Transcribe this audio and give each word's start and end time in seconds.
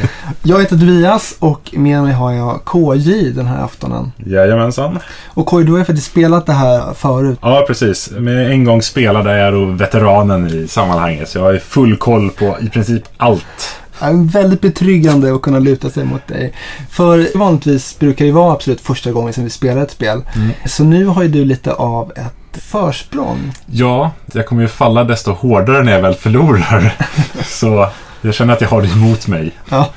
Jag 0.44 0.60
heter 0.60 0.78
Tobias 0.78 1.36
och 1.40 1.70
med 1.74 2.04
mig 2.04 2.14
har 2.14 2.32
jag 2.32 2.62
KJ 2.66 3.32
den 3.32 3.46
här 3.46 3.64
aftonen. 3.64 4.12
Jajamensan. 4.26 5.00
Och 5.28 5.48
KJ, 5.48 5.64
du 5.64 5.72
har 5.72 5.80
ju 5.80 5.86
faktiskt 5.86 6.08
spelat 6.12 6.46
det 6.46 6.54
här 6.54 6.94
förut. 6.94 7.40
Ja, 7.42 7.64
precis. 7.68 8.10
Men 8.12 8.38
en 8.38 8.64
gång 8.64 8.82
spelade 8.82 9.38
jag 9.38 9.54
då 9.54 9.66
veteranen 9.66 10.48
i 10.48 10.68
sammanhanget. 10.68 11.30
Så 11.30 11.38
jag 11.38 11.44
har 11.44 11.54
ju 11.54 11.60
full 11.60 11.98
koll 11.98 12.30
på 12.30 12.58
i 12.62 12.70
princip 12.70 13.04
allt. 13.18 13.76
Det 14.00 14.06
är 14.06 14.32
väldigt 14.32 14.62
betryggande 14.62 15.36
att 15.36 15.42
kunna 15.42 15.60
luta 15.60 15.90
sig 15.90 16.04
mot 16.04 16.28
dig. 16.28 16.54
För 16.90 17.38
vanligtvis 17.38 18.00
brukar 18.00 18.26
det 18.26 18.32
vara 18.32 18.54
absolut 18.54 18.82
första 18.82 19.12
gången 19.12 19.34
som 19.34 19.44
vi 19.44 19.50
spelar 19.50 19.82
ett 19.82 19.92
spel. 19.92 20.22
Så 20.66 20.84
nu 20.84 21.06
har 21.06 21.24
ju 21.24 21.30
du 21.30 21.46
lite 21.46 21.74
av 21.74 22.12
ett 22.16 22.62
försprång. 22.64 23.54
Ja, 23.66 24.12
jag 24.34 24.46
kommer 24.46 24.62
ju 24.62 24.68
falla 24.68 25.04
desto 25.04 25.32
hårdare 25.32 25.84
när 25.84 25.92
jag 25.92 26.02
väl 26.02 26.14
förlorar. 26.14 26.96
Så 27.44 27.88
jag 28.22 28.34
känner 28.34 28.54
att 28.54 28.62
jag 28.62 28.70
har 28.70 28.82
det 28.82 28.92
emot 28.92 29.28
mig. 29.28 29.52
Ja. 29.70 29.90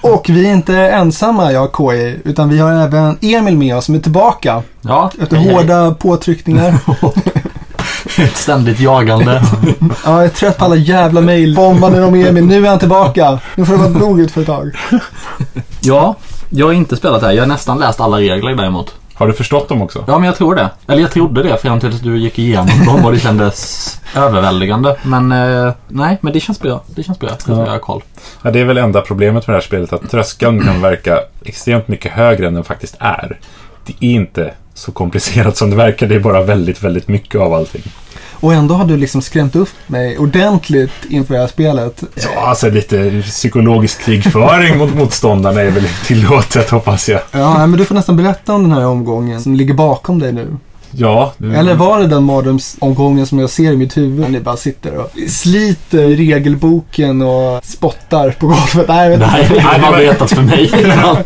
Och 0.00 0.26
vi 0.28 0.46
är 0.48 0.52
inte 0.52 0.76
ensamma, 0.78 1.52
jag 1.52 1.64
och 1.64 1.72
KJ, 1.76 2.16
utan 2.24 2.48
vi 2.48 2.58
har 2.58 2.72
även 2.72 3.18
Emil 3.20 3.56
med 3.56 3.76
oss 3.76 3.84
som 3.84 3.94
är 3.94 3.98
tillbaka. 3.98 4.62
Ja, 4.80 5.10
Efter 5.20 5.36
hej, 5.36 5.46
hej. 5.46 5.54
hårda 5.54 5.94
påtryckningar. 5.94 6.74
Ett 8.18 8.36
ständigt 8.36 8.80
jagande. 8.80 9.42
Ja, 10.04 10.12
jag 10.16 10.24
är 10.24 10.28
trött 10.28 10.58
på 10.58 10.64
alla 10.64 10.76
jävla 10.76 11.20
mejl. 11.20 11.54
Bombande 11.54 12.04
om 12.04 12.14
Emil. 12.14 12.44
Nu 12.44 12.64
är 12.66 12.70
han 12.70 12.78
tillbaka. 12.78 13.38
Nu 13.54 13.64
får 13.66 13.72
det 13.72 13.88
vara 13.88 14.20
ut 14.22 14.30
för 14.30 14.40
ett 14.40 14.46
tag. 14.46 14.70
ja, 15.80 16.16
jag 16.50 16.66
har 16.66 16.72
inte 16.72 16.96
spelat 16.96 17.20
det 17.20 17.26
här. 17.26 17.34
Jag 17.34 17.42
har 17.42 17.48
nästan 17.48 17.78
läst 17.78 18.00
alla 18.00 18.16
regler 18.18 18.54
däremot. 18.54 18.94
Har 19.14 19.26
du 19.26 19.32
förstått 19.32 19.68
dem 19.68 19.82
också? 19.82 20.04
Ja, 20.06 20.18
men 20.18 20.26
jag 20.26 20.36
tror 20.36 20.54
det. 20.54 20.70
Eller 20.88 21.02
jag 21.02 21.10
trodde 21.10 21.42
det 21.42 21.56
fram 21.56 21.80
till 21.80 21.88
att 21.88 22.02
du 22.02 22.18
gick 22.18 22.38
igenom 22.38 22.84
dem 22.86 23.04
och 23.04 23.12
det 23.12 23.18
kändes 23.18 24.00
överväldigande. 24.16 24.96
Men 25.02 25.32
eh, 25.32 25.72
nej, 25.88 26.18
men 26.20 26.32
det 26.32 26.40
känns 26.40 26.60
bra. 26.60 26.82
Det 26.86 27.02
känns 27.02 27.18
bra. 27.18 27.28
Jag 27.30 27.38
tror 27.38 27.66
Ja. 27.66 27.78
koll. 27.78 28.02
Ja, 28.42 28.50
det 28.50 28.60
är 28.60 28.64
väl 28.64 28.78
enda 28.78 29.00
problemet 29.00 29.46
med 29.46 29.54
det 29.54 29.58
här 29.60 29.66
spelet, 29.66 29.92
att 29.92 30.10
tröskeln 30.10 30.64
kan 30.64 30.80
verka 30.80 31.18
extremt 31.44 31.88
mycket 31.88 32.12
högre 32.12 32.46
än 32.46 32.54
den 32.54 32.64
faktiskt 32.64 32.96
är. 32.98 33.38
Det 33.86 33.92
är 34.06 34.10
inte 34.10 34.50
så 34.74 34.92
komplicerat 34.92 35.56
som 35.56 35.70
det 35.70 35.76
verkar, 35.76 36.06
det 36.06 36.14
är 36.14 36.20
bara 36.20 36.42
väldigt, 36.42 36.82
väldigt 36.82 37.08
mycket 37.08 37.40
av 37.40 37.54
allting. 37.54 37.82
Och 38.32 38.54
ändå 38.54 38.74
har 38.74 38.84
du 38.84 38.96
liksom 38.96 39.22
skrämt 39.22 39.56
upp 39.56 39.68
mig 39.86 40.18
ordentligt 40.18 40.90
inför 41.08 41.34
det 41.34 41.40
här 41.40 41.46
spelet. 41.46 42.02
Ja, 42.14 42.46
alltså 42.48 42.70
lite 42.70 43.22
psykologisk 43.26 44.00
krigföring 44.04 44.78
mot 44.78 44.94
motståndarna 44.94 45.60
är 45.60 45.70
väl 45.70 45.88
tillåtet, 46.06 46.70
hoppas 46.70 47.08
jag. 47.08 47.20
Ja, 47.32 47.58
nej, 47.58 47.66
men 47.66 47.78
du 47.78 47.84
får 47.84 47.94
nästan 47.94 48.16
berätta 48.16 48.52
om 48.54 48.62
den 48.62 48.72
här 48.72 48.86
omgången 48.86 49.40
som 49.42 49.54
ligger 49.54 49.74
bakom 49.74 50.18
dig 50.18 50.32
nu. 50.32 50.56
Ja, 50.94 51.32
det- 51.38 51.56
Eller 51.56 51.74
var 51.74 52.00
det 52.00 52.06
den 52.06 52.22
mardrömsomgången 52.24 53.26
som 53.26 53.38
jag 53.38 53.50
ser 53.50 53.72
i 53.72 53.76
mitt 53.76 53.96
huvud? 53.96 54.30
Ni 54.30 54.40
bara 54.40 54.56
sitter 54.56 54.94
och 54.98 55.10
sliter 55.28 56.06
regelboken 56.08 57.22
och 57.22 57.64
spottar 57.64 58.30
på 58.30 58.46
golvet. 58.46 58.88
Nej, 58.88 59.10
jag 59.10 59.18
vet 59.18 59.20
Det 59.20 59.40
inte. 59.42 59.54
Nej, 59.54 59.60
har 59.62 59.74
det 59.78 59.82
var- 59.82 59.92
berättat 59.98 60.30
för 60.30 60.42
mig. 60.42 60.70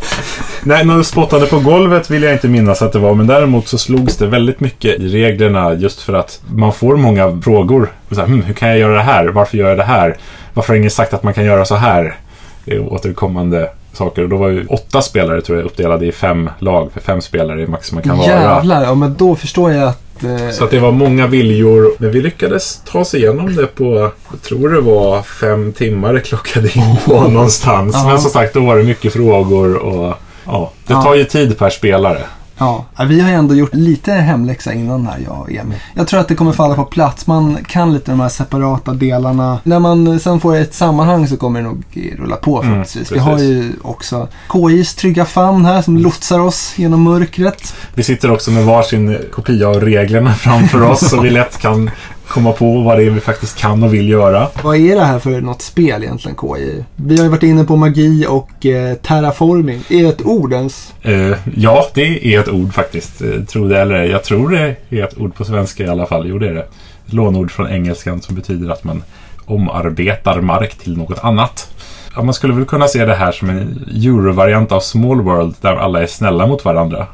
Nej, 0.67 0.85
något 0.85 1.07
spottande 1.07 1.47
på 1.47 1.59
golvet 1.59 2.11
vill 2.11 2.23
jag 2.23 2.33
inte 2.33 2.49
minnas 2.49 2.83
att 2.83 2.93
det 2.93 2.99
var, 2.99 3.15
men 3.15 3.27
däremot 3.27 3.69
så 3.69 3.79
slogs 3.79 4.17
det 4.17 4.27
väldigt 4.27 4.61
mycket 4.61 5.01
i 5.01 5.09
reglerna 5.09 5.75
just 5.75 6.03
för 6.03 6.13
att 6.13 6.41
man 6.55 6.73
får 6.73 6.97
många 6.97 7.41
frågor. 7.45 7.93
Så 8.11 8.21
här, 8.21 8.27
hm, 8.27 8.43
hur 8.43 8.55
kan 8.55 8.69
jag 8.69 8.79
göra 8.79 8.95
det 8.95 9.03
här? 9.03 9.27
Varför 9.29 9.59
gör 9.59 9.69
jag 9.69 9.79
det 9.79 9.85
här? 9.85 10.17
Varför 10.55 10.73
har 10.73 10.79
ingen 10.79 10.91
sagt 10.91 11.15
att 11.15 11.23
man 11.23 11.35
kan 11.35 11.45
göra 11.45 11.65
så 11.65 11.75
här? 11.75 12.17
Det 12.65 12.75
är 12.75 12.93
återkommande 12.93 13.71
saker. 13.93 14.23
Och 14.23 14.29
då 14.29 14.37
var 14.37 14.49
ju 14.49 14.67
åtta 14.67 15.03
spelare 15.03 15.41
tror 15.43 15.59
jag 15.59 15.67
uppdelade 15.67 16.07
i 16.07 16.13
fem 16.13 16.51
lag, 16.59 16.93
för 16.93 17.01
fem 17.01 17.21
spelare 17.21 17.63
är 17.63 17.67
max 17.67 17.93
man 17.93 18.03
kan 18.03 18.19
vara. 18.19 18.27
Jävlar, 18.29 18.83
ja 18.83 18.95
men 18.95 19.15
då 19.19 19.35
förstår 19.37 19.73
jag 19.73 19.89
att... 19.89 20.25
Eh, 20.25 20.51
Så 20.53 20.65
att 20.65 20.71
det 20.71 20.79
var 20.79 20.93
många 20.93 21.27
viljor. 21.27 21.93
Men 21.99 22.11
vi 22.11 22.23
lyckades 22.23 22.81
ta 22.85 22.99
oss 22.99 23.15
igenom 23.15 23.55
det 23.55 23.67
på, 23.67 24.11
jag 24.31 24.43
tror 24.43 24.69
det 24.69 24.81
var 24.81 25.23
fem 25.23 25.73
timmar 25.73 26.13
det 26.13 26.21
klockade 26.21 26.69
in 26.79 26.97
på 27.05 27.21
någonstans. 27.29 27.95
Ja. 27.95 28.09
Men 28.09 28.21
som 28.21 28.31
sagt, 28.31 28.55
då 28.55 28.61
var 28.61 28.77
det 28.77 28.83
mycket 28.83 29.13
frågor 29.13 29.77
och 29.77 30.15
ja, 30.47 30.71
det 30.87 30.95
tar 30.95 31.15
ju 31.15 31.25
tid 31.25 31.59
per 31.59 31.71
spelare. 31.71 32.21
Ja, 32.59 32.85
vi 33.09 33.21
har 33.21 33.29
ju 33.29 33.35
ändå 33.35 33.55
gjort 33.55 33.75
lite 33.75 34.13
hemläxa 34.13 34.73
innan 34.73 35.07
här, 35.07 35.19
jag 35.25 35.41
och 35.41 35.51
Emil. 35.53 35.79
Jag 35.95 36.09
tror 36.09 36.21
att 36.21 36.29
det 36.29 36.35
kommer 36.35 36.53
falla 36.53 36.75
på 36.75 36.85
plats. 36.85 37.27
Man 37.27 37.59
kan 37.69 37.93
lite 37.93 38.11
de 38.11 38.21
här 38.21 38.29
separata 38.29 38.93
delarna. 38.93 39.59
När 39.65 39.79
man 39.79 40.21
sen 40.21 40.41
får 40.41 40.57
ett 40.57 40.75
sammanhang 40.75 41.29
så 41.29 41.37
kommer 41.37 41.61
det 41.61 41.67
nog 41.67 41.85
rulla 42.19 42.37
på 42.37 42.51
Mm, 42.57 42.63
förhoppningsvis. 42.63 43.13
vi 43.13 43.19
har 43.19 43.39
ju 43.39 43.73
också 43.83 44.29
KIs 44.53 44.95
trygga 44.95 45.25
famn 45.25 45.65
här 45.65 45.83
som 45.83 45.97
lotsar 45.99 46.41
oss 46.41 46.73
genom 46.77 47.03
mörkret. 47.03 47.75
Vi 47.95 48.03
sitter 48.03 48.31
också 48.31 48.51
med 48.51 48.65
varsin 48.65 49.19
kopia 49.33 49.69
av 49.69 49.81
reglerna 49.81 50.35
framför 50.35 50.83
oss 50.83 51.11
så 51.11 51.21
vi 51.21 51.31
lätt 51.31 51.59
kan 51.59 51.91
komma 52.29 52.53
på 52.53 52.81
vad 52.81 52.99
det 52.99 53.05
är 53.05 53.11
vi 53.11 53.21
faktiskt 53.21 53.59
kan 53.59 53.83
och 53.83 53.95
vill 53.95 54.09
göra. 54.09 54.49
Vad 54.63 54.77
är 54.77 54.95
det 54.95 55.05
här 55.05 55.19
för 55.19 55.41
något 55.41 55.63
spel 55.63 56.03
egentligen, 56.03 56.37
KI? 56.37 56.85
Vi 56.97 57.17
har 57.17 57.25
ju 57.25 57.31
varit 57.31 57.43
inne 57.43 57.65
på 57.65 57.77
magi 57.77 58.27
och 58.29 58.67
eh, 58.67 58.95
terraforming. 58.95 59.81
Är 59.89 60.03
det 60.03 60.09
ett 60.09 60.27
ord 60.27 60.53
ens? 60.53 60.95
Eh, 61.03 61.37
ja, 61.55 61.87
det 61.95 62.35
är 62.35 62.41
ett 62.41 62.49
ord 62.49 62.73
faktiskt. 62.75 63.23
Eh, 63.23 63.45
tro 63.49 63.69
det 63.69 63.81
eller 63.81 63.95
ej. 63.95 64.11
Jag 64.11 64.25
tror 64.25 64.51
det 64.51 64.77
är 64.91 65.05
ett 65.05 65.19
ord 65.19 65.35
på 65.35 65.45
svenska 65.45 65.85
i 65.85 65.89
alla 65.89 66.07
fall. 66.07 66.27
Jo, 66.29 66.39
det 66.39 66.49
är 66.49 66.55
det. 66.55 66.67
Ett 67.07 67.13
lånord 67.13 67.51
från 67.51 67.69
engelskan 67.69 68.21
som 68.21 68.35
betyder 68.35 68.71
att 68.71 68.85
man 68.85 69.03
omarbetar 69.47 70.41
mark 70.41 70.75
till 70.75 70.97
något 70.97 71.19
annat. 71.25 71.69
Ja, 72.17 72.23
man 72.23 72.35
skulle 72.35 72.55
väl 72.55 72.65
kunna 72.65 72.89
se 72.89 73.05
det 73.05 73.15
här 73.15 73.33
som 73.33 73.51
en 73.51 73.85
eurovariant 73.95 74.73
av 74.73 74.81
Small 74.81 75.21
World 75.21 75.55
där 75.61 75.77
alla 75.77 76.03
är 76.03 76.07
snälla 76.07 76.47
mot 76.47 76.65
varandra. 76.65 77.07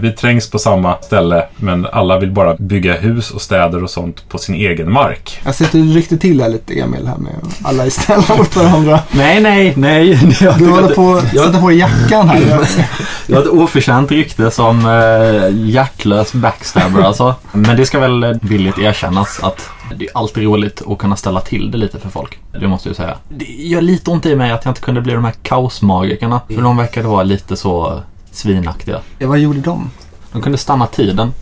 Vi 0.00 0.12
trängs 0.12 0.50
på 0.50 0.58
samma 0.58 0.96
ställe 1.02 1.46
men 1.56 1.86
alla 1.86 2.18
vill 2.18 2.30
bara 2.30 2.54
bygga 2.54 2.96
hus 2.96 3.30
och 3.30 3.40
städer 3.42 3.82
och 3.84 3.90
sånt 3.90 4.28
på 4.28 4.38
sin 4.38 4.54
egen 4.54 4.92
mark. 4.92 5.40
Jag 5.44 5.54
sitter 5.54 5.78
riktigt 5.78 6.20
till 6.20 6.40
här 6.42 6.48
lite, 6.48 6.74
Emil, 6.80 7.06
här 7.06 7.16
med 7.16 7.32
alla 7.62 7.86
är 7.86 7.90
snälla 7.90 8.36
mot 8.38 8.56
varandra. 8.56 9.00
Nej, 9.12 9.40
nej, 9.40 9.72
nej. 9.76 10.18
Jag 10.40 10.58
Du 10.58 10.70
håller 10.70 10.88
att- 10.88 10.94
på 10.94 11.12
att 11.14 11.34
jag- 11.34 11.44
sätta 11.46 11.60
på 11.60 11.72
jackan 11.72 12.28
här. 12.28 12.40
Jag 13.26 13.36
har 13.36 13.42
ett 13.42 13.48
oförtjänt 13.48 14.10
rykte 14.10 14.50
som 14.50 14.86
eh, 14.86 15.68
hjärtlös 15.70 16.32
backstabber 16.32 17.02
alltså. 17.06 17.34
Men 17.52 17.76
det 17.76 17.86
ska 17.86 17.98
väl 17.98 18.38
villigt 18.42 18.78
erkännas 18.78 19.40
att 19.42 19.68
det 19.96 20.04
är 20.04 20.10
alltid 20.18 20.44
roligt 20.44 20.82
att 20.86 20.98
kunna 20.98 21.16
ställa 21.16 21.40
till 21.40 21.70
det 21.70 21.78
lite 21.78 21.98
för 21.98 22.08
folk. 22.08 22.38
Det 22.60 22.68
måste 22.68 22.88
jag 22.88 22.96
säga. 22.96 23.16
Det 23.28 23.44
gör 23.44 23.80
lite 23.80 24.10
ont 24.10 24.26
i 24.26 24.36
mig 24.36 24.50
att 24.50 24.64
jag 24.64 24.70
inte 24.70 24.80
kunde 24.80 25.00
bli 25.00 25.12
de 25.12 25.24
här 25.24 25.34
kaosmagikerna. 25.42 26.40
För 26.54 26.62
de 26.62 26.76
verkade 26.76 27.08
vara 27.08 27.22
lite 27.22 27.56
så 27.56 28.00
svinaktiga. 28.34 29.00
Ja, 29.18 29.28
vad 29.28 29.38
gjorde 29.38 29.60
de? 29.60 29.90
De 30.32 30.42
kunde 30.42 30.58
stanna 30.58 30.86
tiden 30.86 31.32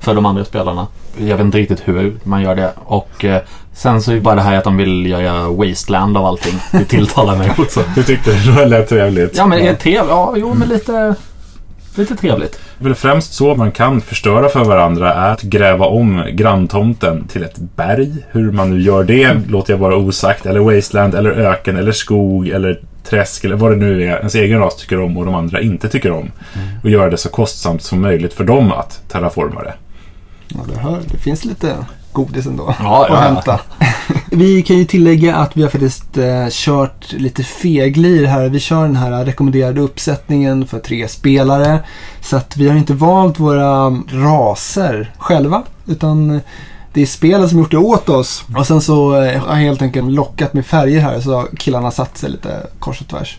för 0.00 0.14
de 0.14 0.26
andra 0.26 0.44
spelarna. 0.44 0.86
Jag 1.18 1.36
vet 1.36 1.40
inte 1.44 1.58
riktigt 1.58 1.88
hur 1.88 2.16
man 2.22 2.42
gör 2.42 2.54
det. 2.54 2.72
Och 2.84 3.24
eh, 3.24 3.42
sen 3.72 4.02
så 4.02 4.10
är 4.10 4.14
det 4.14 4.20
bara 4.20 4.34
det 4.34 4.42
här 4.42 4.58
att 4.58 4.64
de 4.64 4.76
vill 4.76 5.06
göra 5.06 5.48
wasteland 5.48 6.16
av 6.16 6.24
allting. 6.26 6.54
Det 6.72 6.84
tilltalar 6.84 7.36
mig 7.36 7.52
också. 7.58 7.84
Du 7.94 8.02
tyckte 8.02 8.32
det 8.32 8.66
lät 8.66 8.88
trevligt? 8.88 9.36
Ja 9.36 9.46
men 9.46 9.58
det 9.58 9.68
är 9.68 9.74
trevligt. 9.74 10.08
Ja, 10.08 10.34
jo 10.36 10.54
men 10.54 10.68
lite, 10.68 11.14
lite 11.94 12.16
trevligt. 12.16 12.60
Väl 12.78 12.94
främst 12.94 13.32
så 13.34 13.54
man 13.54 13.72
kan 13.72 14.00
förstöra 14.00 14.48
för 14.48 14.64
varandra 14.64 15.14
är 15.14 15.32
att 15.32 15.42
gräva 15.42 15.86
om 15.86 16.24
granntomten 16.32 17.28
till 17.28 17.42
ett 17.42 17.58
berg. 17.58 18.12
Hur 18.30 18.52
man 18.52 18.70
nu 18.70 18.80
gör 18.80 19.04
det 19.04 19.36
låter 19.48 19.72
jag 19.72 19.78
vara 19.78 19.96
osagt. 19.96 20.46
Eller 20.46 20.60
wasteland, 20.60 21.14
eller 21.14 21.30
öken, 21.30 21.76
eller 21.76 21.92
skog, 21.92 22.48
eller 22.48 22.80
träsk 23.04 23.44
eller 23.44 23.56
vad 23.56 23.70
det 23.70 23.76
nu 23.76 24.02
är 24.02 24.18
ens 24.18 24.34
egen 24.34 24.58
ras 24.58 24.76
tycker 24.76 25.00
om 25.00 25.16
och 25.16 25.24
de 25.24 25.34
andra 25.34 25.60
inte 25.60 25.88
tycker 25.88 26.12
om. 26.12 26.30
Och 26.82 26.90
göra 26.90 27.10
det 27.10 27.16
så 27.16 27.28
kostsamt 27.28 27.82
som 27.82 28.00
möjligt 28.00 28.34
för 28.34 28.44
dem 28.44 28.72
att 28.72 29.02
terraforma 29.08 29.62
det. 29.62 29.74
Ja, 30.48 30.60
du 30.68 30.74
hör. 30.74 31.00
Det 31.10 31.18
finns 31.18 31.44
lite 31.44 31.76
godis 32.12 32.46
ändå 32.46 32.74
Ja, 32.80 33.04
att 33.04 33.10
ja. 33.10 33.16
hämta. 33.16 33.60
vi 34.30 34.62
kan 34.62 34.78
ju 34.78 34.84
tillägga 34.84 35.36
att 35.36 35.56
vi 35.56 35.62
har 35.62 35.68
faktiskt 35.68 36.18
eh, 36.18 36.46
kört 36.50 37.12
lite 37.12 37.44
feglir 37.44 38.26
här. 38.26 38.48
Vi 38.48 38.60
kör 38.60 38.82
den 38.82 38.96
här 38.96 39.24
rekommenderade 39.24 39.80
uppsättningen 39.80 40.66
för 40.66 40.78
tre 40.78 41.08
spelare. 41.08 41.78
Så 42.20 42.36
att 42.36 42.56
vi 42.56 42.68
har 42.68 42.76
inte 42.76 42.94
valt 42.94 43.40
våra 43.40 43.90
raser 44.12 45.12
själva. 45.18 45.62
Utan 45.86 46.40
det 46.92 47.02
är 47.02 47.06
spelet 47.06 47.50
som 47.50 47.58
gjort 47.58 47.70
det 47.70 47.76
åt 47.76 48.08
oss. 48.08 48.44
Och 48.56 48.66
sen 48.66 48.80
så 48.80 49.22
eh, 49.22 49.40
har 49.40 49.56
jag 49.56 49.62
helt 49.62 49.82
enkelt 49.82 50.12
lockat 50.12 50.54
med 50.54 50.66
färger 50.66 51.00
här 51.00 51.20
så 51.20 51.34
har 51.34 51.48
killarna 51.56 51.90
satt 51.90 52.18
sig 52.18 52.30
lite 52.30 52.66
kors 52.78 53.00
och 53.00 53.08
tvärs. 53.08 53.38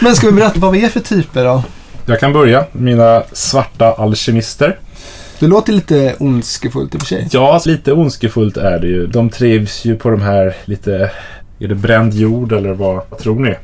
Men 0.00 0.14
ska 0.14 0.26
vi 0.26 0.32
berätta 0.32 0.60
vad 0.60 0.72
vi 0.72 0.84
är 0.84 0.88
för 0.88 1.00
typer 1.00 1.44
då? 1.44 1.62
Jag 2.06 2.20
kan 2.20 2.32
börja. 2.32 2.64
Mina 2.72 3.22
svarta 3.32 3.92
alkemister. 3.92 4.78
Det 5.38 5.46
låter 5.46 5.72
lite 5.72 6.14
ondskefullt 6.18 6.94
i 6.94 6.96
och 6.96 7.00
för 7.00 7.08
sig. 7.08 7.28
Ja, 7.32 7.60
lite 7.66 7.92
ondskefullt 7.92 8.56
är 8.56 8.78
det 8.78 8.86
ju. 8.86 9.06
De 9.06 9.30
trivs 9.30 9.84
ju 9.84 9.96
på 9.96 10.10
de 10.10 10.22
här 10.22 10.56
lite... 10.64 11.10
Är 11.58 11.68
det 11.68 11.74
bränd 11.74 12.14
jord 12.14 12.52
eller 12.52 12.72
vad, 12.72 13.02
vad 13.10 13.18
tror 13.20 13.40
ni? 13.40 13.54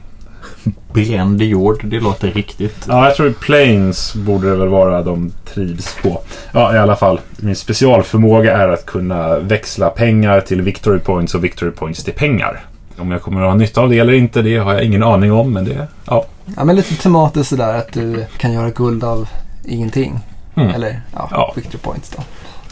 Bränd 0.92 1.42
jord, 1.42 1.80
det 1.84 2.00
låter 2.00 2.30
riktigt. 2.30 2.84
Ja, 2.88 3.06
jag 3.06 3.16
tror 3.16 3.30
Planes 3.30 4.14
borde 4.14 4.50
det 4.50 4.56
väl 4.56 4.68
vara 4.68 5.02
de 5.02 5.32
trivs 5.54 5.96
på. 6.02 6.20
Ja, 6.52 6.74
i 6.74 6.78
alla 6.78 6.96
fall. 6.96 7.20
Min 7.36 7.56
specialförmåga 7.56 8.56
är 8.56 8.68
att 8.68 8.86
kunna 8.86 9.38
växla 9.38 9.90
pengar 9.90 10.40
till 10.40 10.62
victory 10.62 10.98
points 10.98 11.34
och 11.34 11.44
victory 11.44 11.70
points 11.70 12.04
till 12.04 12.12
pengar. 12.14 12.64
Om 12.98 13.10
jag 13.10 13.22
kommer 13.22 13.40
att 13.42 13.46
ha 13.48 13.54
nytta 13.54 13.80
av 13.80 13.90
det 13.90 13.98
eller 13.98 14.12
inte, 14.12 14.42
det 14.42 14.56
har 14.56 14.72
jag 14.74 14.84
ingen 14.84 15.02
aning 15.02 15.32
om. 15.32 15.52
Men 15.52 15.64
det, 15.64 15.86
ja. 16.06 16.24
Ja, 16.56 16.64
men 16.64 16.76
lite 16.76 16.94
tematiskt 16.96 17.48
sådär 17.50 17.74
att 17.78 17.92
du 17.92 18.24
kan 18.38 18.52
göra 18.52 18.70
guld 18.70 19.04
av 19.04 19.28
ingenting. 19.64 20.18
Mm. 20.56 20.68
Eller 20.68 21.00
ja, 21.12 21.28
Ja. 21.30 21.52
victory 21.56 21.78
points 21.78 22.10
då. 22.16 22.22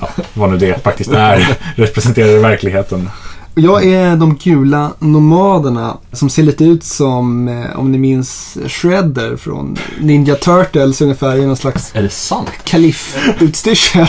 ja, 0.01 0.09
vad 0.35 0.51
nu 0.51 0.57
det 0.57 0.83
faktiskt 0.83 1.11
är, 1.13 1.59
representerar 1.77 2.29
i 2.29 2.39
verkligheten. 2.39 3.11
Jag 3.57 3.85
är 3.85 4.17
de 4.17 4.37
gula 4.37 4.91
nomaderna 4.99 5.97
som 6.13 6.31
ser 6.31 6.43
lite 6.43 6.65
ut 6.65 6.85
som, 6.85 7.49
eh, 7.49 7.79
om 7.79 7.93
ni 7.93 7.99
minns 7.99 8.59
Shredder 8.67 9.37
från 9.37 9.77
Ninja 10.01 10.35
Turtles 10.35 11.01
ungefär 11.01 11.37
i 11.37 11.47
någon 11.47 11.57
slags 11.57 11.91
Är 11.95 12.03
det 12.03 12.09
sant? 12.09 12.49
kaliff-utstyrsel. 12.65 14.07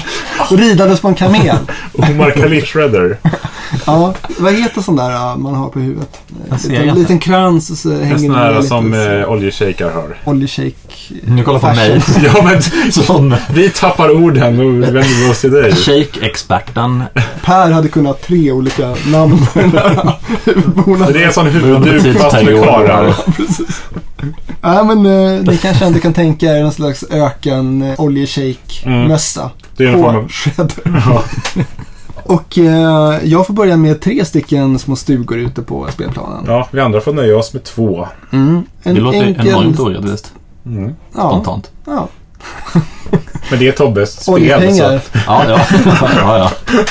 Och 0.52 0.58
ridandes 0.58 1.00
på 1.02 1.08
en 1.08 1.16
kamel. 1.16 1.58
Omar 1.94 2.32
Khalif 2.32 2.66
Shredder. 2.66 3.18
Ja, 3.86 4.14
vad 4.40 4.54
heter 4.54 4.82
sån 4.82 4.96
där 4.96 5.12
ja, 5.12 5.36
man 5.38 5.56
har 5.56 5.70
på 5.70 5.80
huvudet? 5.80 6.18
En 6.70 6.96
liten, 6.96 7.20
krans 7.20 7.70
och 7.70 7.78
så 7.78 7.92
hänger 7.94 8.18
sån 8.18 8.30
det 8.30 8.38
här 8.38 8.56
lite 8.56 8.68
som 8.68 8.94
eh, 8.94 9.32
oljeshejkar 9.32 9.92
har. 9.92 10.18
oljeshake. 10.26 10.74
Nu 11.24 11.44
kollar 11.44 11.60
på 11.60 11.68
mig. 11.68 12.02
Ja, 12.24 12.44
men 12.44 12.92
Som 12.92 13.36
vi 13.54 13.70
tappar 13.70 14.10
orden 14.24 14.60
och 14.60 14.84
vänder 14.84 15.26
vi 15.26 15.32
oss 15.32 15.42
till 15.42 15.52
dig. 15.52 15.72
shake-experten. 15.76 17.04
Per 17.44 17.72
hade 17.72 17.88
kunnat 17.88 18.16
ha 18.16 18.28
tre 18.28 18.52
olika 18.52 18.96
namn 19.08 19.35
huvudbonaden. 20.46 21.14
Det 21.14 21.24
är 21.24 21.28
en 21.28 21.34
sån 21.34 21.48
huvudduk 21.48 22.18
fast 22.18 22.36
med 22.46 22.64
karar. 22.64 23.14
Ja, 24.62 24.84
men 24.84 25.06
eh, 25.06 25.42
ni 25.44 25.58
kanske 25.58 25.86
ändå 25.86 26.00
kan 26.00 26.14
tänka 26.14 26.46
er 26.58 26.64
någon 26.64 26.72
slags 26.72 27.04
öken 27.12 27.82
eh, 27.82 28.00
oljeshake-mössa. 28.02 29.50
Det 29.78 29.84
är 29.86 29.88
en 29.94 30.02
form 30.02 30.16
av... 30.16 30.32
Ja. 31.06 31.24
Och 32.24 32.58
eh, 32.58 33.20
jag 33.24 33.48
får 33.48 33.54
börja 33.54 33.78
med 33.78 34.02
tre 34.02 34.26
stycken 34.26 34.80
små 34.80 34.96
stugor 34.96 35.38
ute 35.38 35.62
på 35.62 35.88
spelplanen. 35.92 36.44
ja, 36.48 36.68
vi 36.72 36.80
andra 36.80 37.02
får 37.02 37.14
nöja 37.14 37.38
oss 37.38 37.54
med 37.54 37.64
två. 37.64 38.08
Mm. 38.34 38.64
En 38.84 38.96
Det 38.96 39.02
låter 39.02 39.24
enkel- 39.24 39.48
enormt 39.48 39.80
orättvist. 39.80 40.34
Mm. 40.66 40.94
Ja, 41.16 41.30
Spontant. 41.30 41.72
ja. 41.86 42.08
Men 43.50 43.60
det 43.60 43.68
är 43.68 43.72
Tobbes 43.72 44.22
spel. 44.22 44.34
Oljepengar. 44.34 45.00
Så. 45.00 45.20
Ja, 45.28 45.44
ja. 45.50 45.60
ja, 46.02 46.38
ja. 46.38 46.52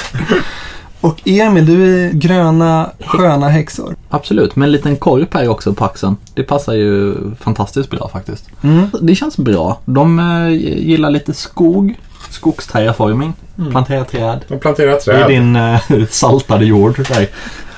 Och 1.04 1.20
Emil, 1.24 1.66
du 1.66 2.04
är 2.06 2.10
gröna 2.12 2.90
sköna 3.00 3.48
häxor. 3.48 3.96
Absolut, 4.10 4.56
med 4.56 4.66
en 4.66 4.72
liten 4.72 4.96
korp 4.96 5.34
här 5.34 5.48
också 5.48 5.74
på 5.74 5.84
axeln. 5.84 6.16
Det 6.34 6.42
passar 6.42 6.72
ju 6.72 7.14
fantastiskt 7.40 7.90
bra 7.90 8.08
faktiskt. 8.12 8.48
Mm. 8.62 8.86
Det 9.02 9.14
känns 9.14 9.36
bra. 9.36 9.80
De 9.84 10.18
eh, 10.18 10.48
gillar 10.88 11.10
lite 11.10 11.34
skog, 11.34 11.94
skogsterraforming, 12.30 13.32
plantera 13.70 14.04
träd. 14.04 14.40
De 14.48 14.58
planterar 14.58 14.90
Det 14.90 14.94
är 14.94 14.98
träd. 15.00 15.28
din 15.28 15.56
eh, 15.56 15.80
saltade 16.10 16.64
jord. 16.64 17.06
Där. 17.08 17.28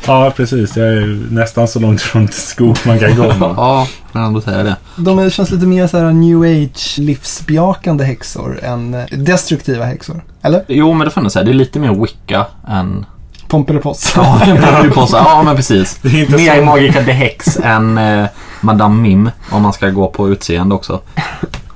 Ja, 0.06 0.32
precis. 0.36 0.76
Jag 0.76 0.88
är 0.88 1.32
nästan 1.34 1.68
så 1.68 1.80
långt 1.80 2.02
från 2.02 2.28
skog 2.28 2.76
man 2.86 2.98
kan 2.98 3.16
gå. 3.16 3.24
Ja, 3.56 3.88
jag 4.12 4.26
ändå 4.26 4.40
säga 4.40 4.62
det. 4.62 4.76
De 4.96 5.30
känns 5.30 5.50
lite 5.50 5.66
mer 5.66 5.86
så 5.86 5.98
här 5.98 6.12
new 6.12 6.40
age 6.42 6.98
livsbejakande 6.98 8.04
häxor 8.04 8.58
än 8.62 8.94
eh, 8.94 9.04
destruktiva 9.10 9.84
häxor. 9.84 10.24
Eller? 10.42 10.64
Jo, 10.68 10.92
men 10.92 11.04
det 11.04 11.10
får 11.10 11.22
jag 11.22 11.32
säga. 11.32 11.44
Det 11.44 11.50
är 11.50 11.54
lite 11.54 11.78
mer 11.78 12.02
Wicca 12.02 12.46
än... 12.68 13.06
Pomperipossa. 13.48 14.20
Ja, 14.20 14.40
en 14.44 14.56
Pomperipossa. 14.62 15.16
ja 15.16 15.42
men 15.44 15.56
precis. 15.56 16.02
Mer. 16.02 16.64
Magica 16.64 17.04
the 17.04 17.12
Hex 17.12 17.56
än 17.56 17.98
eh, 17.98 18.26
Madame 18.60 19.02
Mim, 19.02 19.30
om 19.50 19.62
man 19.62 19.72
ska 19.72 19.88
gå 19.88 20.08
på 20.08 20.28
utseende 20.28 20.74
också. 20.74 21.00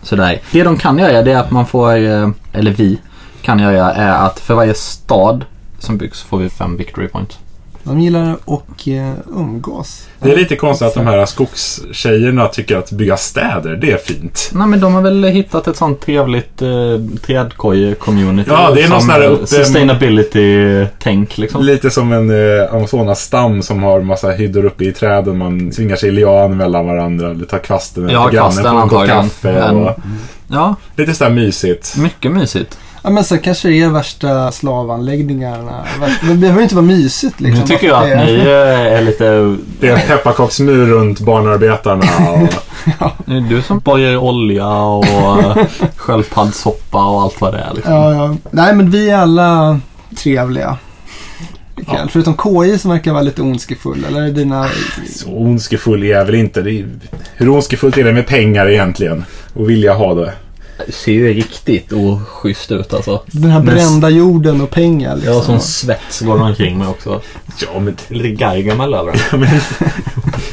Sådär. 0.03 0.41
Det 0.51 0.63
de 0.63 0.77
kan 0.77 0.99
göra 0.99 1.23
det 1.23 1.33
är 1.33 1.39
att 1.39 1.51
man 1.51 1.67
får, 1.67 1.97
eh, 1.97 2.29
eller 2.53 2.71
vi 2.71 2.99
kan 3.43 3.59
göra, 3.59 3.95
är 3.95 4.27
att 4.27 4.41
för 4.41 4.55
varje 4.55 4.75
stad 4.75 5.45
som 5.79 5.99
byggs 5.99 6.23
får 6.23 6.39
vi 6.39 6.51
fem 6.51 6.77
victory 6.77 7.09
points. 7.09 7.39
De 7.83 8.01
gillar 8.01 8.33
att 8.33 8.87
eh, 8.87 9.13
umgås. 9.37 10.07
Det 10.19 10.33
är 10.33 10.37
lite 10.37 10.57
konstigt 10.57 10.89
att 10.89 10.95
de 10.95 11.07
här 11.07 11.27
skogstjejerna 11.27 12.47
tycker 12.47 12.77
att 12.77 12.91
bygga 12.93 13.17
städer, 13.17 13.77
det 13.77 13.91
är 13.93 13.97
fint. 13.97 14.51
Nej 14.55 14.67
men 14.67 14.81
de 14.81 14.95
har 14.95 15.03
väl 15.03 15.25
hittat 15.25 15.69
ett 15.69 15.77
sånt 15.77 16.01
trevligt 16.01 16.63
eh, 16.63 16.69
trädkoje-community. 17.27 18.51
Ja, 18.51 18.71
det 18.75 18.83
är 18.83 18.89
någon 18.89 19.01
sån 19.01 19.11
här 19.11 19.23
eh, 19.31 19.45
Sustainability-tänk 19.45 21.39
liksom. 21.39 21.63
Lite 21.65 21.91
som 21.91 22.13
en 22.13 22.31
eh, 22.31 22.75
Amazonas-stam 22.75 23.63
som 23.63 23.83
har 23.83 24.01
massa 24.01 24.31
hyddor 24.31 24.65
uppe 24.65 24.85
i 24.85 24.93
träden. 24.93 25.39
Man 25.39 25.73
svingar 25.73 25.97
sig 25.97 26.09
i 26.09 26.13
lian 26.13 26.57
mellan 26.57 26.87
varandra. 26.87 27.35
Du 27.35 27.45
tar 27.45 27.59
kvasten 27.59 28.09
Ja, 28.09 28.29
till 28.29 28.37
grannen, 28.39 28.53
kvasten 28.53 28.73
får 28.73 28.83
en 28.83 28.89
kopp 28.89 28.99
antagligen. 29.01 29.23
kaffe. 29.23 29.71
Och 29.71 29.97
Ja, 30.53 30.75
lite 30.97 31.15
sådär 31.15 31.31
mysigt. 31.31 31.97
mycket 31.99 32.33
mysigt. 32.33 32.79
Ja, 33.03 33.11
men 33.11 33.25
så 33.25 33.39
kanske 33.39 33.69
det 33.69 33.81
är 33.81 33.89
värsta 33.89 34.53
slavanläggningarna. 34.53 35.85
Det 36.23 36.35
behöver 36.35 36.59
ju 36.59 36.63
inte 36.63 36.75
vara 36.75 36.87
mysigt 36.87 37.41
liksom. 37.41 37.61
nu 37.61 37.67
tycker 37.67 37.87
jag 37.87 38.03
att 38.03 38.27
ni 38.27 38.35
eh, 38.35 38.97
är 38.97 39.03
lite... 39.03 39.57
Det 39.81 39.89
är 39.89 39.97
en 39.97 40.07
pepparkaksmur 40.07 40.87
runt 40.87 41.21
barnarbetarna. 41.21 42.05
Och, 42.33 42.49
Det 43.27 43.37
är 43.37 43.41
du 43.41 43.63
som 43.63 43.79
borgar 43.79 44.17
olja 44.17 44.69
och 44.69 45.07
eh, 45.07 45.67
sköldpaddssoppa 45.97 47.05
och 47.05 47.23
allt 47.23 47.41
vad 47.41 47.55
det 47.55 47.59
är. 47.59 47.75
Liksom. 47.75 47.95
Ja, 47.95 48.15
ja. 48.15 48.37
Nej, 48.51 48.75
men 48.75 48.91
vi 48.91 49.11
är 49.11 49.17
alla 49.17 49.81
trevliga. 50.17 50.77
Ja. 51.87 52.07
Förutom 52.11 52.37
KI 52.37 52.79
som 52.79 52.91
verkar 52.91 53.13
vara 53.13 53.23
lite 53.23 53.43
ondskefull. 53.43 54.05
Eller 54.09 54.23
är 54.23 54.31
dina... 54.31 54.69
så 55.17 55.31
ondskefull 55.31 56.03
är 56.03 56.11
jag 56.11 56.25
väl 56.25 56.35
inte. 56.35 56.63
Det 56.63 56.71
är, 56.71 56.89
hur 57.35 57.49
ondskefullt 57.49 57.99
är 57.99 58.05
det 58.05 58.13
med 58.13 58.27
pengar 58.27 58.69
egentligen? 58.69 59.25
Och 59.55 59.71
vilja 59.71 59.95
ha 59.95 60.15
det? 60.15 60.33
Ser 60.89 61.13
ju 61.13 61.35
riktigt 61.35 61.93
oschysst 61.93 62.73
ut 62.73 62.95
alltså. 62.95 63.23
Den 63.27 63.51
här 63.51 63.63
Men- 63.63 63.75
brända 63.75 64.11
jorden 64.11 64.61
och 64.61 64.71
pengar 64.71 65.17
liksom. 65.17 65.35
Ja, 65.35 65.43
som 65.43 65.61
svets 65.61 66.21
går 66.21 66.43
omkring 66.43 66.79
med 66.79 66.89
också. 66.89 67.21
Ja, 67.61 67.81
men 67.81 67.97
Lite 68.09 68.29
Gargamel 68.29 68.95
över 68.95 69.23
men, 69.33 69.43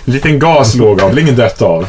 en 0.05 0.13
liten 0.13 0.39
gas 0.39 0.75
låg 0.75 1.01
av, 1.01 1.19
ingen 1.19 1.36
dött 1.36 1.62
av. 1.62 1.88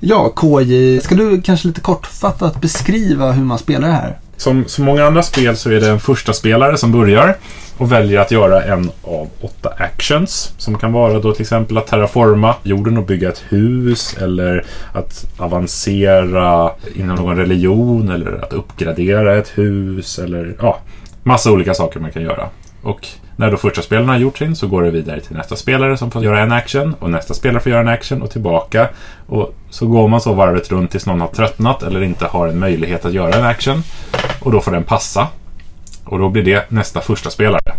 Ja, 0.00 0.28
KJ. 0.36 1.00
Ska 1.00 1.14
du 1.14 1.42
kanske 1.42 1.68
lite 1.68 1.80
kortfattat 1.80 2.60
beskriva 2.60 3.32
hur 3.32 3.44
man 3.44 3.58
spelar 3.58 3.88
det 3.88 3.94
här? 3.94 4.18
Som 4.36 4.64
så 4.66 4.82
många 4.82 5.04
andra 5.04 5.22
spel 5.22 5.56
så 5.56 5.70
är 5.70 5.80
det 5.80 5.90
en 5.90 6.00
första 6.00 6.32
spelare 6.32 6.76
som 6.76 6.92
börjar 6.92 7.36
och 7.78 7.92
väljer 7.92 8.20
att 8.20 8.30
göra 8.30 8.62
en 8.62 8.90
av 9.02 9.28
åtta 9.40 9.72
actions. 9.78 10.52
Som 10.58 10.78
kan 10.78 10.92
vara 10.92 11.18
då 11.18 11.32
till 11.32 11.42
exempel 11.42 11.78
att 11.78 11.86
terraforma 11.86 12.54
jorden 12.62 12.98
och 12.98 13.04
bygga 13.04 13.28
ett 13.28 13.42
hus 13.48 14.16
eller 14.20 14.64
att 14.92 15.24
avancera 15.38 16.70
inom 16.94 17.16
någon 17.16 17.36
religion 17.36 18.10
eller 18.10 18.44
att 18.44 18.52
uppgradera 18.52 19.36
ett 19.36 19.58
hus 19.58 20.18
eller 20.18 20.56
ja, 20.60 20.78
massa 21.22 21.52
olika 21.52 21.74
saker 21.74 22.00
man 22.00 22.12
kan 22.12 22.22
göra. 22.22 22.48
Och 22.86 23.08
när 23.36 23.50
då 23.50 23.56
första 23.56 23.82
spelaren 23.82 24.08
har 24.08 24.16
gjort 24.16 24.38
sin 24.38 24.56
så 24.56 24.66
går 24.66 24.82
det 24.82 24.90
vidare 24.90 25.20
till 25.20 25.36
nästa 25.36 25.56
spelare 25.56 25.96
som 25.96 26.10
får 26.10 26.24
göra 26.24 26.40
en 26.40 26.52
action 26.52 26.94
och 26.98 27.10
nästa 27.10 27.34
spelare 27.34 27.62
får 27.62 27.72
göra 27.72 27.80
en 27.80 27.88
action 27.88 28.22
och 28.22 28.30
tillbaka. 28.30 28.88
Och 29.26 29.54
så 29.70 29.86
går 29.86 30.08
man 30.08 30.20
så 30.20 30.32
varvet 30.32 30.70
runt 30.70 30.90
tills 30.90 31.06
någon 31.06 31.20
har 31.20 31.28
tröttnat 31.28 31.82
eller 31.82 32.02
inte 32.02 32.26
har 32.26 32.48
en 32.48 32.58
möjlighet 32.58 33.04
att 33.04 33.12
göra 33.12 33.34
en 33.34 33.44
action. 33.44 33.82
Och 34.40 34.52
då 34.52 34.60
får 34.60 34.72
den 34.72 34.84
passa. 34.84 35.28
Och 36.04 36.18
då 36.18 36.28
blir 36.28 36.42
det 36.42 36.70
nästa 36.70 37.00
första 37.00 37.30
spelare. 37.30 37.74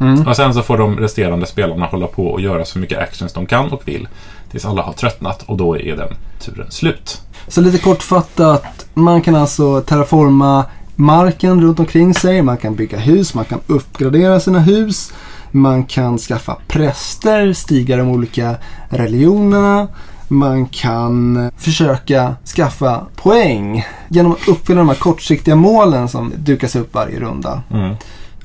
Mm. 0.00 0.28
Och 0.28 0.36
sen 0.36 0.54
så 0.54 0.62
får 0.62 0.78
de 0.78 0.98
resterande 0.98 1.46
spelarna 1.46 1.86
hålla 1.86 2.06
på 2.06 2.26
och 2.26 2.40
göra 2.40 2.64
så 2.64 2.78
mycket 2.78 2.98
actions 2.98 3.32
de 3.32 3.46
kan 3.46 3.72
och 3.72 3.88
vill. 3.88 4.08
Tills 4.50 4.64
alla 4.64 4.82
har 4.82 4.92
tröttnat 4.92 5.42
och 5.46 5.56
då 5.56 5.78
är 5.78 5.96
den 5.96 6.14
turen 6.40 6.70
slut. 6.70 7.22
Så 7.48 7.60
lite 7.60 7.78
kortfattat, 7.78 8.86
man 8.94 9.22
kan 9.22 9.36
alltså 9.36 9.80
terraforma 9.80 10.64
marken 10.96 11.60
runt 11.60 11.80
omkring 11.80 12.14
sig, 12.14 12.42
man 12.42 12.56
kan 12.56 12.74
bygga 12.74 12.98
hus, 12.98 13.34
man 13.34 13.44
kan 13.44 13.60
uppgradera 13.66 14.40
sina 14.40 14.58
hus, 14.58 15.12
man 15.50 15.84
kan 15.84 16.18
skaffa 16.18 16.56
präster, 16.68 17.52
stiga 17.52 17.96
de 17.96 18.08
olika 18.08 18.56
religionerna, 18.88 19.88
man 20.28 20.66
kan 20.66 21.50
försöka 21.56 22.36
skaffa 22.56 23.06
poäng 23.16 23.86
genom 24.08 24.32
att 24.32 24.48
uppfylla 24.48 24.78
de 24.78 24.88
här 24.88 24.96
kortsiktiga 24.96 25.56
målen 25.56 26.08
som 26.08 26.32
dukas 26.36 26.76
upp 26.76 26.94
varje 26.94 27.20
runda. 27.20 27.62
Mm. 27.70 27.94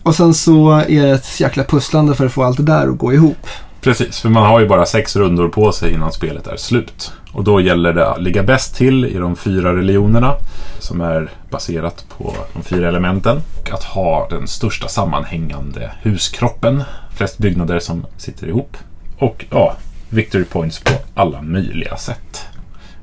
Och 0.03 0.15
sen 0.15 0.33
så 0.33 0.71
är 0.71 1.05
det 1.05 1.11
ett 1.11 1.39
jäkla 1.39 1.63
pusslande 1.63 2.15
för 2.15 2.25
att 2.25 2.31
få 2.31 2.43
allt 2.43 2.57
det 2.57 2.63
där 2.63 2.87
att 2.87 2.97
gå 2.97 3.13
ihop. 3.13 3.47
Precis, 3.81 4.19
för 4.19 4.29
man 4.29 4.45
har 4.45 4.59
ju 4.59 4.67
bara 4.67 4.85
sex 4.85 5.15
rundor 5.15 5.47
på 5.47 5.71
sig 5.71 5.93
innan 5.93 6.11
spelet 6.11 6.47
är 6.47 6.57
slut. 6.57 7.11
Och 7.31 7.43
då 7.43 7.61
gäller 7.61 7.93
det 7.93 8.11
att 8.11 8.21
ligga 8.21 8.43
bäst 8.43 8.75
till 8.75 9.05
i 9.05 9.17
de 9.17 9.35
fyra 9.35 9.75
religionerna 9.75 10.35
som 10.79 11.01
är 11.01 11.29
baserat 11.49 12.05
på 12.17 12.35
de 12.53 12.63
fyra 12.63 12.87
elementen. 12.87 13.41
Och 13.61 13.69
att 13.73 13.83
ha 13.83 14.27
den 14.29 14.47
största 14.47 14.87
sammanhängande 14.87 15.91
huskroppen. 16.03 16.83
Flest 17.15 17.37
byggnader 17.37 17.79
som 17.79 18.05
sitter 18.17 18.47
ihop. 18.47 18.77
Och 19.17 19.45
ja, 19.49 19.75
victory 20.09 20.43
points 20.43 20.79
på 20.79 20.91
alla 21.13 21.41
möjliga 21.41 21.97
sätt. 21.97 22.45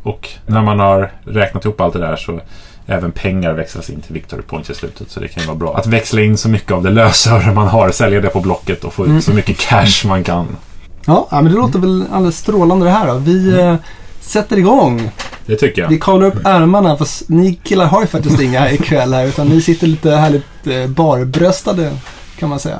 Och 0.02 0.28
när 0.46 0.62
man 0.62 0.80
har 0.80 1.12
räknat 1.24 1.64
ihop 1.64 1.80
allt 1.80 1.92
det 1.92 1.98
där 2.00 2.16
så 2.16 2.40
även 2.86 3.12
pengar 3.12 3.52
växlas 3.52 3.90
in 3.90 4.00
till 4.00 4.14
victory 4.14 4.42
points 4.42 4.70
i 4.70 4.74
slutet. 4.74 5.10
Så 5.10 5.20
det 5.20 5.28
kan 5.28 5.42
ju 5.42 5.46
vara 5.46 5.58
bra 5.58 5.76
att 5.76 5.86
växla 5.86 6.20
in 6.20 6.36
så 6.36 6.48
mycket 6.48 6.72
av 6.72 6.82
det 6.82 6.90
lösöre 6.90 7.52
man 7.52 7.68
har, 7.68 7.90
sälja 7.90 8.20
det 8.20 8.28
på 8.28 8.40
Blocket 8.40 8.84
och 8.84 8.92
få 8.92 9.02
ut 9.04 9.08
Mm. 9.08 9.22
så 9.22 9.32
mycket 9.32 9.58
cash 9.58 10.06
man 10.08 10.24
kan. 10.24 10.56
Ja, 11.06 11.28
men 11.30 11.44
det 11.44 11.50
låter 11.50 11.78
väl 11.78 12.04
alldeles 12.12 12.38
strålande 12.38 12.86
det 12.86 12.90
här 12.90 13.06
då. 13.06 13.14
Vi 13.14 13.60
eh, 13.60 13.74
sätter 14.26 14.56
igång. 14.58 15.10
Det 15.46 15.56
tycker 15.56 15.82
jag. 15.82 15.88
Vi 15.88 15.98
kavlar 15.98 16.26
upp 16.26 16.46
ärmarna, 16.46 16.96
fast 16.96 17.28
ni 17.28 17.54
killar 17.54 17.86
har 17.86 18.00
ju 18.00 18.06
faktiskt 18.06 18.40
inga 18.40 18.70
ikväll 18.70 19.14
här, 19.14 19.26
utan 19.26 19.48
ni 19.48 19.60
sitter 19.60 19.86
lite 19.86 20.10
härligt 20.10 20.66
eh, 20.66 20.86
barbröstade, 20.86 21.90
kan 22.38 22.48
man 22.48 22.60
säga. 22.60 22.78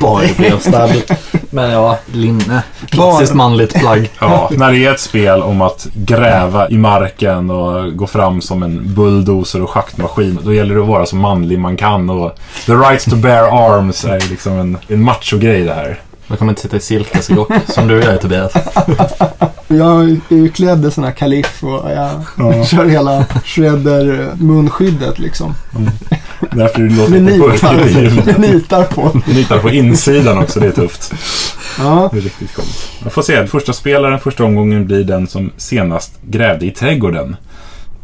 Barbröstad. 0.00 0.88
Men 1.50 1.70
ja, 1.70 1.98
linne. 2.12 2.62
Klassiskt 2.88 3.34
manligt 3.34 3.74
plagg. 3.74 4.10
Ja, 4.20 4.50
när 4.56 4.72
det 4.72 4.86
är 4.86 4.92
ett 4.92 5.00
spel 5.00 5.42
om 5.42 5.60
att 5.60 5.86
gräva 5.94 6.68
i 6.68 6.78
marken 6.78 7.50
och 7.50 7.96
gå 7.96 8.06
fram 8.06 8.40
som 8.40 8.62
en 8.62 8.94
bulldozer 8.94 9.62
och 9.62 9.70
schaktmaskin. 9.70 10.38
Då 10.44 10.54
gäller 10.54 10.74
det 10.74 10.80
att 10.80 10.88
vara 10.88 11.06
så 11.06 11.16
manlig 11.16 11.58
man 11.58 11.76
kan. 11.76 12.10
Och 12.10 12.38
the 12.66 12.72
right 12.72 13.10
to 13.10 13.16
bear 13.16 13.44
arms 13.44 14.04
är 14.04 14.30
liksom 14.30 14.52
en, 14.52 14.78
en 14.88 15.02
macho-grej 15.02 15.62
det 15.62 15.74
här. 15.74 16.00
Jag 16.26 16.38
kommer 16.38 16.52
inte 16.52 16.62
sitta 16.62 16.76
i 16.76 16.80
silkesrock 16.80 17.52
som 17.68 17.88
du 17.88 18.02
gör 18.02 18.16
Tobias. 18.16 18.52
Jag 19.72 20.10
är 20.10 20.36
ju 20.36 20.48
klädd 20.48 20.84
i 20.84 20.90
sån 20.90 21.04
här 21.04 21.12
kaliff 21.12 21.64
och 21.64 21.90
jag 21.90 22.66
kör 22.66 22.84
hela 22.86 23.24
shredder-munskyddet 23.44 25.18
liksom. 25.18 25.54
Därför 26.52 26.82
det 26.82 26.94
låter 26.94 27.20
lite 27.20 27.38
burkigt 27.38 28.28
i 28.28 28.40
nitar 28.40 28.84
på. 28.94 29.20
Nitar 29.26 29.58
på 29.58 29.70
insidan 29.70 30.38
också, 30.38 30.60
det 30.60 30.66
är 30.66 30.70
tufft. 30.70 31.14
Ja, 31.78 32.08
Det 32.12 32.18
är 32.18 32.22
riktigt 32.22 32.54
coolt. 32.54 32.90
Jag 33.02 33.12
får 33.12 33.22
se, 33.22 33.46
första 33.46 33.72
spelaren 33.72 34.20
första 34.20 34.44
omgången 34.44 34.86
blir 34.86 35.04
den 35.04 35.26
som 35.26 35.50
senast 35.56 36.12
grävde 36.22 36.66
i 36.66 36.70
trädgården. 36.70 37.36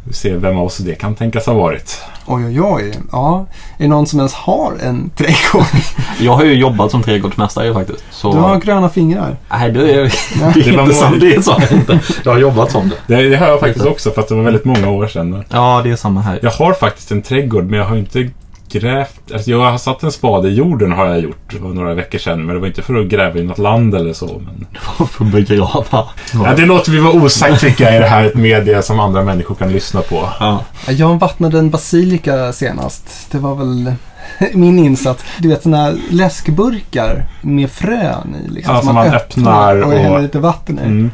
Vi 0.07 0.13
ser 0.13 0.37
vem 0.37 0.57
av 0.57 0.65
oss 0.65 0.77
det 0.77 0.95
kan 0.95 1.15
tänkas 1.15 1.45
ha 1.45 1.53
varit. 1.53 2.01
oj 2.25 2.45
oj 2.45 2.61
oj. 2.61 2.93
Ja, 3.11 3.45
är 3.77 3.83
det 3.83 3.87
någon 3.87 4.07
som 4.07 4.19
ens 4.19 4.33
har 4.33 4.73
en 4.83 5.09
trädgård? 5.09 5.65
Jag 6.19 6.31
har 6.35 6.43
ju 6.43 6.53
jobbat 6.53 6.91
som 6.91 7.03
trädgårdsmästare 7.03 7.73
faktiskt. 7.73 8.03
Så... 8.11 8.33
Du 8.33 8.39
har 8.39 8.59
gröna 8.59 8.89
fingrar. 8.89 9.37
Nej, 9.49 9.71
det 9.71 9.91
är, 9.91 10.03
Ja. 10.41 10.51
det 10.55 10.59
är 10.59 10.81
inte 10.81 10.93
sant. 10.93 11.21
Det 11.21 11.45
sa 11.45 11.57
jag 11.61 11.71
inte. 11.71 11.99
Jag 12.23 12.31
har 12.31 12.39
jobbat 12.39 12.71
som 12.71 12.89
det. 12.89 13.15
Det, 13.15 13.29
det 13.29 13.37
har 13.37 13.47
jag 13.47 13.59
faktiskt 13.59 13.85
också, 13.85 14.11
för 14.11 14.21
att 14.21 14.27
det 14.27 14.35
var 14.35 14.43
väldigt 14.43 14.65
många 14.65 14.89
år 14.89 15.07
sedan. 15.07 15.43
Ja, 15.49 15.81
det 15.83 15.91
är 15.91 15.95
samma 15.95 16.21
här. 16.21 16.39
Jag 16.41 16.51
har 16.51 16.73
faktiskt 16.73 17.11
en 17.11 17.21
trädgård, 17.21 17.63
men 17.63 17.79
jag 17.79 17.85
har 17.85 17.95
inte 17.95 18.29
grävt... 18.71 19.31
Alltså 19.33 19.51
jag 19.51 19.59
har 19.71 19.77
satt 19.77 20.03
en 20.03 20.11
spade 20.11 20.49
i 20.49 20.53
jorden 20.53 20.91
har 20.91 21.05
jag 21.05 21.19
gjort. 21.19 21.53
Det 21.53 21.59
var 21.59 21.69
några 21.69 21.93
veckor 21.93 22.17
sedan, 22.19 22.45
men 22.45 22.55
det 22.55 22.61
var 22.61 22.67
inte 22.67 22.81
för 22.81 22.95
att 22.95 23.07
gräva 23.07 23.39
i 23.39 23.43
något 23.43 23.57
land 23.57 23.95
eller 23.95 24.13
så. 24.13 24.25
Men... 24.45 24.67
För 25.07 25.25
att 25.25 25.31
begrava. 25.31 26.05
Ja, 26.33 26.53
det 26.57 26.65
låter 26.65 26.91
vi 26.91 26.99
vara 26.99 27.13
osagt 27.13 27.61
tycker 27.61 27.83
jag. 27.83 27.95
Är 27.95 27.99
det 28.01 28.07
här 28.07 28.23
ett 28.25 28.35
media 28.35 28.81
som 28.81 28.99
andra 28.99 29.23
människor 29.23 29.55
kan 29.55 29.71
lyssna 29.71 30.01
på? 30.01 30.29
Ja. 30.39 30.63
Jag 30.89 31.19
vattnade 31.19 31.59
en 31.59 31.69
basilika 31.69 32.53
senast. 32.53 33.31
Det 33.31 33.37
var 33.37 33.55
väl 33.55 33.93
min 34.53 34.79
insats. 34.79 35.23
Du 35.39 35.49
vet 35.49 35.63
sådana 35.63 35.93
läskburkar 36.09 37.25
med 37.41 37.71
frön 37.71 38.35
i. 38.45 38.49
Liksom, 38.51 38.75
Ja, 38.75 38.81
som 38.81 38.95
man 38.95 39.07
öppnar 39.07 39.75
och, 39.81 39.93
och- 39.93 39.99
häller 39.99 40.21
lite 40.21 40.39
vatten 40.39 40.79
i. 40.79 40.81
Mm. 40.81 41.11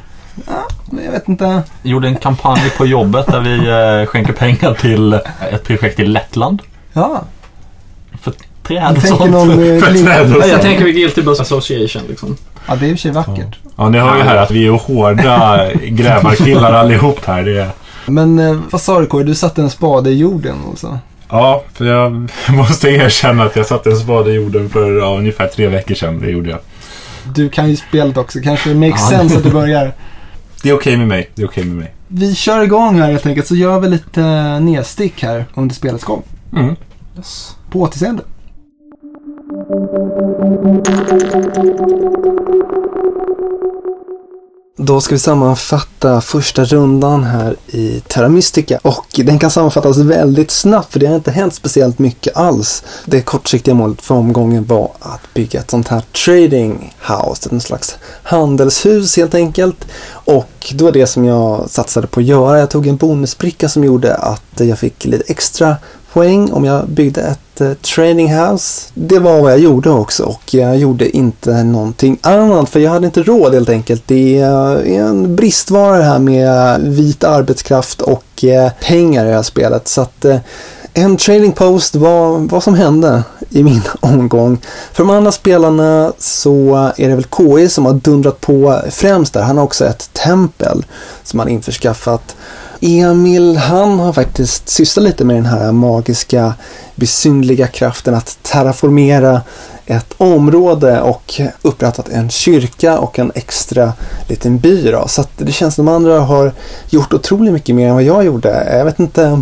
Men 0.92 1.06
Jag 1.06 1.12
vet 1.12 1.28
inte. 1.28 1.64
Gjorde 1.84 2.08
en 2.08 2.16
kampanj 2.16 2.70
på 2.78 2.86
jobbet 2.86 3.28
där 3.28 3.40
vi 3.42 3.56
eh, 4.02 4.06
skänker 4.06 4.34
pengar 4.34 4.74
till 4.74 5.14
ett 5.52 5.64
projekt 5.64 6.00
i 6.00 6.06
Lettland. 6.06 6.62
Ja, 6.94 7.24
träd 8.64 8.78
jag 8.84 8.92
och 8.92 9.02
tänker 9.02 9.18
sånt. 9.18 9.32
någon... 9.32 9.50
eh, 9.52 9.80
För 9.82 9.94
träd 10.04 10.22
och 10.22 10.30
Nej, 10.30 10.40
jag 10.40 10.50
sånt. 10.50 10.62
tänker 10.62 10.86
vid 10.86 10.96
Guilty 10.96 11.22
Bus 11.22 11.40
Association 11.40 12.02
liksom. 12.10 12.38
Ja, 12.68 12.76
det 12.76 12.86
är 12.86 12.90
i 12.90 12.94
och 12.94 12.98
för 12.98 13.02
sig 13.02 13.12
vackert. 13.12 13.58
Ja, 13.78 13.90
ni 13.90 13.98
hör 13.98 14.18
ju 14.18 14.24
här 14.24 14.36
att 14.38 14.52
vi 14.52 14.66
är 14.68 14.72
hårda 14.72 15.70
grävarkillar 15.84 16.74
allihop 16.74 17.26
här. 17.26 17.44
Det 17.44 17.60
är... 17.62 17.70
Men 18.06 18.40
eh, 18.40 18.58
vad 18.72 18.82
sa 18.82 19.00
du 19.00 19.06
Kåre? 19.06 19.24
Du 19.24 19.36
satte 19.36 19.62
en 19.62 19.70
spade 19.70 20.10
i 20.10 20.18
jorden 20.18 20.56
alltså? 20.70 21.00
Ja, 21.30 21.64
för 21.74 21.86
jag 21.86 22.30
måste 22.58 22.90
erkänna 22.90 23.44
att 23.44 23.56
jag 23.56 23.66
satte 23.66 23.90
en 23.90 23.98
spade 23.98 24.32
i 24.32 24.36
jorden 24.36 24.70
för 24.70 24.92
ja, 25.00 25.18
ungefär 25.18 25.48
tre 25.48 25.68
veckor 25.68 25.96
sedan. 25.96 26.20
Det 26.22 26.30
gjorde 26.32 26.50
jag. 26.50 26.60
Du 27.36 27.50
kan 27.50 27.70
ju 27.70 27.76
spelet 27.76 28.18
också. 28.18 28.40
Kanske 28.44 28.70
det 28.70 28.76
makes 28.76 29.12
Ja. 29.12 29.18
sense 29.18 29.38
att 29.38 29.44
du 29.44 29.52
börjar. 29.52 29.94
Det 30.64 30.70
är 30.70 30.74
okej 30.74 30.98
med 30.98 31.08
mig. 31.08 31.30
Det 31.36 31.42
är 31.42 31.48
okej 31.48 31.64
med 31.64 31.76
mig. 31.78 31.94
Vi 32.08 32.36
kör 32.36 32.64
igång 32.64 33.00
här 33.02 33.12
helt 33.12 33.26
enkelt. 33.26 33.48
Så 33.48 33.56
gör 33.56 33.80
vi 33.80 33.88
lite 33.90 34.22
eh, 34.22 34.60
nedstick 34.60 35.24
här 35.24 35.46
under 35.56 35.76
spelets 35.76 36.04
gång. 36.04 36.24
Mm. 36.56 36.76
Yes. 37.18 37.56
På 37.72 37.80
återseende. 37.82 38.24
Då 44.78 45.02
ska 45.02 45.16
vi 45.16 45.20
sammanfatta 45.20 46.22
första 46.22 46.64
rundan 46.64 47.24
här 47.24 47.56
i 47.68 48.00
Terra 48.08 48.30
Mystica. 48.30 48.80
Och 48.82 49.06
den 49.16 49.40
kan 49.40 49.52
sammanfattas 49.52 49.98
väldigt 49.98 50.52
snabbt 50.52 50.94
för 50.94 51.00
det 51.00 51.06
har 51.06 51.16
inte 51.16 51.32
hänt 51.32 51.54
speciellt 51.54 52.00
mycket 52.00 52.38
alls. 52.38 52.84
Det 53.06 53.22
kortsiktiga 53.22 53.74
målet 53.74 54.02
för 54.02 54.16
omgången 54.16 54.66
var 54.66 54.92
att 55.00 55.34
bygga 55.34 55.60
ett 55.60 55.72
sånt 55.72 55.88
här 55.88 56.02
trading 56.26 56.96
house, 57.00 57.50
en 57.52 57.62
slags 57.62 57.98
handelshus 58.24 59.18
helt 59.18 59.36
enkelt. 59.36 59.88
Och 60.10 60.74
det 60.74 60.84
var 60.84 60.92
det 60.92 61.08
som 61.08 61.26
jag 61.26 61.70
satsade 61.70 62.08
på 62.08 62.20
att 62.20 62.26
göra. 62.26 62.60
Jag 62.60 62.70
tog 62.70 62.88
en 62.88 62.98
bonusbricka 62.98 63.70
som 63.70 63.84
gjorde 63.84 64.16
att 64.16 64.60
jag 64.60 64.80
fick 64.80 65.06
lite 65.06 65.32
extra 65.32 65.78
poäng 66.14 66.52
om 66.52 66.66
jag 66.66 66.90
byggde 66.90 67.22
ett 67.22 67.62
eh, 67.62 68.52
house. 68.52 68.92
Det 68.94 69.20
var 69.20 69.42
vad 69.42 69.52
jag 69.52 69.60
gjorde 69.60 69.90
också 69.90 70.24
och 70.24 70.54
jag 70.54 70.78
gjorde 70.78 71.18
inte 71.18 71.64
någonting 71.64 72.18
annat 72.22 72.70
för 72.70 72.80
jag 72.80 72.92
hade 72.92 73.06
inte 73.06 73.24
råd 73.24 73.54
helt 73.54 73.70
enkelt. 73.70 74.04
Det 74.06 74.40
är 74.40 74.86
en 74.86 75.36
bristvara 75.36 75.98
det 75.98 76.04
här 76.04 76.20
med 76.20 76.82
vit 76.82 77.24
arbetskraft 77.24 78.02
och 78.02 78.44
eh, 78.44 78.72
pengar 78.82 79.26
i 79.26 79.28
det 79.28 79.36
här 79.36 79.44
spelet. 79.44 79.88
Så 79.88 80.02
att 80.02 80.26
eh, 80.26 80.38
en 80.94 81.18
trading 81.18 81.52
post 81.52 81.96
var 81.96 82.38
vad 82.38 82.64
som 82.64 82.74
hände 82.74 83.24
i 83.50 83.64
min 83.64 83.82
omgång. 84.00 84.58
För 84.94 85.04
de 85.04 85.10
andra 85.10 85.32
spelarna 85.32 86.14
så 86.18 86.76
är 86.98 87.10
det 87.10 87.16
väl 87.16 87.26
KI 87.38 87.70
som 87.70 87.86
har 87.86 87.94
dundrat 87.94 88.42
på 88.42 88.82
främst 88.90 89.34
där. 89.34 89.42
Han 89.42 89.58
har 89.58 89.64
också 89.64 89.86
ett 89.86 90.14
tempel 90.14 90.86
som 91.24 91.40
han 91.40 91.50
införskaffat. 91.50 92.36
Emil, 92.86 93.58
han 93.58 94.00
har 94.00 94.14
faktiskt 94.14 94.70
sysslat 94.70 95.04
lite 95.04 95.26
med 95.26 95.36
den 95.36 95.46
här 95.46 95.72
magiska, 95.72 96.54
besynliga 96.96 97.68
kraften 97.68 98.16
att 98.16 98.38
terraformera 98.42 99.42
ett 99.86 100.14
område 100.18 101.02
och 101.02 101.42
upprättat 101.62 102.10
en 102.10 102.30
kyrka 102.30 103.00
och 103.00 103.20
en 103.20 103.32
extra 103.36 103.94
liten 104.30 104.58
by. 104.58 104.92
Då. 104.92 105.08
Så 105.08 105.22
att 105.22 105.30
det 105.38 105.52
känns 105.52 105.76
som 105.76 105.86
de 105.86 105.96
andra 105.96 106.20
har 106.20 106.52
gjort 106.90 107.14
otroligt 107.14 107.54
mycket 107.54 107.76
mer 107.76 107.88
än 107.88 107.94
vad 107.94 108.04
jag 108.04 108.26
gjorde. 108.26 108.78
Jag 108.78 108.86
vet 108.86 109.00
inte 109.00 109.42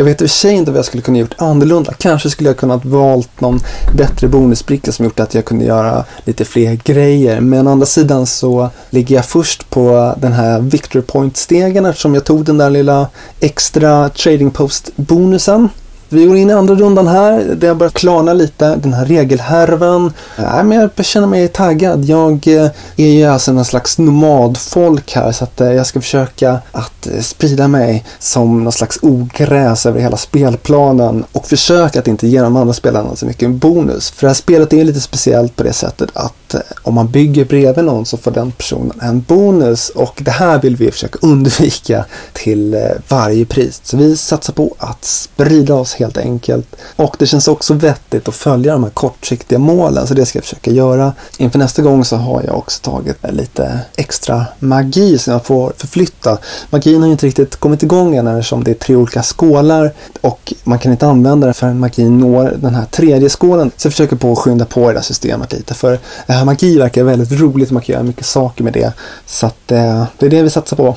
jag 0.00 0.04
vet 0.04 0.22
i 0.22 0.24
och 0.24 0.30
för 0.30 0.36
sig 0.36 0.54
inte 0.54 0.70
vad 0.70 0.78
jag 0.78 0.84
skulle 0.84 1.02
kunna 1.02 1.18
gjort 1.18 1.34
annorlunda. 1.38 1.92
Kanske 1.98 2.30
skulle 2.30 2.48
jag 2.48 2.56
kunnat 2.56 2.84
valt 2.84 3.40
någon 3.40 3.60
bättre 3.96 4.28
bonusbricka 4.28 4.92
som 4.92 5.04
gjort 5.04 5.20
att 5.20 5.34
jag 5.34 5.44
kunde 5.44 5.64
göra 5.64 6.04
lite 6.24 6.44
fler 6.44 6.80
grejer. 6.84 7.40
Men 7.40 7.66
å 7.68 7.70
andra 7.70 7.86
sidan 7.86 8.26
så 8.26 8.70
ligger 8.90 9.14
jag 9.14 9.24
först 9.24 9.70
på 9.70 10.14
den 10.18 10.32
här 10.32 10.60
Victor 10.60 11.00
Point-stegen 11.00 11.86
eftersom 11.86 12.14
jag 12.14 12.24
tog 12.24 12.44
den 12.44 12.58
där 12.58 12.70
lilla 12.70 13.08
extra 13.40 14.08
trading 14.08 14.50
post-bonusen. 14.50 15.68
Vi 16.12 16.26
går 16.26 16.36
in 16.36 16.50
i 16.50 16.52
andra 16.52 16.74
rundan 16.74 17.06
här. 17.06 17.56
Det 17.56 17.66
har 17.66 17.74
börjat 17.74 17.94
klarna 17.94 18.32
lite. 18.32 18.76
Den 18.76 18.92
här 18.92 19.04
regelhärvan. 19.04 20.12
Äh, 20.38 20.62
men 20.64 20.90
jag 20.96 21.04
känner 21.06 21.26
mig 21.26 21.48
taggad. 21.48 22.04
Jag 22.04 22.48
eh, 22.48 22.70
är 22.96 23.08
ju 23.08 23.24
alltså 23.24 23.52
någon 23.52 23.64
slags 23.64 23.98
nomadfolk 23.98 25.12
här 25.12 25.32
så 25.32 25.44
att 25.44 25.60
eh, 25.60 25.72
jag 25.72 25.86
ska 25.86 26.00
försöka 26.00 26.58
att 26.72 27.06
eh, 27.06 27.20
sprida 27.20 27.68
mig 27.68 28.04
som 28.18 28.64
någon 28.64 28.72
slags 28.72 28.98
ogräs 29.02 29.86
över 29.86 30.00
hela 30.00 30.16
spelplanen 30.16 31.24
och 31.32 31.46
försöka 31.46 31.98
att 31.98 32.08
inte 32.08 32.28
ge 32.28 32.40
de 32.40 32.56
andra 32.56 32.74
spelarna 32.74 33.16
så 33.16 33.26
mycket 33.26 33.50
bonus. 33.50 34.10
För 34.10 34.26
det 34.26 34.28
här 34.28 34.34
spelet 34.34 34.72
är 34.72 34.84
lite 34.84 35.00
speciellt 35.00 35.56
på 35.56 35.62
det 35.62 35.72
sättet 35.72 36.10
att 36.14 36.54
om 36.82 36.94
man 36.94 37.10
bygger 37.10 37.44
bredvid 37.44 37.84
någon 37.84 38.06
så 38.06 38.16
får 38.16 38.30
den 38.30 38.52
personen 38.52 39.00
en 39.02 39.20
bonus 39.20 39.88
och 39.88 40.20
det 40.24 40.30
här 40.30 40.60
vill 40.60 40.76
vi 40.76 40.90
försöka 40.90 41.18
undvika 41.22 42.04
till 42.32 42.76
varje 43.08 43.44
pris. 43.44 43.80
Så 43.84 43.96
vi 43.96 44.16
satsar 44.16 44.52
på 44.52 44.74
att 44.78 45.04
sprida 45.04 45.74
oss 45.74 45.99
helt 46.00 46.18
enkelt. 46.18 46.76
Och 46.96 47.16
det 47.18 47.26
känns 47.26 47.48
också 47.48 47.74
vettigt 47.74 48.28
att 48.28 48.34
följa 48.34 48.72
de 48.72 48.82
här 48.82 48.90
kortsiktiga 48.90 49.58
målen 49.58 50.06
så 50.06 50.14
det 50.14 50.26
ska 50.26 50.38
jag 50.38 50.44
försöka 50.44 50.70
göra. 50.70 51.12
Inför 51.38 51.58
nästa 51.58 51.82
gång 51.82 52.04
så 52.04 52.16
har 52.16 52.42
jag 52.42 52.58
också 52.58 52.80
tagit 52.82 53.16
lite 53.32 53.80
extra 53.96 54.46
magi 54.58 55.18
som 55.18 55.32
jag 55.32 55.44
får 55.44 55.72
förflytta. 55.76 56.38
Magin 56.70 57.00
har 57.00 57.06
ju 57.06 57.12
inte 57.12 57.26
riktigt 57.26 57.56
kommit 57.56 57.82
igång 57.82 58.16
än 58.16 58.26
eftersom 58.26 58.64
det 58.64 58.70
är 58.70 58.74
tre 58.74 58.96
olika 58.96 59.22
skålar 59.22 59.92
och 60.20 60.52
man 60.64 60.78
kan 60.78 60.92
inte 60.92 61.06
använda 61.06 61.46
den 61.46 61.54
förrän 61.54 61.80
magin 61.80 62.18
når 62.18 62.56
den 62.56 62.74
här 62.74 62.84
tredje 62.84 63.28
skålen. 63.28 63.70
Så 63.76 63.86
jag 63.86 63.92
försöker 63.92 64.16
på 64.16 64.32
att 64.32 64.38
skynda 64.38 64.64
på 64.64 64.88
det 64.88 64.98
här 64.98 65.04
systemet 65.04 65.52
lite 65.52 65.74
för 65.74 65.98
det 66.26 66.32
här 66.32 66.44
magi 66.44 66.78
verkar 66.78 67.04
väldigt 67.04 67.40
roligt. 67.40 67.68
och 67.68 67.72
Man 67.72 67.82
kan 67.82 67.92
göra 67.92 68.02
mycket 68.02 68.26
saker 68.26 68.64
med 68.64 68.72
det. 68.72 68.92
Så 69.26 69.46
att 69.46 69.72
eh, 69.72 70.04
det 70.18 70.26
är 70.26 70.30
det 70.30 70.42
vi 70.42 70.50
satsar 70.50 70.76
på. 70.76 70.96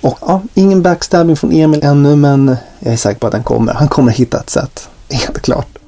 Och 0.00 0.18
ja, 0.20 0.42
ingen 0.54 0.82
backstabbing 0.82 1.36
från 1.36 1.52
Emil 1.52 1.80
ännu 1.84 2.16
men 2.16 2.56
jag 2.78 2.92
är 2.92 2.96
säker 2.96 3.20
på 3.20 3.26
att 3.26 3.32
han 3.32 3.44
kommer. 3.44 3.74
Han 3.74 3.88
kommer 3.88 4.12
hitta 4.12 4.40
ett 4.40 4.50
sätt. 4.50 4.88
Helt 5.10 5.40
klart. 5.40 5.78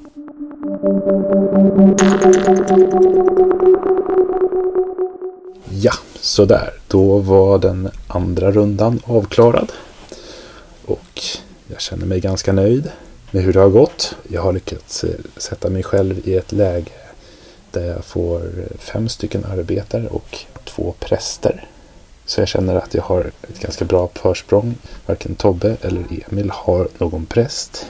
Ja, 5.71 5.93
sådär. 6.21 6.71
Då 6.89 7.19
var 7.19 7.59
den 7.59 7.91
andra 8.07 8.51
rundan 8.51 9.01
avklarad. 9.05 9.73
Och 10.87 11.23
jag 11.67 11.81
känner 11.81 12.07
mig 12.07 12.21
ganska 12.21 12.53
nöjd 12.53 12.91
med 13.31 13.43
hur 13.43 13.53
det 13.53 13.61
har 13.61 13.69
gått. 13.69 14.15
Jag 14.29 14.43
har 14.43 14.53
lyckats 14.53 15.05
eh, 15.05 15.11
sätta 15.37 15.71
mig 15.71 15.83
själv 15.83 16.29
i 16.29 16.37
ett 16.37 16.53
läge 16.53 16.91
där 17.71 17.85
jag 17.85 18.05
får 18.05 18.37
eh, 18.41 18.79
fem 18.79 19.09
stycken 19.09 19.45
arbetare 19.45 20.07
och 20.07 20.39
två 20.65 20.95
präster. 21.01 21.67
Så 22.31 22.41
jag 22.41 22.49
känner 22.49 22.75
att 22.75 22.95
jag 22.95 23.03
har 23.03 23.31
ett 23.43 23.61
ganska 23.61 23.85
bra 23.85 24.09
försprång. 24.15 24.75
Varken 25.07 25.35
Tobbe 25.35 25.77
eller 25.83 26.05
Emil 26.31 26.51
har 26.51 26.89
någon 26.99 27.27
präst. 27.27 27.87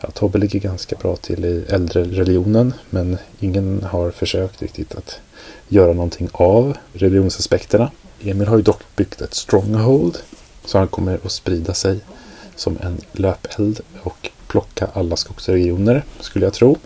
Ja, 0.00 0.10
Tobbe 0.10 0.38
ligger 0.38 0.60
ganska 0.60 0.96
bra 0.96 1.16
till 1.16 1.44
i 1.44 1.64
äldre 1.68 2.04
religionen 2.04 2.74
men 2.90 3.18
ingen 3.40 3.82
har 3.82 4.10
försökt 4.10 4.62
riktigt 4.62 4.94
att 4.94 5.20
göra 5.68 5.92
någonting 5.92 6.28
av 6.32 6.76
religionsaspekterna. 6.92 7.90
Emil 8.20 8.48
har 8.48 8.56
ju 8.56 8.62
dock 8.62 8.82
byggt 8.96 9.20
ett 9.20 9.34
stronghold 9.34 10.18
så 10.64 10.78
han 10.78 10.88
kommer 10.88 11.18
att 11.24 11.32
sprida 11.32 11.74
sig 11.74 12.00
som 12.56 12.78
en 12.80 13.00
löpeld 13.12 13.80
och 14.02 14.30
plocka 14.46 14.88
alla 14.92 15.16
skogsregioner 15.16 16.04
skulle 16.20 16.46
jag 16.46 16.52
tro. 16.54 16.76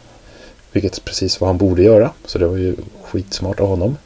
Vilket 0.73 0.97
är 0.97 1.03
precis 1.03 1.41
vad 1.41 1.49
han 1.49 1.59
borde 1.59 1.83
göra. 1.83 2.11
Så 2.25 2.39
det 2.39 2.47
var 2.47 2.57
ju 2.57 2.77
skitsmart 3.03 3.61
av 3.61 3.69
honom. 3.69 3.97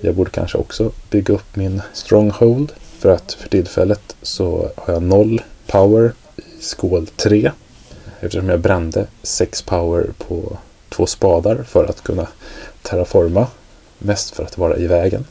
Jag 0.00 0.14
borde 0.14 0.30
kanske 0.30 0.58
också 0.58 0.92
bygga 1.10 1.34
upp 1.34 1.56
min 1.56 1.82
stronghold. 1.92 2.72
För 2.98 3.10
att 3.10 3.32
för 3.32 3.48
tillfället 3.48 4.16
så 4.22 4.70
har 4.76 4.94
jag 4.94 5.02
noll 5.02 5.42
power 5.66 6.12
i 6.36 6.62
skål 6.62 7.06
3. 7.06 7.50
Eftersom 8.20 8.48
jag 8.48 8.60
brände 8.60 9.06
6 9.22 9.62
power 9.62 10.06
på 10.18 10.58
två 10.88 11.06
spadar 11.06 11.62
för 11.62 11.84
att 11.84 12.02
kunna 12.02 12.28
terraforma. 12.82 13.46
Mest 13.98 14.30
för 14.30 14.42
att 14.42 14.58
vara 14.58 14.76
i 14.76 14.86
vägen. 14.86 15.24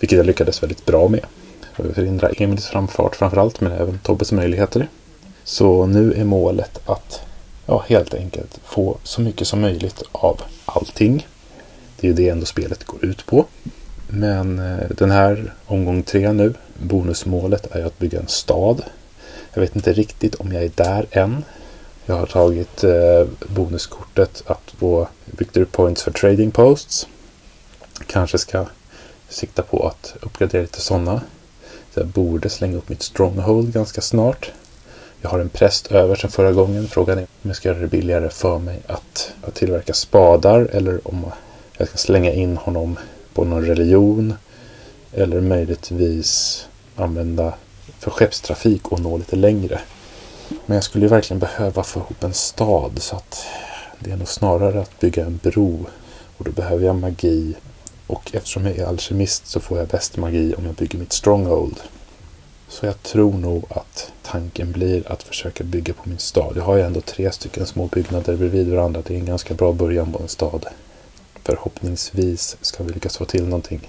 Vilket 0.00 0.16
jag 0.16 0.26
lyckades 0.26 0.62
väldigt 0.62 0.86
bra 0.86 1.08
med. 1.08 1.26
Förhindra 1.94 2.28
Emils 2.28 2.66
framfart 2.66 3.16
framförallt 3.16 3.60
men 3.60 3.72
även 3.72 3.98
Tobbes 3.98 4.32
möjligheter. 4.32 4.88
Så 5.44 5.86
nu 5.86 6.12
är 6.12 6.24
målet 6.24 6.80
att 6.88 7.20
ja, 7.66 7.84
helt 7.88 8.14
enkelt 8.14 8.60
få 8.64 8.96
så 9.02 9.20
mycket 9.20 9.46
som 9.46 9.60
möjligt 9.60 10.02
av 10.12 10.40
allting. 10.64 11.26
Det 12.00 12.06
är 12.06 12.08
ju 12.08 12.16
det 12.16 12.28
ändå 12.28 12.46
spelet 12.46 12.84
går 12.84 13.04
ut 13.04 13.26
på. 13.26 13.46
Men 14.14 14.58
eh, 14.58 14.88
den 14.90 15.10
här 15.10 15.52
omgång 15.66 16.02
tre 16.02 16.32
nu, 16.32 16.54
bonusmålet 16.74 17.76
är 17.76 17.84
att 17.84 17.98
bygga 17.98 18.20
en 18.20 18.28
stad. 18.28 18.82
Jag 19.54 19.60
vet 19.60 19.76
inte 19.76 19.92
riktigt 19.92 20.34
om 20.34 20.52
jag 20.52 20.62
är 20.64 20.70
där 20.74 21.06
än. 21.10 21.44
Jag 22.06 22.14
har 22.14 22.26
tagit 22.26 22.84
eh, 22.84 23.26
bonuskortet 23.48 24.42
att 24.46 24.74
få 24.78 25.08
Victory 25.24 25.64
Points 25.64 26.02
för 26.02 26.10
Trading 26.10 26.50
Posts. 26.50 27.06
Kanske 28.06 28.38
ska 28.38 28.66
sikta 29.28 29.62
på 29.62 29.86
att 29.86 30.14
uppgradera 30.20 30.62
lite 30.62 30.80
sådana. 30.80 31.20
Så 31.94 32.00
jag 32.00 32.06
borde 32.06 32.48
slänga 32.48 32.76
upp 32.76 32.88
mitt 32.88 33.02
Stronghold 33.02 33.72
ganska 33.72 34.00
snart. 34.00 34.52
Jag 35.20 35.30
har 35.30 35.38
en 35.38 35.48
präst 35.48 35.92
över 35.92 36.16
sedan 36.16 36.30
förra 36.30 36.52
gången. 36.52 36.88
Frågan 36.88 37.18
är 37.18 37.22
om 37.22 37.50
jag 37.50 37.56
ska 37.56 37.68
göra 37.68 37.78
det 37.78 37.86
billigare 37.86 38.28
för 38.28 38.58
mig 38.58 38.80
att, 38.86 39.32
att 39.42 39.54
tillverka 39.54 39.94
spadar 39.94 40.68
eller 40.72 41.08
om 41.08 41.24
jag 41.76 41.88
ska 41.88 41.96
slänga 41.96 42.32
in 42.32 42.56
honom 42.56 42.98
på 43.34 43.44
någon 43.44 43.66
religion. 43.66 44.34
Eller 45.12 45.40
möjligtvis 45.40 46.64
använda 46.96 47.54
för 47.98 48.10
skeppstrafik 48.10 48.88
och 48.88 49.00
nå 49.00 49.16
lite 49.16 49.36
längre. 49.36 49.80
Men 50.66 50.74
jag 50.74 50.84
skulle 50.84 51.04
ju 51.04 51.08
verkligen 51.08 51.38
behöva 51.38 51.82
få 51.82 52.00
ihop 52.00 52.24
en 52.24 52.34
stad 52.34 52.92
så 53.02 53.16
att 53.16 53.44
det 53.98 54.10
är 54.10 54.16
nog 54.16 54.28
snarare 54.28 54.80
att 54.80 55.00
bygga 55.00 55.26
en 55.26 55.40
bro. 55.42 55.86
Och 56.36 56.44
då 56.44 56.50
behöver 56.50 56.86
jag 56.86 56.96
magi. 56.96 57.54
Och 58.06 58.30
eftersom 58.34 58.66
jag 58.66 58.76
är 58.76 58.86
alkemist 58.86 59.46
så 59.46 59.60
får 59.60 59.78
jag 59.78 59.88
bäst 59.88 60.16
magi 60.16 60.54
om 60.58 60.66
jag 60.66 60.74
bygger 60.74 60.98
mitt 60.98 61.12
stronghold. 61.12 61.80
Så 62.68 62.86
jag 62.86 63.02
tror 63.02 63.32
nog 63.32 63.64
att 63.70 64.12
tanken 64.22 64.72
blir 64.72 65.12
att 65.12 65.22
försöka 65.22 65.64
bygga 65.64 65.94
på 65.94 66.08
min 66.08 66.18
stad. 66.18 66.52
Jag 66.56 66.62
har 66.62 66.76
ju 66.76 66.82
ändå 66.82 67.00
tre 67.00 67.32
stycken 67.32 67.66
små 67.66 67.86
byggnader 67.86 68.36
bredvid 68.36 68.68
varandra. 68.68 69.02
Det 69.06 69.14
är 69.14 69.18
en 69.18 69.26
ganska 69.26 69.54
bra 69.54 69.72
början 69.72 70.12
på 70.12 70.22
en 70.22 70.28
stad. 70.28 70.66
Förhoppningsvis 71.44 72.56
ska 72.60 72.84
vi 72.84 72.92
lyckas 72.92 73.16
få 73.16 73.24
till 73.24 73.44
någonting. 73.44 73.88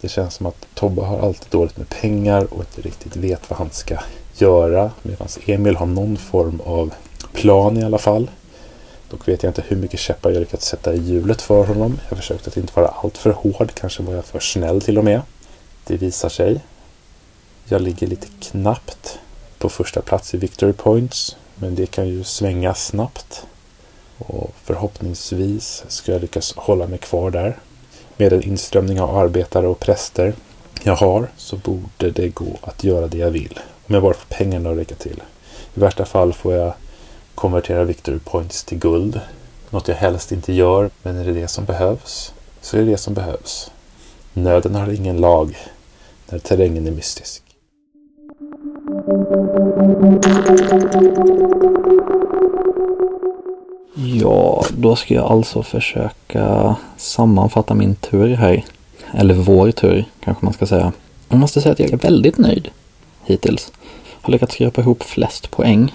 Det 0.00 0.08
känns 0.08 0.34
som 0.34 0.46
att 0.46 0.66
Tobbe 0.74 1.02
har 1.02 1.18
alltid 1.18 1.50
dåligt 1.50 1.76
med 1.76 1.88
pengar 1.88 2.54
och 2.54 2.60
inte 2.60 2.80
riktigt 2.80 3.16
vet 3.16 3.50
vad 3.50 3.58
han 3.58 3.70
ska 3.70 3.98
göra. 4.36 4.90
Medan 5.02 5.28
Emil 5.46 5.76
har 5.76 5.86
någon 5.86 6.16
form 6.16 6.60
av 6.60 6.94
plan 7.32 7.78
i 7.78 7.84
alla 7.84 7.98
fall. 7.98 8.30
Dock 9.10 9.28
vet 9.28 9.42
jag 9.42 9.50
inte 9.50 9.64
hur 9.68 9.76
mycket 9.76 10.00
käppar 10.00 10.30
jag 10.30 10.40
lyckats 10.40 10.66
sätta 10.66 10.94
i 10.94 10.98
hjulet 10.98 11.42
för 11.42 11.64
honom. 11.64 11.98
Jag 12.08 12.18
försökte 12.18 12.50
att 12.50 12.56
inte 12.56 12.80
vara 12.80 12.88
alltför 12.88 13.30
hård. 13.30 13.70
Kanske 13.74 14.02
var 14.02 14.14
jag 14.14 14.24
för 14.24 14.40
snäll 14.40 14.80
till 14.80 14.98
och 14.98 15.04
med. 15.04 15.22
Det 15.86 15.96
visar 15.96 16.28
sig. 16.28 16.60
Jag 17.64 17.82
ligger 17.82 18.06
lite 18.06 18.26
knappt 18.40 19.18
på 19.58 19.68
första 19.68 20.02
plats 20.02 20.34
i 20.34 20.36
Victory 20.36 20.72
Points. 20.72 21.36
Men 21.54 21.74
det 21.74 21.86
kan 21.86 22.08
ju 22.08 22.24
svänga 22.24 22.74
snabbt. 22.74 23.46
Och 24.26 24.50
förhoppningsvis 24.64 25.84
ska 25.88 26.12
jag 26.12 26.20
lyckas 26.20 26.54
hålla 26.56 26.86
mig 26.86 26.98
kvar 26.98 27.30
där. 27.30 27.58
Med 28.16 28.32
den 28.32 28.42
inströmning 28.42 29.00
av 29.00 29.16
arbetare 29.16 29.66
och 29.66 29.80
präster 29.80 30.34
jag 30.82 30.96
har 30.96 31.28
så 31.36 31.56
borde 31.56 32.10
det 32.10 32.28
gå 32.28 32.58
att 32.62 32.84
göra 32.84 33.06
det 33.06 33.18
jag 33.18 33.30
vill. 33.30 33.58
Om 33.86 33.94
jag 33.94 34.02
bara 34.02 34.14
får 34.14 34.34
pengarna 34.34 34.70
att 34.70 34.76
räcka 34.76 34.94
till. 34.94 35.22
I 35.74 35.80
värsta 35.80 36.04
fall 36.04 36.32
får 36.32 36.54
jag 36.54 36.72
konvertera 37.34 37.84
Victory 37.84 38.18
Points 38.18 38.64
till 38.64 38.78
guld. 38.78 39.20
Något 39.70 39.88
jag 39.88 39.94
helst 39.94 40.32
inte 40.32 40.52
gör, 40.52 40.90
men 41.02 41.16
är 41.16 41.24
det 41.24 41.32
det 41.32 41.48
som 41.48 41.64
behövs 41.64 42.32
så 42.60 42.76
är 42.76 42.80
det 42.80 42.90
det 42.90 42.96
som 42.96 43.14
behövs. 43.14 43.70
Nöden 44.32 44.74
har 44.74 44.92
ingen 44.92 45.16
lag 45.16 45.56
när 46.28 46.38
terrängen 46.38 46.86
är 46.86 46.90
mystisk. 46.90 47.42
Ja, 53.94 54.64
då 54.70 54.96
ska 54.96 55.14
jag 55.14 55.32
alltså 55.32 55.62
försöka 55.62 56.76
sammanfatta 56.96 57.74
min 57.74 57.94
tur 57.94 58.34
här. 58.34 58.64
Eller 59.12 59.34
vår 59.34 59.70
tur, 59.70 60.04
kanske 60.24 60.44
man 60.44 60.54
ska 60.54 60.66
säga. 60.66 60.92
Jag 61.28 61.38
måste 61.38 61.60
säga 61.60 61.72
att 61.72 61.78
jag 61.78 61.92
är 61.92 61.96
väldigt 61.96 62.38
nöjd 62.38 62.68
hittills. 63.24 63.72
Har 64.22 64.32
lyckats 64.32 64.54
skrapa 64.54 64.80
ihop 64.80 65.02
flest 65.02 65.50
poäng. 65.50 65.94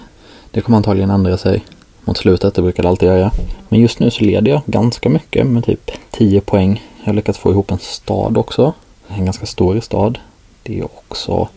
Det 0.50 0.60
kommer 0.60 0.76
antagligen 0.76 1.10
ändra 1.10 1.38
sig 1.38 1.64
mot 2.04 2.16
slutet, 2.16 2.54
det 2.54 2.62
brukar 2.62 2.82
det 2.82 2.88
alltid 2.88 3.08
göra. 3.08 3.30
Men 3.68 3.80
just 3.80 3.98
nu 3.98 4.10
så 4.10 4.24
leder 4.24 4.50
jag 4.50 4.62
ganska 4.66 5.08
mycket 5.08 5.46
med 5.46 5.64
typ 5.64 5.90
10 6.10 6.40
poäng. 6.40 6.82
Jag 7.00 7.06
har 7.06 7.14
lyckats 7.14 7.38
få 7.38 7.50
ihop 7.50 7.70
en 7.70 7.78
stad 7.78 8.36
också. 8.38 8.72
En 9.08 9.24
ganska 9.24 9.46
stor 9.46 9.80
stad. 9.80 10.18
Det 10.62 10.78
är 10.78 10.84
också 10.84 11.48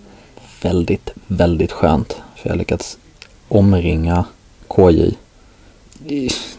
väldigt, 0.62 1.10
väldigt 1.28 1.72
skönt. 1.72 2.22
För 2.36 2.50
jag 2.50 2.54
har 2.54 2.58
lyckats 2.58 2.98
omringa 3.48 4.26
KJ. 4.68 5.16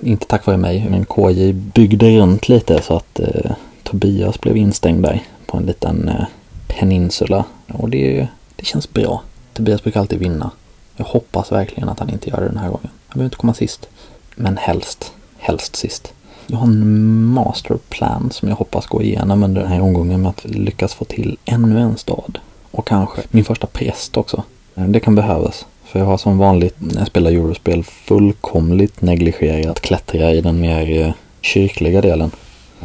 Inte 0.00 0.26
tack 0.26 0.46
vare 0.46 0.56
mig, 0.56 0.86
men 0.90 1.04
KJ 1.04 1.52
byggde 1.52 2.10
runt 2.10 2.48
lite 2.48 2.82
så 2.82 2.96
att 2.96 3.20
eh, 3.20 3.52
Tobias 3.82 4.40
blev 4.40 4.56
instängd 4.56 5.02
där 5.02 5.22
på 5.46 5.56
en 5.56 5.66
liten 5.66 6.08
eh, 6.08 6.24
peninsula. 6.68 7.44
Och 7.72 7.90
det, 7.90 8.28
det 8.56 8.64
känns 8.64 8.92
bra. 8.92 9.22
Tobias 9.54 9.82
brukar 9.82 10.00
alltid 10.00 10.18
vinna. 10.18 10.50
Jag 10.96 11.04
hoppas 11.04 11.52
verkligen 11.52 11.88
att 11.88 11.98
han 11.98 12.10
inte 12.10 12.30
gör 12.30 12.40
det 12.40 12.48
den 12.48 12.56
här 12.56 12.68
gången. 12.68 12.88
Han 13.08 13.18
behöver 13.18 13.24
inte 13.24 13.36
komma 13.36 13.54
sist. 13.54 13.88
Men 14.36 14.56
helst, 14.56 15.12
helst 15.38 15.76
sist. 15.76 16.12
Jag 16.46 16.56
har 16.56 16.66
en 16.66 17.24
masterplan 17.24 18.30
som 18.30 18.48
jag 18.48 18.56
hoppas 18.56 18.86
gå 18.86 19.02
igenom 19.02 19.42
under 19.42 19.62
den 19.62 19.70
här 19.70 19.80
omgången 19.80 20.22
med 20.22 20.28
att 20.30 20.44
lyckas 20.44 20.94
få 20.94 21.04
till 21.04 21.38
ännu 21.44 21.80
en 21.80 21.96
stad. 21.96 22.38
Och 22.70 22.86
kanske 22.86 23.22
min 23.30 23.44
första 23.44 23.66
präst 23.66 24.16
också. 24.16 24.42
Det 24.74 25.00
kan 25.00 25.14
behövas. 25.14 25.66
För 25.92 25.98
jag 25.98 26.06
har 26.06 26.18
som 26.18 26.38
vanligt 26.38 26.74
när 26.78 26.98
jag 26.98 27.06
spelar 27.06 27.30
Eurospel 27.30 27.84
fullkomligt 27.84 29.02
negligerat 29.02 29.80
klättra 29.80 30.32
i 30.32 30.40
den 30.40 30.60
mer 30.60 31.00
eh, 31.00 31.12
kyrkliga 31.40 32.00
delen. 32.00 32.30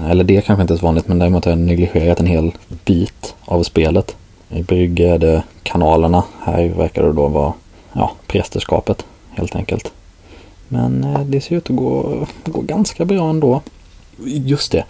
Eller 0.09 0.23
det 0.23 0.41
kanske 0.41 0.61
inte 0.61 0.73
är 0.73 0.77
så 0.77 0.85
vanligt 0.85 1.07
men 1.07 1.19
däremot 1.19 1.45
har 1.45 1.51
jag 1.51 1.59
negligerat 1.59 2.19
en 2.19 2.25
hel 2.25 2.51
bit 2.85 3.35
av 3.45 3.63
spelet. 3.63 4.15
I 4.49 4.63
Brygge 4.63 5.09
är 5.09 5.17
det 5.17 5.43
kanalerna. 5.63 6.23
Här 6.43 6.69
verkar 6.69 7.03
det 7.03 7.13
då 7.13 7.27
vara 7.27 7.53
ja, 7.93 8.11
prästerskapet 8.27 9.05
helt 9.29 9.55
enkelt. 9.55 9.91
Men 10.67 11.03
eh, 11.03 11.21
det 11.21 11.41
ser 11.41 11.55
ut 11.55 11.69
att 11.69 11.75
gå, 11.75 12.25
gå 12.45 12.61
ganska 12.61 13.05
bra 13.05 13.29
ändå. 13.29 13.61
Just 14.25 14.71
det, 14.71 14.83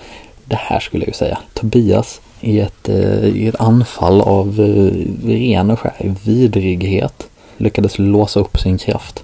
det 0.45 0.59
här 0.59 0.79
skulle 0.79 1.03
jag 1.03 1.09
ju 1.09 1.13
säga. 1.13 1.37
Tobias 1.53 2.21
i 2.41 2.59
ett, 2.59 2.89
eh, 2.89 3.25
i 3.25 3.47
ett 3.47 3.61
anfall 3.61 4.21
av 4.21 4.59
ren 5.25 5.71
och 5.71 5.79
skär 5.79 6.15
vidrighet 6.23 7.27
lyckades 7.57 7.99
låsa 7.99 8.39
upp 8.39 8.59
sin 8.59 8.77
kraft. 8.77 9.23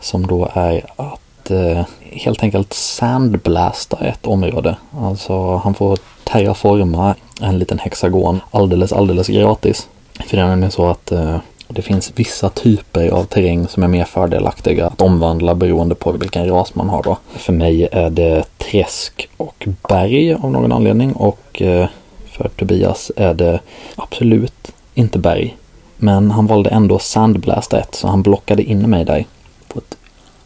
Som 0.00 0.26
då 0.26 0.48
är 0.54 0.84
att 0.96 1.50
eh, 1.50 1.82
helt 2.00 2.42
enkelt 2.42 2.72
sandblasta 2.72 3.96
ett 4.06 4.26
område. 4.26 4.76
Alltså 5.00 5.56
han 5.56 5.74
får 5.74 5.98
terraforma 6.24 7.14
en 7.40 7.58
liten 7.58 7.78
hexagon 7.78 8.40
alldeles, 8.50 8.92
alldeles 8.92 9.28
gratis. 9.28 9.88
För 10.26 10.36
det 10.36 10.42
är 10.42 10.46
nämligen 10.46 10.70
så 10.70 10.86
att 10.86 11.12
eh, 11.12 11.36
det 11.68 11.82
finns 11.82 12.12
vissa 12.14 12.48
typer 12.48 13.08
av 13.08 13.24
terräng 13.24 13.68
som 13.68 13.82
är 13.82 13.88
mer 13.88 14.04
fördelaktiga 14.04 14.86
att 14.86 15.02
omvandla 15.02 15.54
beroende 15.54 15.94
på 15.94 16.12
vilken 16.12 16.48
ras 16.48 16.74
man 16.74 16.88
har 16.88 17.02
då. 17.02 17.18
För 17.32 17.52
mig 17.52 17.88
är 17.92 18.10
det 18.10 18.44
träsk 18.58 19.28
och 19.36 19.68
berg 19.88 20.34
av 20.34 20.52
någon 20.52 20.72
anledning 20.72 21.12
och 21.12 21.62
eh, 21.62 21.88
för 22.30 22.48
Tobias 22.48 23.12
är 23.16 23.34
det 23.34 23.60
absolut 23.96 24.72
inte 24.94 25.18
berg. 25.18 25.56
Men 25.96 26.30
han 26.30 26.46
valde 26.46 26.70
ändå 26.70 26.98
Sandblast 26.98 27.72
1 27.72 27.94
så 27.94 28.08
han 28.08 28.22
blockade 28.22 28.62
in 28.62 28.90
mig 28.90 29.04
där 29.04 29.24
på 29.68 29.78
ett 29.78 29.96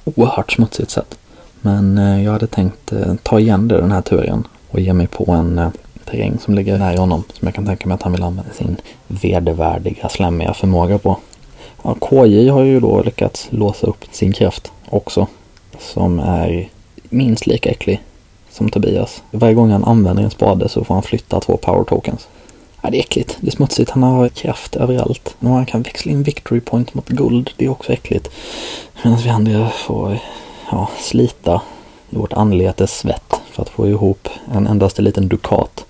oerhört 0.05 0.53
smutsigt 0.53 0.91
sätt. 0.91 1.19
Men 1.61 1.99
eh, 1.99 2.25
jag 2.25 2.33
hade 2.33 2.47
tänkt 2.47 2.93
eh, 2.93 3.15
ta 3.23 3.41
igen 3.41 3.69
det 3.69 3.81
den 3.81 3.93
här 3.93 4.03
turen 4.03 4.47
och 4.71 4.81
ge 4.81 4.93
mig 4.93 5.07
på 5.07 5.33
en 5.33 5.59
eh, 5.59 5.69
terräng 6.05 6.39
som 6.39 6.55
ligger 6.55 6.79
nära 6.79 7.01
honom 7.01 7.25
som 7.33 7.47
jag 7.47 7.55
kan 7.55 7.67
tänka 7.67 7.89
mig 7.89 7.95
att 7.95 8.03
han 8.03 8.13
vill 8.13 8.23
använda 8.23 8.53
sin 8.53 8.77
vedervärdiga 9.07 10.09
slämmiga 10.09 10.55
förmåga 10.55 10.99
på. 10.99 11.17
Ja, 11.83 11.95
KJ 12.01 12.49
har 12.49 12.63
ju 12.63 12.81
då 12.81 13.03
lyckats 13.03 13.49
låsa 13.51 13.87
upp 13.87 14.05
sin 14.11 14.33
kraft 14.33 14.73
också 14.89 15.27
som 15.79 16.19
är 16.19 16.69
minst 17.09 17.47
lika 17.47 17.71
äcklig 17.71 18.03
som 18.51 18.69
Tobias. 18.69 19.23
Varje 19.31 19.55
gång 19.55 19.71
han 19.71 19.85
använder 19.85 20.23
en 20.23 20.31
spade 20.31 20.69
så 20.69 20.85
får 20.85 20.95
han 20.95 21.03
flytta 21.03 21.41
två 21.41 21.57
power 21.57 21.85
tokens. 21.85 22.29
Ja, 22.83 22.91
det 22.91 22.97
är 22.97 23.01
äckligt. 23.01 23.39
Det 23.41 23.47
är 23.47 23.51
smutsigt. 23.53 23.91
Han 23.91 24.03
har 24.03 24.29
kraft 24.29 24.77
överallt. 24.77 25.37
Och 25.39 25.49
han 25.49 25.67
kan 25.67 25.83
växla 25.83 26.13
in 26.13 26.23
victory 26.23 26.61
point 26.61 26.95
mot 26.95 27.09
guld. 27.09 27.51
Det 27.57 27.65
är 27.65 27.69
också 27.69 27.93
äckligt. 27.93 28.31
Medan 29.03 29.19
vi 29.19 29.29
andra 29.29 29.71
får 29.71 30.19
ja, 30.71 30.91
slita 31.01 31.63
i 32.11 32.17
vårt 32.17 32.33
anletes 32.33 32.99
svett 32.99 33.41
för 33.51 33.63
att 33.63 33.69
få 33.69 33.89
ihop 33.89 34.29
en 34.53 34.67
endaste 34.67 35.03
liten 35.03 35.29
dukat. 35.29 35.85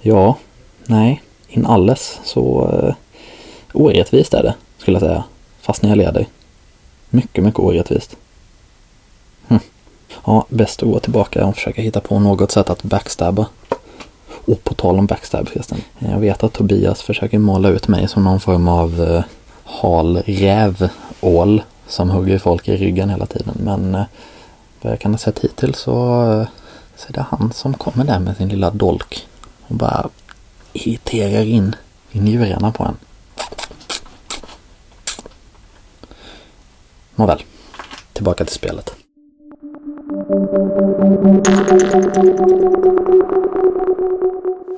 Ja, 0.00 0.36
nej, 0.86 1.22
in 1.48 1.66
alles 1.66 2.20
så 2.24 2.70
eh, 2.72 2.94
orättvist 3.72 4.34
är 4.34 4.42
det, 4.42 4.54
skulle 4.78 4.94
jag 4.94 5.08
säga. 5.08 5.24
Fast 5.60 5.82
när 5.82 5.88
jag 5.88 5.98
leder. 5.98 6.26
Mycket, 7.10 7.44
mycket 7.44 7.60
orättvist. 7.60 8.16
Hm. 9.48 9.58
Ja, 10.24 10.46
bäst 10.48 10.82
att 10.82 10.88
gå 10.88 10.98
tillbaka 10.98 11.46
och 11.46 11.54
försöka 11.54 11.82
hitta 11.82 12.00
på 12.00 12.18
något 12.18 12.50
sätt 12.50 12.70
att 12.70 12.82
backstabba. 12.82 13.46
Och 14.48 14.64
på 14.64 14.74
tal 14.74 14.98
om 14.98 15.06
backstab 15.06 15.48
förresten. 15.48 15.82
Eh, 15.98 16.10
jag 16.10 16.18
vet 16.18 16.44
att 16.44 16.52
Tobias 16.52 17.02
försöker 17.02 17.38
måla 17.38 17.68
ut 17.68 17.88
mig 17.88 18.08
som 18.08 18.24
någon 18.24 18.40
form 18.40 18.68
av 18.68 19.02
eh, 19.02 19.16
uh, 19.16 19.24
hal 19.64 20.22
rävål 20.26 21.62
som 21.86 22.10
hugger 22.10 22.38
folk 22.38 22.68
i 22.68 22.76
ryggen 22.76 23.10
hela 23.10 23.26
tiden. 23.26 23.54
Men 23.64 23.94
uh, 23.94 24.02
vad 24.82 24.92
jag 24.92 25.00
kan 25.00 25.12
ha 25.12 25.18
sett 25.18 25.38
hittills 25.38 25.78
så, 25.78 26.22
uh, 26.22 26.46
så 26.96 27.08
är 27.08 27.12
det 27.12 27.26
han 27.30 27.52
som 27.52 27.74
kommer 27.74 28.04
där 28.04 28.18
med 28.18 28.36
sin 28.36 28.48
lilla 28.48 28.70
dolk 28.70 29.26
och 29.66 29.74
bara 29.74 30.08
irriterar 30.72 31.44
in 31.44 31.76
i 32.12 32.20
njurarna 32.20 32.72
på 32.72 32.84
en. 32.84 32.96
Nåväl, 37.14 37.42
tillbaka 38.12 38.44
till 38.44 38.54
spelet. 38.54 38.94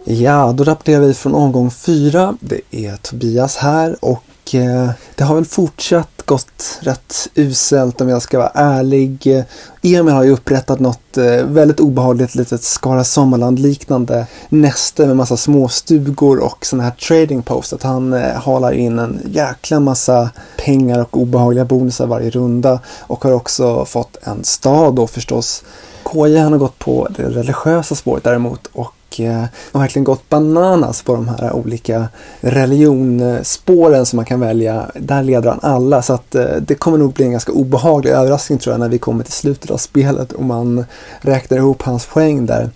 Ja, 0.05 0.53
då 0.57 0.65
rapporterar 0.65 1.01
vi 1.01 1.15
från 1.15 1.35
omgång 1.35 1.71
fyra. 1.71 2.37
Det 2.41 2.61
är 2.71 2.97
Tobias 2.97 3.57
här 3.57 3.97
och 4.01 4.55
eh, 4.55 4.91
det 5.15 5.25
har 5.25 5.35
väl 5.35 5.45
fortsatt 5.45 6.23
gått 6.25 6.79
rätt 6.81 7.29
uselt 7.35 8.01
om 8.01 8.09
jag 8.09 8.23
ska 8.23 8.39
vara 8.39 8.51
ärlig. 8.55 9.45
Emil 9.83 10.15
har 10.15 10.25
ju 10.25 10.31
upprättat 10.31 10.81
något 10.81 11.19
eh, 11.19 11.45
väldigt 11.45 11.81
obehagligt 11.81 12.35
litet 12.35 12.63
Skara 12.63 13.05
Sommarland 13.05 13.59
liknande 13.59 14.27
näste 14.49 15.07
med 15.07 15.17
massa 15.17 15.37
småstugor 15.37 16.39
och 16.39 16.67
sådana 16.67 16.85
här 16.85 16.91
trading 16.91 17.43
posts. 17.43 17.73
Att 17.73 17.83
han 17.83 18.13
eh, 18.13 18.35
halar 18.35 18.73
in 18.73 18.99
en 18.99 19.21
jäkla 19.25 19.81
massa 19.81 20.31
pengar 20.57 21.01
och 21.01 21.17
obehagliga 21.17 21.65
bonusar 21.65 22.07
varje 22.07 22.31
runda 22.31 22.81
och 23.01 23.25
har 23.25 23.33
också 23.33 23.85
fått 23.85 24.17
en 24.23 24.45
stad 24.45 24.95
då 24.95 25.07
förstås. 25.07 25.65
KJ 26.05 26.37
han 26.37 26.53
har 26.53 26.59
gått 26.59 26.79
på 26.79 27.09
det 27.17 27.23
religiösa 27.23 27.95
spåret 27.95 28.25
däremot 28.25 28.67
och 28.73 28.95
och 29.11 29.21
eh, 29.21 29.45
har 29.73 29.81
verkligen 29.81 30.05
gått 30.05 30.29
bananas 30.29 31.03
på 31.03 31.15
de 31.15 31.29
här 31.29 31.53
olika 31.53 32.09
religionsspåren 32.41 34.07
som 34.07 34.17
man 34.17 34.25
kan 34.25 34.41
välja. 34.41 34.91
Där 34.95 35.23
leder 35.23 35.51
han 35.51 35.59
alla 35.63 36.03
så 36.03 36.13
att 36.13 36.35
eh, 36.35 36.45
det 36.45 36.75
kommer 36.75 36.99
nog 36.99 37.13
bli 37.13 37.25
en 37.25 37.31
ganska 37.31 37.53
obehaglig 37.53 38.11
överraskning 38.11 38.59
tror 38.59 38.73
jag 38.73 38.81
när 38.81 38.89
vi 38.89 38.99
kommer 38.99 39.25
till 39.25 39.33
slutet 39.33 39.71
av 39.71 39.77
spelet 39.77 40.33
och 40.33 40.45
man 40.45 40.85
räknar 41.21 41.59
ihop 41.59 41.83
hans 41.83 42.07
poäng 42.07 42.47
där. 42.47 42.71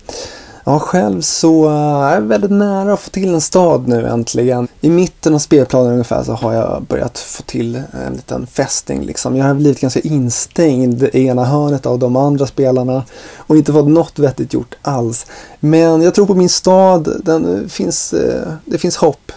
Ja, 0.67 0.79
själv 0.79 1.21
så 1.21 1.65
eh, 1.65 1.73
är 1.75 2.13
jag 2.13 2.21
väldigt 2.21 2.51
nära 2.51 2.93
att 2.93 2.99
få 2.99 3.09
till 3.09 3.33
en 3.33 3.41
stad 3.41 3.87
nu 3.87 4.07
äntligen. 4.07 4.67
I 4.81 4.89
mitten 4.89 5.35
av 5.35 5.39
spelplanen 5.39 5.91
ungefär 5.91 6.23
så 6.23 6.33
har 6.33 6.53
jag 6.53 6.83
börjat 6.83 7.17
få 7.17 7.43
till 7.43 7.75
en 8.05 8.13
liten 8.13 8.47
fästing 8.47 9.01
liksom. 9.01 9.35
Jag 9.37 9.45
har 9.45 9.53
blivit 9.53 9.79
ganska 9.79 9.99
instängd 9.99 11.03
i 11.03 11.25
ena 11.25 11.45
hörnet 11.45 11.85
av 11.85 11.99
de 11.99 12.15
andra 12.15 12.47
spelarna 12.47 13.03
och 13.37 13.57
inte 13.57 13.73
fått 13.73 13.87
något 13.87 14.19
vettigt 14.19 14.53
gjort 14.53 14.75
alls. 14.81 15.25
Men 15.59 16.01
jag 16.01 16.15
tror 16.15 16.25
på 16.25 16.35
min 16.35 16.49
stad, 16.49 17.21
den 17.23 17.69
finns, 17.69 18.13
eh, 18.13 18.51
det 18.65 18.77
finns 18.77 18.97
hopp. 18.97 19.31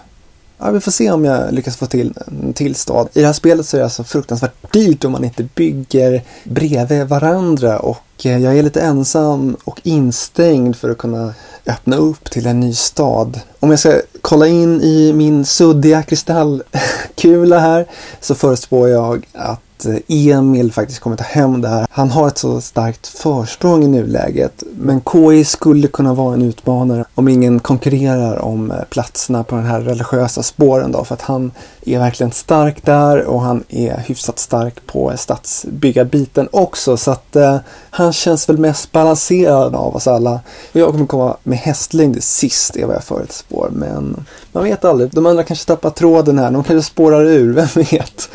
Ja, 0.59 0.71
vi 0.71 0.81
får 0.81 0.93
se 0.93 1.11
om 1.11 1.25
jag 1.25 1.53
lyckas 1.55 1.77
få 1.77 1.87
till 1.87 2.15
en 2.27 2.53
till 2.53 2.75
stad. 2.75 3.09
I 3.13 3.21
det 3.21 3.27
här 3.27 3.33
spelet 3.33 3.67
så 3.67 3.77
är 3.77 3.79
det 3.79 3.85
alltså 3.85 4.05
fruktansvärt 4.05 4.73
dyrt 4.73 5.05
om 5.05 5.13
man 5.13 5.25
inte 5.25 5.43
bygger 5.55 6.23
bredvid 6.45 7.07
varandra 7.07 7.79
och 7.79 8.27
eh, 8.27 8.39
jag 8.39 8.59
är 8.59 8.63
lite 8.63 8.81
ensam 8.81 9.57
och 9.65 9.81
instängd 9.85 10.77
för 10.77 10.91
att 10.91 10.99
kunna 10.99 11.35
öppna 11.67 11.97
upp 11.97 12.31
till 12.31 12.47
en 12.47 12.61
ny 12.61 12.75
stad. 12.75 13.41
Om 13.61 13.71
jag 13.71 13.79
ska 13.79 14.01
kolla 14.21 14.47
in 14.47 14.83
i 14.83 15.13
min 15.13 15.45
suddiga 15.45 16.03
kristallkula 16.03 17.59
här 17.59 17.87
så 18.21 18.35
förutspår 18.35 18.89
jag 18.89 19.27
att 19.33 19.61
Eh, 19.87 19.97
Emil 20.09 20.73
faktiskt 20.73 21.01
kommer 21.01 21.17
ta 21.17 21.25
hem 21.25 21.61
det 21.61 21.69
här. 21.69 21.87
Han 21.91 22.11
har 22.11 22.29
ett 22.29 22.39
så 22.39 22.61
starkt 22.61 23.07
försprång 23.07 23.85
i 23.85 23.89
nuläget. 23.89 24.63
Men 24.77 25.01
KI 25.13 25.45
skulle 25.45 25.89
kunna 25.89 26.15
vara 26.15 26.35
en 26.35 26.43
utmanare 26.43 27.05
om 27.15 27.29
ingen 27.29 27.61
konkurrerar 27.61 28.39
om 28.39 28.71
eh, 28.71 28.77
platserna 28.91 29.45
på 29.45 29.57
den 29.57 29.67
här 29.67 29.81
religiösa 29.81 30.43
spåren 30.43 30.93
då. 30.93 31.05
För 31.05 31.15
att 31.15 31.23
han 31.23 31.53
är 31.87 31.99
verkligen 31.99 32.33
stark 32.33 32.85
där 32.85 33.25
och 33.25 33.41
han 33.41 33.65
är 33.69 33.99
hyfsat 33.99 34.39
stark 34.39 34.87
på 34.87 35.13
stadsbyggarbiten 35.17 36.49
också. 36.53 36.97
Så 36.97 37.11
att 37.11 37.37
eh, 37.37 37.57
han 37.91 38.13
känns 38.13 38.49
väl 38.49 38.59
mest 38.59 38.93
balanserad 38.93 39.75
av 39.75 39.97
oss 39.97 40.07
alla. 40.07 40.41
Och 40.73 40.81
jag 40.81 40.91
kommer 40.91 41.07
komma 41.07 41.37
med 41.43 41.59
hästlängd 41.59 42.23
sist 42.23 42.75
det 42.75 42.83
är 42.83 42.87
vad 42.87 42.97
jag 42.97 43.05
förutspår. 43.05 43.69
Men 43.73 44.25
man 44.53 44.65
vet 44.65 44.85
aldrig. 44.85 45.11
De 45.11 45.27
andra 45.27 45.43
kanske 45.43 45.67
tappar 45.67 45.91
tråden 45.91 46.39
här. 46.39 46.51
De 46.51 46.65
kanske 46.65 46.91
spårar 46.91 47.25
ur, 47.25 47.53
vem 47.53 47.69
vet. 47.75 48.29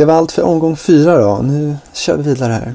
Det 0.00 0.06
var 0.06 0.14
allt 0.14 0.32
för 0.32 0.42
omgång 0.42 0.76
fyra 0.76 1.18
då. 1.18 1.42
Nu 1.42 1.76
kör 1.92 2.16
vi 2.16 2.22
vidare 2.22 2.52
här. 2.52 2.74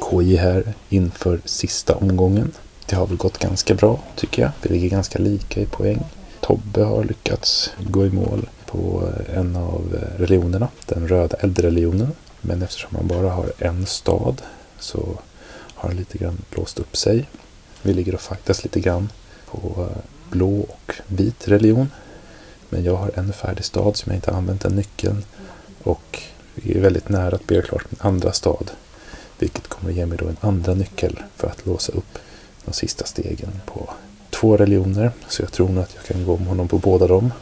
KJ 0.00 0.36
här 0.36 0.74
inför 0.88 1.40
sista 1.44 1.94
omgången. 1.94 2.52
Det 2.86 2.96
har 2.96 3.06
väl 3.06 3.16
gått 3.16 3.38
ganska 3.38 3.74
bra 3.74 4.00
tycker 4.14 4.42
jag. 4.42 4.50
Vi 4.62 4.68
ligger 4.68 4.88
ganska 4.88 5.18
lika 5.18 5.60
i 5.60 5.66
poäng. 5.66 6.04
Tobbe 6.40 6.84
har 6.84 7.04
lyckats 7.04 7.72
gå 7.78 8.06
i 8.06 8.10
mål 8.10 8.48
på 8.66 9.02
eh, 9.28 9.38
en 9.38 9.56
av 9.56 9.82
eh, 9.94 10.20
religionerna, 10.20 10.68
den 10.86 11.08
röda 11.08 11.36
eldreligionen. 11.36 12.12
Men 12.40 12.62
eftersom 12.62 12.96
han 12.96 13.06
bara 13.06 13.30
har 13.30 13.52
en 13.58 13.86
stad 13.86 14.42
så 14.78 14.98
har 15.74 15.88
han 15.88 15.96
lite 15.96 16.18
grann 16.18 16.38
blåst 16.50 16.78
upp 16.78 16.96
sig. 16.96 17.28
Vi 17.82 17.94
ligger 17.94 18.14
och 18.14 18.20
faktas 18.20 18.64
lite 18.64 18.80
grann 18.80 19.08
på 19.46 19.88
eh, 19.90 20.15
blå 20.30 20.60
och 20.60 20.92
vit 21.06 21.48
religion. 21.48 21.90
Men 22.68 22.84
jag 22.84 22.96
har 22.96 23.10
en 23.14 23.32
färdig 23.32 23.64
stad 23.64 23.96
som 23.96 24.10
jag 24.10 24.16
inte 24.16 24.30
använt 24.30 24.60
den 24.60 24.76
nyckeln. 24.76 25.24
Och 25.82 26.22
vi 26.54 26.74
är 26.74 26.80
väldigt 26.80 27.08
nära 27.08 27.34
att 27.34 27.46
bygga 27.46 27.62
klart 27.62 27.90
min 27.90 28.00
andra 28.00 28.32
stad. 28.32 28.70
Vilket 29.38 29.68
kommer 29.68 29.90
att 29.90 29.96
ge 29.96 30.06
mig 30.06 30.18
då 30.18 30.28
en 30.28 30.36
andra 30.40 30.74
nyckel 30.74 31.22
för 31.36 31.48
att 31.48 31.66
låsa 31.66 31.92
upp 31.92 32.18
de 32.64 32.72
sista 32.72 33.04
stegen 33.04 33.60
på 33.66 33.90
två 34.30 34.56
religioner. 34.56 35.10
Så 35.28 35.42
jag 35.42 35.52
tror 35.52 35.68
nog 35.68 35.84
att 35.84 35.94
jag 35.94 36.04
kan 36.04 36.24
gå 36.24 36.36
med 36.36 36.48
honom 36.48 36.68
på 36.68 36.78
båda 36.78 37.06
dem. 37.06 37.32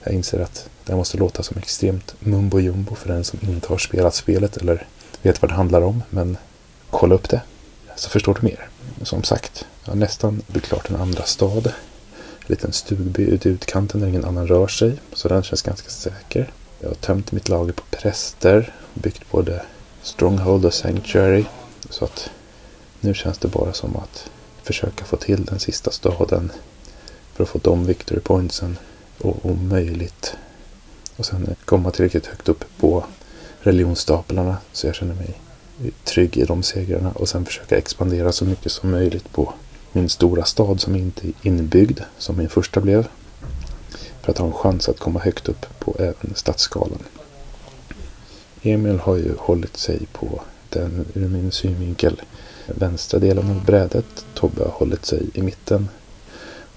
Jag 0.00 0.14
inser 0.14 0.40
att 0.40 0.68
det 0.84 0.92
här 0.92 0.96
måste 0.96 1.18
låta 1.18 1.42
som 1.42 1.58
extremt 1.58 2.14
mumbo 2.18 2.60
jumbo 2.60 2.94
för 2.94 3.08
den 3.08 3.24
som 3.24 3.38
inte 3.42 3.68
har 3.68 3.78
spelat 3.78 4.14
spelet 4.14 4.56
eller 4.56 4.86
vet 5.22 5.42
vad 5.42 5.50
det 5.50 5.54
handlar 5.54 5.82
om. 5.82 6.02
Men 6.10 6.36
kolla 6.90 7.14
upp 7.14 7.28
det 7.28 7.40
så 7.96 8.10
förstår 8.10 8.38
du 8.40 8.46
mer. 8.46 8.68
Som 9.02 9.22
sagt, 9.22 9.66
jag 9.84 9.90
har 9.92 9.96
nästan 9.96 10.42
byggt 10.46 10.66
klart 10.66 10.90
en 10.90 10.96
andra 10.96 11.22
stad 11.24 11.72
liten 12.50 12.72
stugby 12.72 13.22
ute 13.22 13.48
i 13.48 13.52
utkanten 13.52 14.00
där 14.00 14.08
ingen 14.08 14.24
annan 14.24 14.46
rör 14.46 14.66
sig. 14.66 15.00
Så 15.12 15.28
den 15.28 15.42
känns 15.42 15.62
ganska 15.62 15.90
säker. 15.90 16.52
Jag 16.80 16.88
har 16.88 16.94
tömt 16.94 17.32
mitt 17.32 17.48
lager 17.48 17.72
på 17.72 17.82
präster. 17.90 18.74
Byggt 18.94 19.30
både 19.30 19.62
Stronghold 20.02 20.64
och 20.64 20.74
Sanctuary. 20.74 21.44
Så 21.90 22.04
att 22.04 22.30
nu 23.00 23.14
känns 23.14 23.38
det 23.38 23.48
bara 23.48 23.72
som 23.72 23.96
att 23.96 24.30
försöka 24.62 25.04
få 25.04 25.16
till 25.16 25.44
den 25.44 25.58
sista 25.58 25.90
staden. 25.90 26.52
För 27.34 27.44
att 27.44 27.50
få 27.50 27.58
de 27.62 27.86
victory 27.86 28.20
pointsen. 28.20 28.78
Och 29.18 29.46
om 29.46 29.68
möjligt. 29.68 30.36
Och 31.16 31.26
sen 31.26 31.56
komma 31.64 31.90
tillräckligt 31.90 32.26
högt 32.26 32.48
upp 32.48 32.64
på 32.78 33.04
religionsstaplarna. 33.60 34.56
Så 34.72 34.86
jag 34.86 34.94
känner 34.94 35.14
mig 35.14 35.40
trygg 36.04 36.36
i 36.36 36.44
de 36.44 36.62
segrarna. 36.62 37.10
Och 37.10 37.28
sen 37.28 37.44
försöka 37.44 37.78
expandera 37.78 38.32
så 38.32 38.44
mycket 38.44 38.72
som 38.72 38.90
möjligt 38.90 39.32
på 39.32 39.54
min 39.96 40.08
stora 40.08 40.44
stad 40.44 40.80
som 40.80 40.96
inte 40.96 41.28
är 41.28 41.32
inbyggd 41.42 42.00
som 42.18 42.36
min 42.36 42.48
första 42.48 42.80
blev. 42.80 43.08
För 44.22 44.30
att 44.32 44.38
ha 44.38 44.46
en 44.46 44.52
chans 44.52 44.88
att 44.88 44.98
komma 44.98 45.20
högt 45.20 45.48
upp 45.48 45.66
på 45.78 45.96
även 45.98 46.34
stadsskalan. 46.34 46.98
Emil 48.62 48.98
har 48.98 49.16
ju 49.16 49.34
hållit 49.38 49.76
sig 49.76 50.06
på 50.12 50.40
den 50.68 51.06
ur 51.14 51.28
min 51.28 51.52
synvinkel 51.52 52.22
vänstra 52.66 53.20
delen 53.20 53.50
av 53.50 53.64
brädet. 53.64 54.24
Tobbe 54.34 54.64
har 54.64 54.70
hållit 54.70 55.06
sig 55.06 55.22
i 55.34 55.42
mitten. 55.42 55.88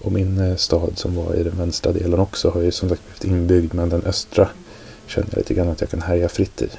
Och 0.02 0.12
min 0.12 0.38
eh, 0.38 0.56
stad 0.56 0.92
som 0.96 1.16
var 1.16 1.36
i 1.36 1.44
den 1.44 1.58
vänstra 1.58 1.92
delen 1.92 2.20
också 2.20 2.50
har 2.50 2.62
ju 2.62 2.72
som 2.72 2.90
sagt 2.90 3.02
blivit 3.06 3.38
inbyggd 3.38 3.74
men 3.74 3.90
den 3.90 4.04
östra 4.04 4.50
känner 5.08 5.28
jag 5.32 5.38
lite 5.38 5.54
grann 5.54 5.70
att 5.70 5.82
jag 5.82 5.90
kan 5.90 6.02
härja 6.02 6.30
fritt 6.30 6.62
i. 6.62 6.70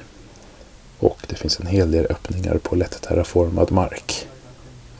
Och 0.99 1.25
det 1.27 1.35
finns 1.35 1.59
en 1.59 1.67
hel 1.67 1.91
del 1.91 2.05
öppningar 2.05 2.57
på 2.57 2.75
lätt 2.75 3.01
terraformad 3.01 3.71
mark. 3.71 4.27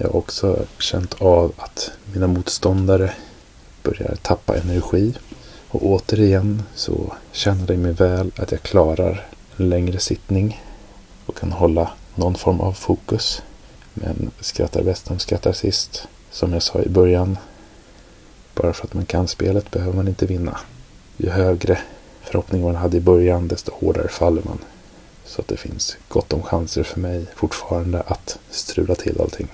Jag 0.02 0.08
har 0.08 0.16
också 0.16 0.66
känt 0.80 1.22
av 1.22 1.54
att 1.58 1.92
mina 2.14 2.28
motståndare 2.28 3.14
börjar 3.84 4.16
tappa 4.22 4.58
energi. 4.58 5.14
Och 5.68 5.86
återigen 5.86 6.64
så 6.76 7.14
känner 7.32 7.68
det 7.68 7.78
mig 7.78 7.92
väl 7.92 8.32
att 8.36 8.52
jag 8.52 8.62
klarar 8.62 9.28
en 9.58 9.70
längre 9.70 10.00
sittning 10.00 10.62
och 11.26 11.38
kan 11.38 11.52
hålla 11.52 11.92
någon 12.16 12.36
form 12.36 12.60
av 12.60 12.74
fokus. 12.74 13.42
Men 13.94 14.32
skrattar 14.40 14.84
bäst 14.84 15.06
de 15.06 15.20
skrattar 15.20 15.54
sist. 15.54 16.08
Som 16.32 16.54
jag 16.54 16.64
sa 16.64 16.82
i 16.82 16.90
början. 16.90 17.38
Bara 18.56 18.74
för 18.74 18.88
att 18.88 18.94
man 18.94 19.06
kan 19.06 19.28
spelet 19.28 19.72
behöver 19.72 19.94
man 19.94 20.08
inte 20.08 20.26
vinna. 20.26 20.58
Ju 21.18 21.30
högre 21.30 21.80
förhoppning 22.22 22.64
man 22.64 22.76
hade 22.76 22.98
i 22.98 23.02
början 23.02 23.48
desto 23.48 23.72
hårdare 23.74 24.08
faller 24.08 24.42
man. 24.46 24.60
Så 25.26 25.42
att 25.42 25.48
det 25.48 25.58
finns 25.58 25.98
gott 26.08 26.34
om 26.34 26.44
chanser 26.44 26.84
för 26.84 27.00
mig 27.00 27.26
fortfarande 27.36 28.02
att 28.02 28.40
strula 28.50 28.96
till 28.96 29.22
allting. 29.22 29.48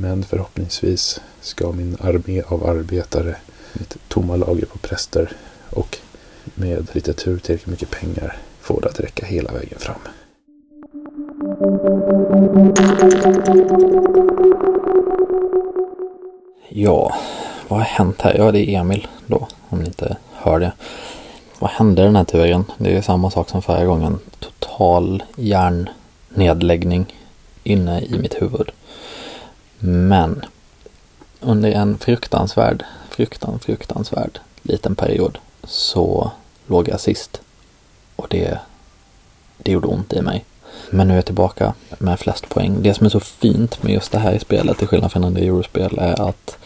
Men 0.00 0.24
förhoppningsvis 0.24 1.20
ska 1.40 1.72
min 1.72 1.96
armé 2.00 2.42
av 2.42 2.66
arbetare, 2.66 3.36
mitt 3.72 3.96
tomma 4.08 4.36
lager 4.36 4.66
på 4.66 4.78
präster 4.78 5.32
och 5.70 5.98
med 6.54 6.86
lite 6.92 7.12
tur 7.12 7.38
tillräckligt 7.38 7.66
mycket 7.66 7.90
pengar 7.90 8.36
få 8.60 8.80
det 8.80 8.88
att 8.88 9.00
räcka 9.00 9.26
hela 9.26 9.52
vägen 9.52 9.78
fram. 9.78 10.00
Ja, 16.68 17.14
vad 17.68 17.78
har 17.78 17.86
hänt 17.86 18.20
här? 18.20 18.34
Ja, 18.38 18.52
det 18.52 18.70
är 18.70 18.80
Emil 18.80 19.06
då, 19.26 19.48
om 19.68 19.78
ni 19.78 19.86
inte 19.86 20.16
hör 20.32 20.60
det. 20.60 20.72
Vad 21.58 21.70
hände 21.70 22.02
den 22.02 22.16
här 22.16 22.24
turen? 22.24 22.64
Det 22.78 22.90
är 22.90 22.94
ju 22.94 23.02
samma 23.02 23.30
sak 23.30 23.50
som 23.50 23.62
förra 23.62 23.84
gången. 23.84 24.18
Total 24.38 25.22
hjärnnedläggning 25.36 27.14
inne 27.64 28.00
i 28.00 28.18
mitt 28.18 28.42
huvud. 28.42 28.70
Men 29.78 30.44
under 31.40 31.70
en 31.70 31.98
fruktansvärd, 31.98 32.84
fruktan, 33.10 33.58
fruktansvärd 33.58 34.38
liten 34.62 34.94
period 34.94 35.38
så 35.64 36.30
låg 36.66 36.88
jag 36.88 37.00
sist. 37.00 37.40
Och 38.16 38.26
det, 38.30 38.58
det 39.58 39.72
gjorde 39.72 39.86
ont 39.86 40.12
i 40.12 40.22
mig. 40.22 40.44
Men 40.90 41.08
nu 41.08 41.14
är 41.14 41.18
jag 41.18 41.24
tillbaka 41.24 41.74
med 41.98 42.20
flest 42.20 42.48
poäng. 42.48 42.82
Det 42.82 42.94
som 42.94 43.06
är 43.06 43.10
så 43.10 43.20
fint 43.20 43.82
med 43.82 43.92
just 43.92 44.12
det 44.12 44.18
här 44.18 44.32
i 44.32 44.38
spelet, 44.38 44.78
till 44.78 44.86
skillnad 44.86 45.12
från 45.12 45.24
andra 45.24 45.40
eurospel, 45.40 45.98
är 45.98 46.28
att 46.28 46.58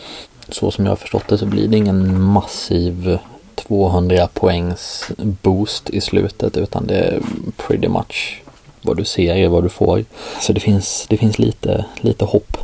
så 0.48 0.70
som 0.70 0.84
jag 0.84 0.92
har 0.92 0.96
förstått 0.96 1.28
det 1.28 1.38
så 1.38 1.46
blir 1.46 1.68
det 1.68 1.76
ingen 1.76 2.22
massiv 2.22 3.18
200 3.54 4.28
poängs 4.34 5.10
boost 5.18 5.90
i 5.90 6.00
slutet 6.00 6.56
utan 6.56 6.86
det 6.86 6.98
är 6.98 7.20
pretty 7.56 7.88
much 7.88 8.42
vad 8.82 8.96
du 8.96 9.04
ser 9.04 9.34
är 9.34 9.48
vad 9.48 9.62
du 9.62 9.68
får. 9.68 10.04
Så 10.40 10.52
det 10.52 10.60
finns, 10.60 11.06
det 11.08 11.16
finns 11.16 11.38
lite, 11.38 11.84
lite 12.00 12.24
hopp. 12.24 12.56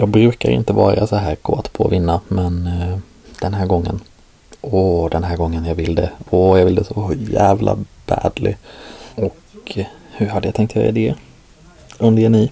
Jag 0.00 0.08
brukar 0.08 0.50
inte 0.50 0.72
vara 0.72 1.06
så 1.06 1.16
här 1.16 1.34
kåt 1.34 1.72
på 1.72 1.86
att 1.86 1.92
vinna 1.92 2.20
men 2.28 2.66
eh, 2.66 2.98
den 3.40 3.54
här 3.54 3.66
gången. 3.66 4.00
Åh, 4.60 5.10
den 5.10 5.24
här 5.24 5.36
gången 5.36 5.64
jag 5.64 5.74
vill 5.74 5.94
det. 5.94 6.10
Åh, 6.30 6.58
jag 6.58 6.64
vill 6.64 6.74
det 6.74 6.84
så 6.84 7.12
jävla 7.30 7.78
badly. 8.06 8.54
Och 9.14 9.72
eh, 9.74 9.86
hur 10.12 10.26
hade 10.26 10.48
jag 10.48 10.54
tänkt 10.54 10.76
göra 10.76 10.92
det? 10.92 11.14
Undrar 11.98 12.28
ni? 12.28 12.50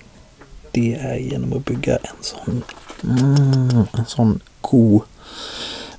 Det 0.71 0.95
är 0.95 1.17
genom 1.17 1.53
att 1.53 1.65
bygga 1.65 1.97
en 1.97 2.17
sån, 2.21 2.63
mm, 3.05 3.87
en 3.93 4.07
sån 4.07 4.41
god 4.61 5.03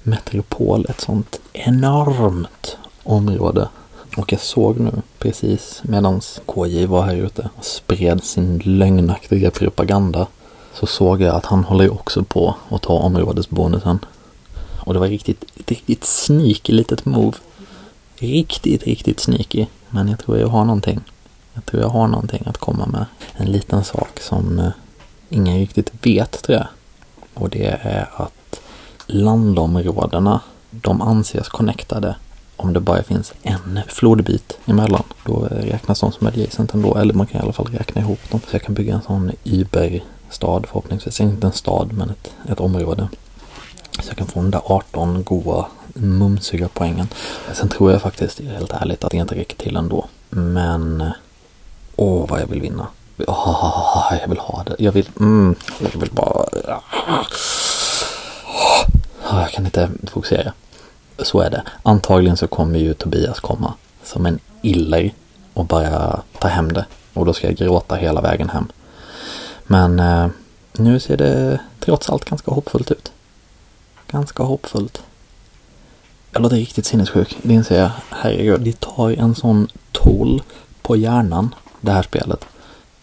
metropol, 0.03 0.85
ett 0.89 1.01
sånt 1.01 1.39
enormt 1.53 2.77
område. 3.03 3.69
Och 4.17 4.31
jag 4.31 4.41
såg 4.41 4.79
nu 4.79 4.91
precis 5.19 5.81
medans 5.83 6.41
KJ 6.45 6.85
var 6.85 7.01
här 7.01 7.15
ute 7.15 7.49
och 7.55 7.65
spred 7.65 8.23
sin 8.23 8.57
lögnaktiga 8.57 9.51
propaganda 9.51 10.27
så 10.79 10.85
såg 10.85 11.21
jag 11.21 11.35
att 11.35 11.45
han 11.45 11.63
håller 11.63 11.83
ju 11.83 11.89
också 11.89 12.23
på 12.23 12.55
att 12.69 12.81
ta 12.81 12.93
områdesbonusen. 12.93 13.99
Och 14.79 14.93
det 14.93 14.99
var 14.99 15.07
riktigt, 15.07 15.45
riktigt 15.67 16.05
sneaky 16.05 16.73
litet 16.73 17.05
move. 17.05 17.37
Riktigt, 18.15 18.83
riktigt 18.83 19.19
sneaky. 19.19 19.65
Men 19.89 20.07
jag 20.07 20.19
tror 20.19 20.37
jag 20.37 20.47
har 20.47 20.65
någonting. 20.65 20.99
Jag 21.53 21.65
tror 21.65 21.81
jag 21.81 21.89
har 21.89 22.07
någonting 22.07 22.43
att 22.45 22.57
komma 22.57 22.85
med. 22.85 23.05
En 23.35 23.51
liten 23.51 23.83
sak 23.83 24.19
som 24.19 24.59
eh, 24.59 24.69
ingen 25.29 25.57
riktigt 25.57 25.91
vet 26.01 26.43
tror 26.43 26.57
jag. 26.57 26.67
Och 27.33 27.49
det 27.49 27.79
är 27.81 28.09
att 28.15 28.59
landområdena, 29.05 30.41
de 30.71 31.01
anses 31.01 31.49
connectade 31.49 32.15
om 32.55 32.73
det 32.73 32.79
bara 32.79 33.03
finns 33.03 33.33
en 33.41 33.79
flodbit 33.87 34.57
emellan. 34.65 35.03
Då 35.25 35.47
räknas 35.51 35.99
de 35.99 36.11
som 36.11 36.27
adjacent 36.27 36.73
ändå, 36.73 36.95
eller 36.95 37.13
man 37.13 37.27
kan 37.27 37.41
i 37.41 37.43
alla 37.43 37.53
fall 37.53 37.67
räkna 37.67 38.01
ihop 38.01 38.19
dem. 38.31 38.39
Så 38.39 38.55
jag 38.55 38.61
kan 38.61 38.75
bygga 38.75 38.95
en 38.95 39.01
sån 39.01 39.31
Stad, 40.29 40.65
förhoppningsvis. 40.67 41.21
Inte 41.21 41.47
en 41.47 41.53
stad, 41.53 41.93
men 41.93 42.09
ett, 42.09 42.31
ett 42.49 42.59
område. 42.59 43.07
Så 43.99 44.09
jag 44.09 44.17
kan 44.17 44.27
få 44.27 44.39
de 44.39 44.51
där 44.51 44.61
18 44.65 45.23
goa 45.23 45.65
mumsiga 45.93 46.69
poängen. 46.73 47.07
Sen 47.53 47.69
tror 47.69 47.91
jag 47.91 48.01
faktiskt, 48.01 48.39
helt 48.39 48.71
ärligt, 48.71 49.03
att 49.03 49.11
det 49.11 49.17
inte 49.17 49.35
räcker 49.35 49.57
till 49.57 49.75
ändå. 49.75 50.05
Men, 50.29 51.11
åh 51.95 52.29
vad 52.29 52.41
jag 52.41 52.47
vill 52.47 52.61
vinna. 52.61 52.87
Oh, 53.27 54.13
jag 54.21 54.27
vill 54.27 54.39
ha 54.39 54.63
det. 54.63 54.75
Jag 54.79 54.91
vill, 54.91 55.09
mm, 55.19 55.55
jag 55.79 55.99
vill 55.99 56.11
bara... 56.11 56.45
Oh, 59.29 59.41
Jag 59.41 59.49
kan 59.49 59.65
inte 59.65 59.89
fokusera. 60.07 60.53
Så 61.19 61.39
är 61.39 61.49
det. 61.49 61.63
Antagligen 61.83 62.37
så 62.37 62.47
kommer 62.47 62.79
ju 62.79 62.93
Tobias 62.93 63.39
komma 63.39 63.73
som 64.03 64.25
en 64.25 64.39
iller 64.61 65.13
och 65.53 65.65
bara 65.65 66.21
ta 66.39 66.47
hem 66.47 66.73
det. 66.73 66.85
Och 67.13 67.25
då 67.25 67.33
ska 67.33 67.47
jag 67.47 67.55
gråta 67.55 67.95
hela 67.95 68.21
vägen 68.21 68.49
hem. 68.49 68.67
Men 69.67 69.99
eh, 69.99 70.27
nu 70.73 70.99
ser 70.99 71.17
det 71.17 71.59
trots 71.79 72.09
allt 72.09 72.25
ganska 72.25 72.51
hoppfullt 72.51 72.91
ut. 72.91 73.11
Ganska 74.07 74.43
hoppfullt. 74.43 75.03
Jag 76.31 76.41
låter 76.41 76.55
riktigt 76.55 76.85
sinnessjuk, 76.85 77.37
det 77.41 77.53
inser 77.53 77.79
jag. 77.79 77.91
Herregud, 78.09 78.61
det 78.61 78.79
tar 78.79 79.11
en 79.11 79.35
sån 79.35 79.67
toll 79.91 80.43
på 80.81 80.95
hjärnan, 80.95 81.55
det 81.81 81.91
här 81.91 82.03
spelet. 82.03 82.45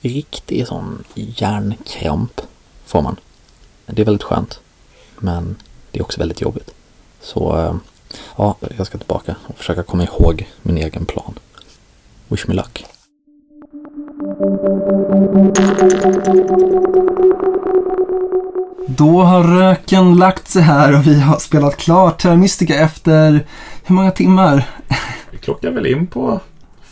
Riktig 0.00 0.66
sån 0.66 1.05
hjärnkramp 1.14 2.40
får 2.87 3.03
man. 3.03 3.16
Det 3.87 4.03
är 4.03 4.07
väldigt 4.07 4.22
skönt. 4.22 4.61
Men 5.18 5.57
det 5.90 5.98
är 5.98 6.03
också 6.03 6.20
väldigt 6.20 6.40
jobbigt. 6.40 6.74
Så 7.20 7.59
eh, 7.59 7.74
ja, 8.37 8.57
jag 8.77 8.87
ska 8.87 8.98
tillbaka 8.98 9.37
och 9.46 9.59
försöka 9.59 9.83
komma 9.83 10.05
ihåg 10.05 10.48
min 10.62 10.79
egen 10.79 11.07
plan. 11.07 11.38
Wish 12.29 12.48
me 12.48 12.55
luck. 12.55 12.85
Då 18.87 19.22
har 19.22 19.42
röken 19.42 20.16
lagt 20.16 20.48
sig 20.48 20.62
här 20.62 20.98
och 20.98 21.06
vi 21.06 21.20
har 21.20 21.38
spelat 21.38 21.76
klart 21.76 22.22
Terra 22.22 22.37
Mystica 22.37 22.74
efter 22.74 23.44
hur 23.84 23.94
många 23.94 24.10
timmar? 24.10 24.64
Vi 25.30 25.38
klockar 25.38 25.70
väl 25.70 25.87
in 25.87 26.06
på 26.06 26.40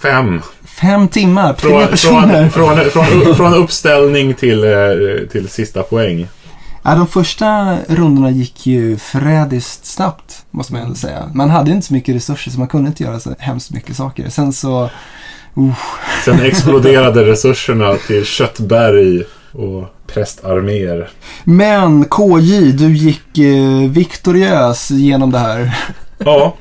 fem. 0.03 0.41
Fem 0.65 1.09
timmar, 1.09 1.53
tre 1.53 1.71
Från, 1.71 1.87
personer. 1.89 2.49
från, 2.49 2.77
från, 2.77 2.91
från, 2.91 3.35
från 3.35 3.55
uppställning 3.55 4.35
till, 4.35 4.65
eh, 4.65 5.29
till 5.33 5.49
sista 5.49 5.83
poäng. 5.83 6.29
Ja, 6.83 6.95
de 6.95 7.07
första 7.07 7.77
rundorna 7.89 8.31
gick 8.31 8.67
ju 8.67 8.97
förrädiskt 8.97 9.87
snabbt, 9.87 10.45
måste 10.51 10.73
man 10.73 10.83
ändå 10.83 10.95
säga. 10.95 11.31
Man 11.35 11.51
hade 11.51 11.71
inte 11.71 11.87
så 11.87 11.95
mycket 11.95 12.15
resurser 12.15 12.51
så 12.51 12.59
man 12.59 12.69
kunde 12.69 12.89
inte 12.89 13.03
göra 13.03 13.21
så 13.21 13.35
hemskt 13.39 13.71
mycket 13.71 13.97
saker. 13.97 14.29
Sen 14.29 14.53
så... 14.53 14.91
Uh, 15.59 15.75
Sen 16.25 16.41
exploderade 16.41 17.25
resurserna 17.25 17.97
till 18.07 18.25
köttberg 18.25 19.25
och 19.53 19.85
prästarméer. 20.07 21.09
men 21.45 22.05
KJ, 22.05 22.73
du 22.73 22.97
gick 22.97 23.39
eh, 23.39 23.91
viktoriös 23.91 24.91
genom 24.91 25.31
det 25.31 25.39
här. 25.39 25.77
Ja, 26.19 26.57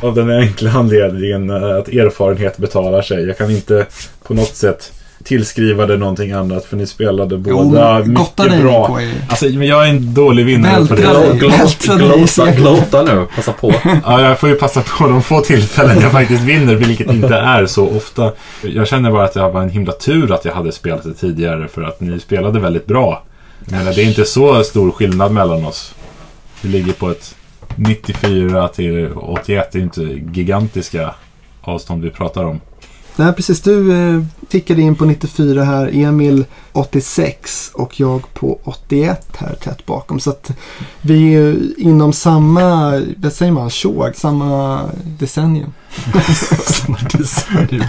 av 0.00 0.14
den 0.14 0.30
enkla 0.30 0.70
anledningen 0.70 1.50
att 1.50 1.88
erfarenhet 1.88 2.56
betalar 2.56 3.02
sig. 3.02 3.26
Jag 3.26 3.38
kan 3.38 3.50
inte 3.50 3.86
på 4.26 4.34
något 4.34 4.56
sätt 4.56 4.92
tillskriva 5.24 5.86
det 5.86 5.96
någonting 5.96 6.32
annat 6.32 6.64
för 6.64 6.76
ni 6.76 6.86
spelade 6.86 7.38
båda 7.38 7.98
Jo, 7.98 8.04
mycket 8.06 8.36
dig 8.36 8.62
bra. 8.62 8.96
KJ. 8.98 9.10
Alltså, 9.28 9.44
men 9.46 9.66
jag 9.66 9.84
är 9.86 9.90
en 9.90 10.14
dålig 10.14 10.44
vinnare 10.46 10.86
på 10.86 10.94
Vältra 10.94 11.12
det. 11.12 11.18
dig. 11.18 11.28
Dig 11.28 11.36
i 11.36 11.38
Glota, 11.38 12.26
seglen. 12.26 12.54
glota 12.56 13.02
nu, 13.02 13.26
passa 13.36 13.52
på. 13.52 13.74
Ja, 14.04 14.20
jag 14.22 14.38
får 14.38 14.48
ju 14.48 14.54
passa 14.54 14.82
på 14.98 15.06
de 15.08 15.22
få 15.22 15.40
tillfällen 15.40 16.00
jag 16.00 16.12
faktiskt 16.12 16.42
vinner, 16.42 16.74
vilket 16.74 17.10
inte 17.10 17.34
är 17.36 17.66
så 17.66 17.88
ofta. 17.96 18.32
Jag 18.62 18.88
känner 18.88 19.10
bara 19.10 19.24
att 19.24 19.34
det 19.34 19.40
var 19.48 19.62
en 19.62 19.70
himla 19.70 19.92
tur 19.92 20.32
att 20.32 20.44
jag 20.44 20.52
hade 20.54 20.72
spelat 20.72 21.02
det 21.04 21.14
tidigare, 21.14 21.68
för 21.68 21.82
att 21.82 22.00
ni 22.00 22.20
spelade 22.20 22.60
väldigt 22.60 22.86
bra. 22.86 23.22
Jag 23.64 23.78
menar, 23.78 23.92
det 23.92 24.02
är 24.02 24.06
inte 24.06 24.24
så 24.24 24.64
stor 24.64 24.90
skillnad 24.90 25.32
mellan 25.32 25.64
oss. 25.64 25.94
Vi 26.60 26.68
ligger 26.68 26.92
på 26.92 27.10
ett 27.10 27.34
94 27.76 28.68
till 28.68 29.08
81, 29.16 29.68
det 29.72 29.78
är 29.78 29.82
inte 29.82 30.02
gigantiska 30.32 31.14
avstånd 31.60 32.02
vi 32.04 32.10
pratar 32.10 32.44
om. 32.44 32.60
Nej, 33.16 33.32
precis. 33.32 33.60
Du 33.60 33.92
eh, 33.92 34.22
tickade 34.48 34.82
in 34.82 34.94
på 34.94 35.04
94 35.04 35.64
här. 35.64 35.90
Emil 35.92 36.44
86 36.72 37.70
och 37.74 38.00
jag 38.00 38.34
på 38.34 38.58
81 38.64 39.36
här 39.36 39.54
tätt 39.54 39.86
bakom. 39.86 40.20
Så 40.20 40.30
att 40.30 40.50
vi 41.00 41.14
är 41.14 41.40
ju 41.40 41.74
inom 41.78 42.12
samma, 42.12 43.02
vad 43.16 43.32
säger 43.32 43.52
man, 43.52 43.70
tjog, 43.70 44.16
samma 44.16 44.82
decennium. 45.18 45.72
samma 46.66 46.98
decennium. 47.12 47.84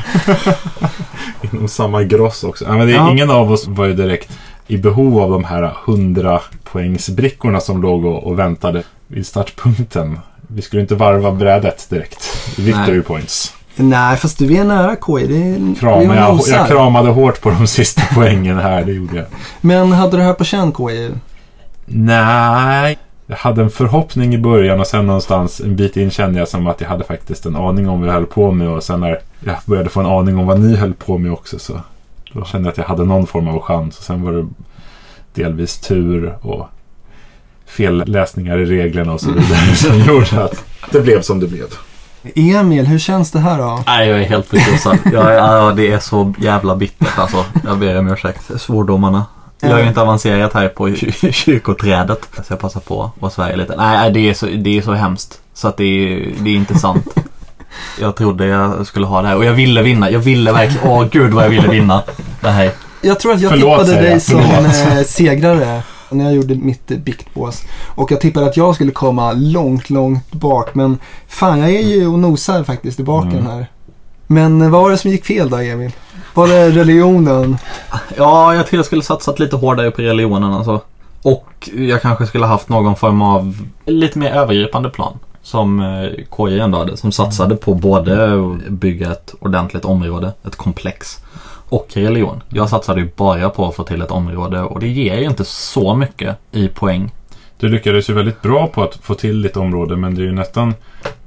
inom 1.54 1.68
samma 1.68 2.04
gross 2.04 2.44
också. 2.44 2.66
Ja, 2.66 2.78
men 2.78 2.88
det, 2.88 2.94
Ja. 2.94 3.12
Ingen 3.12 3.30
av 3.30 3.52
oss 3.52 3.68
var 3.68 3.86
ju 3.86 3.94
direkt 3.94 4.32
i 4.68 4.78
behov 4.78 5.20
av 5.20 5.32
de 5.32 5.44
här 5.44 5.78
100 5.88 6.42
poängsbrickorna 6.64 7.60
som 7.60 7.82
låg 7.82 8.06
och, 8.06 8.24
och 8.24 8.40
väntade 8.40 8.84
vid 9.08 9.28
startpunkten. 9.28 10.20
Vi 10.48 10.62
skulle 10.62 10.82
inte 10.82 10.96
varva 10.96 11.32
brädet 11.32 11.90
direkt. 11.90 12.38
Victory 12.58 12.94
Nej. 12.94 13.02
points. 13.02 13.54
Nej, 13.76 14.18
fast 14.18 14.38
du 14.38 14.56
är 14.56 14.64
nära 14.64 14.96
KI. 14.96 15.28
Det 15.28 15.36
är, 15.36 15.76
Krama, 15.80 15.98
det 16.00 16.06
är 16.06 16.16
jag, 16.16 16.36
nosar. 16.36 16.58
jag 16.58 16.68
kramade 16.68 17.10
hårt 17.10 17.42
på 17.42 17.50
de 17.50 17.68
sista 17.68 18.02
poängen 18.14 18.58
här, 18.58 18.86
det 18.86 18.92
gjorde 18.92 19.16
jag. 19.16 19.26
Men 19.62 19.92
hade 19.92 20.18
du 20.18 20.24
här 20.24 20.34
på 20.34 20.44
känn 20.44 20.74
KI? 20.74 21.12
Nej. 21.86 22.98
Jag 23.28 23.36
hade 23.36 23.62
en 23.62 23.70
förhoppning 23.70 24.34
i 24.36 24.38
början 24.38 24.80
och 24.80 24.88
sen 24.88 25.08
någonstans 25.08 25.62
en 25.62 25.76
bit 25.76 25.98
in 25.98 26.12
kände 26.12 26.40
jag 26.40 26.48
som 26.48 26.68
att 26.68 26.82
jag 26.82 26.88
hade 26.88 27.04
faktiskt 27.04 27.46
en 27.46 27.56
aning 27.56 27.90
om 27.90 28.00
vad 28.00 28.10
jag 28.10 28.14
höll 28.14 28.26
på 28.26 28.52
med 28.52 28.70
och 28.70 28.84
sen 28.84 29.00
när 29.00 29.20
jag 29.40 29.56
började 29.66 29.90
få 29.90 30.00
en 30.00 30.06
aning 30.06 30.38
om 30.38 30.46
vad 30.46 30.60
ni 30.60 30.76
höll 30.76 30.94
på 30.94 31.18
med 31.18 31.32
också 31.32 31.60
så 31.60 31.82
då 32.34 32.46
kände 32.46 32.68
jag 32.68 32.72
att 32.72 32.78
jag 32.78 32.86
hade 32.86 33.04
någon 33.06 33.28
form 33.28 33.48
av 33.48 33.60
chans 33.62 33.98
och 33.98 34.04
sen 34.04 34.22
var 34.24 34.32
det 34.32 34.48
delvis 35.34 35.78
tur 35.78 36.38
och 36.42 36.68
felläsningar 37.66 38.58
i 38.58 38.66
reglerna 38.66 39.14
och 39.14 39.22
så 39.22 39.32
vidare 39.32 39.76
som 39.76 40.00
gjorde 40.00 40.44
att 40.44 40.64
det 40.92 41.02
blev 41.02 41.22
som 41.22 41.40
det 41.40 41.48
blev. 41.48 41.68
Emil, 42.36 42.86
hur 42.86 43.00
känns 43.00 43.32
det 43.32 43.40
här 43.40 43.58
då? 43.58 43.84
Nej, 43.88 44.10
jag 44.10 44.20
är 44.20 44.24
helt 44.24 44.48
förkrossad. 44.48 44.98
Ja, 45.14 45.74
det 45.76 45.92
är 45.92 46.00
så 46.00 46.34
jävla 46.40 46.76
bittert 46.76 47.20
alltså. 47.20 47.46
Jag 47.66 47.78
ber 47.78 48.00
om 48.00 48.08
ursäkt. 48.12 48.62
Svordomarna. 48.62 49.26
Jag 49.60 49.70
har 49.70 49.80
ju 49.80 49.88
inte 49.88 50.02
avancerat 50.02 50.54
här 50.54 50.68
på 50.68 50.88
ky- 50.96 51.32
kyrkoträdet. 51.32 52.20
Så 52.36 52.44
jag 52.54 52.60
passar 52.60 52.80
på 52.80 53.12
att 53.22 53.34
svära 53.34 53.56
lite. 53.56 53.76
Nej, 53.78 54.12
det 54.12 54.30
är 54.30 54.34
så, 54.34 54.46
det 54.46 54.78
är 54.78 54.82
så 54.82 54.94
hemskt. 54.94 55.40
Så 55.54 55.68
att 55.68 55.78
det 55.78 55.84
är, 55.84 56.32
det 56.40 56.50
är 56.50 56.56
inte 56.56 56.78
sant. 56.80 57.08
Jag 58.02 58.16
trodde 58.16 58.46
jag 58.46 58.88
skulle 58.88 59.06
ha 59.06 59.22
det 59.22 59.28
här 59.28 59.36
och 59.38 59.46
jag 59.46 59.54
ville 59.54 59.82
vinna. 59.82 60.10
Jag 60.12 60.20
ville 60.20 60.52
verkligen, 60.52 60.88
åh 60.88 61.06
gud 61.12 61.34
vad 61.34 61.44
jag 61.46 61.50
ville 61.50 61.68
vinna 61.68 62.04
det 62.42 62.50
här. 62.50 62.72
Jag 63.02 63.20
tror 63.20 63.34
att 63.34 63.42
jag 63.42 63.52
Förlåt, 63.52 63.86
tippade 63.86 64.02
dig 64.02 64.20
som 64.20 64.42
Förlåt. 64.42 64.98
eh, 64.98 65.04
segrare 65.04 65.82
när 66.10 66.26
jag 66.26 66.34
gjorde 66.34 66.56
mitt 66.56 66.88
biktbås. 66.88 67.62
Och 67.96 68.12
jag 68.12 68.22
tippade 68.22 68.46
att 68.46 68.58
jag 68.58 68.76
skulle 68.76 68.92
komma 68.92 69.32
långt, 69.34 69.90
långt 69.90 70.32
bak. 70.32 70.76
Men 70.76 70.98
fan, 71.28 71.60
jag 71.60 71.70
är 71.70 71.82
ju 71.82 72.08
och 72.08 72.20
nosar 72.20 72.64
faktiskt 72.64 73.00
i 73.00 73.04
baken 73.04 73.32
Mm. 73.32 73.46
här. 73.46 73.68
Men 74.28 74.72
vad 74.72 74.82
var 74.82 74.92
det 74.92 74.98
som 74.98 75.12
gick 75.12 75.26
fel 75.26 75.50
då, 75.50 75.58
Emil? 75.58 75.92
Var 76.34 76.48
det 76.48 76.70
religionen? 76.70 77.58
Ja, 78.18 78.56
jag 78.56 78.68
tror 78.68 78.78
jag 78.80 78.86
skulle 78.86 79.02
satsat 79.04 79.40
lite 79.40 79.56
hårdare 79.56 79.92
på 79.92 80.02
religionen 80.02 80.54
alltså. 80.54 80.82
Och 81.22 81.70
jag 81.76 82.02
kanske 82.02 82.26
skulle 82.28 82.46
haft 82.46 82.70
någon 82.70 82.96
form 82.96 83.22
av 83.22 83.58
lite 83.86 84.20
mer 84.20 84.32
övergripande 84.32 84.90
plan. 84.90 85.20
Som 85.42 85.80
eh, 85.80 86.10
KJ 86.38 86.60
ändå 86.60 86.78
hade. 86.78 86.98
Som 86.98 87.12
satsade 87.12 87.56
på 87.56 87.74
både 87.74 88.40
bygga 88.70 89.12
ett 89.12 89.34
ordentligt 89.40 89.86
område, 89.86 90.34
ett 90.48 90.56
komplex. 90.56 91.20
Och 91.70 91.88
religion. 91.94 92.44
Jag 92.50 92.70
satsade 92.70 93.02
ju 93.02 93.10
bara 93.16 93.50
på 93.50 93.68
att 93.68 93.76
få 93.76 93.84
till 93.84 94.02
ett 94.02 94.12
område 94.12 94.62
och 94.62 94.80
det 94.80 94.88
ger 94.88 95.18
ju 95.18 95.26
inte 95.26 95.46
så 95.46 95.96
mycket 95.96 96.38
i 96.52 96.68
poäng. 96.68 97.12
Du 97.60 97.70
lyckades 97.70 98.10
ju 98.10 98.14
väldigt 98.14 98.42
bra 98.42 98.68
på 98.68 98.84
att 98.84 98.96
få 98.96 99.16
till 99.16 99.42
ditt 99.42 99.58
område 99.58 99.96
men 99.96 100.16
det 100.16 100.22
är 100.22 100.26
ju 100.26 100.32
nästan 100.32 100.74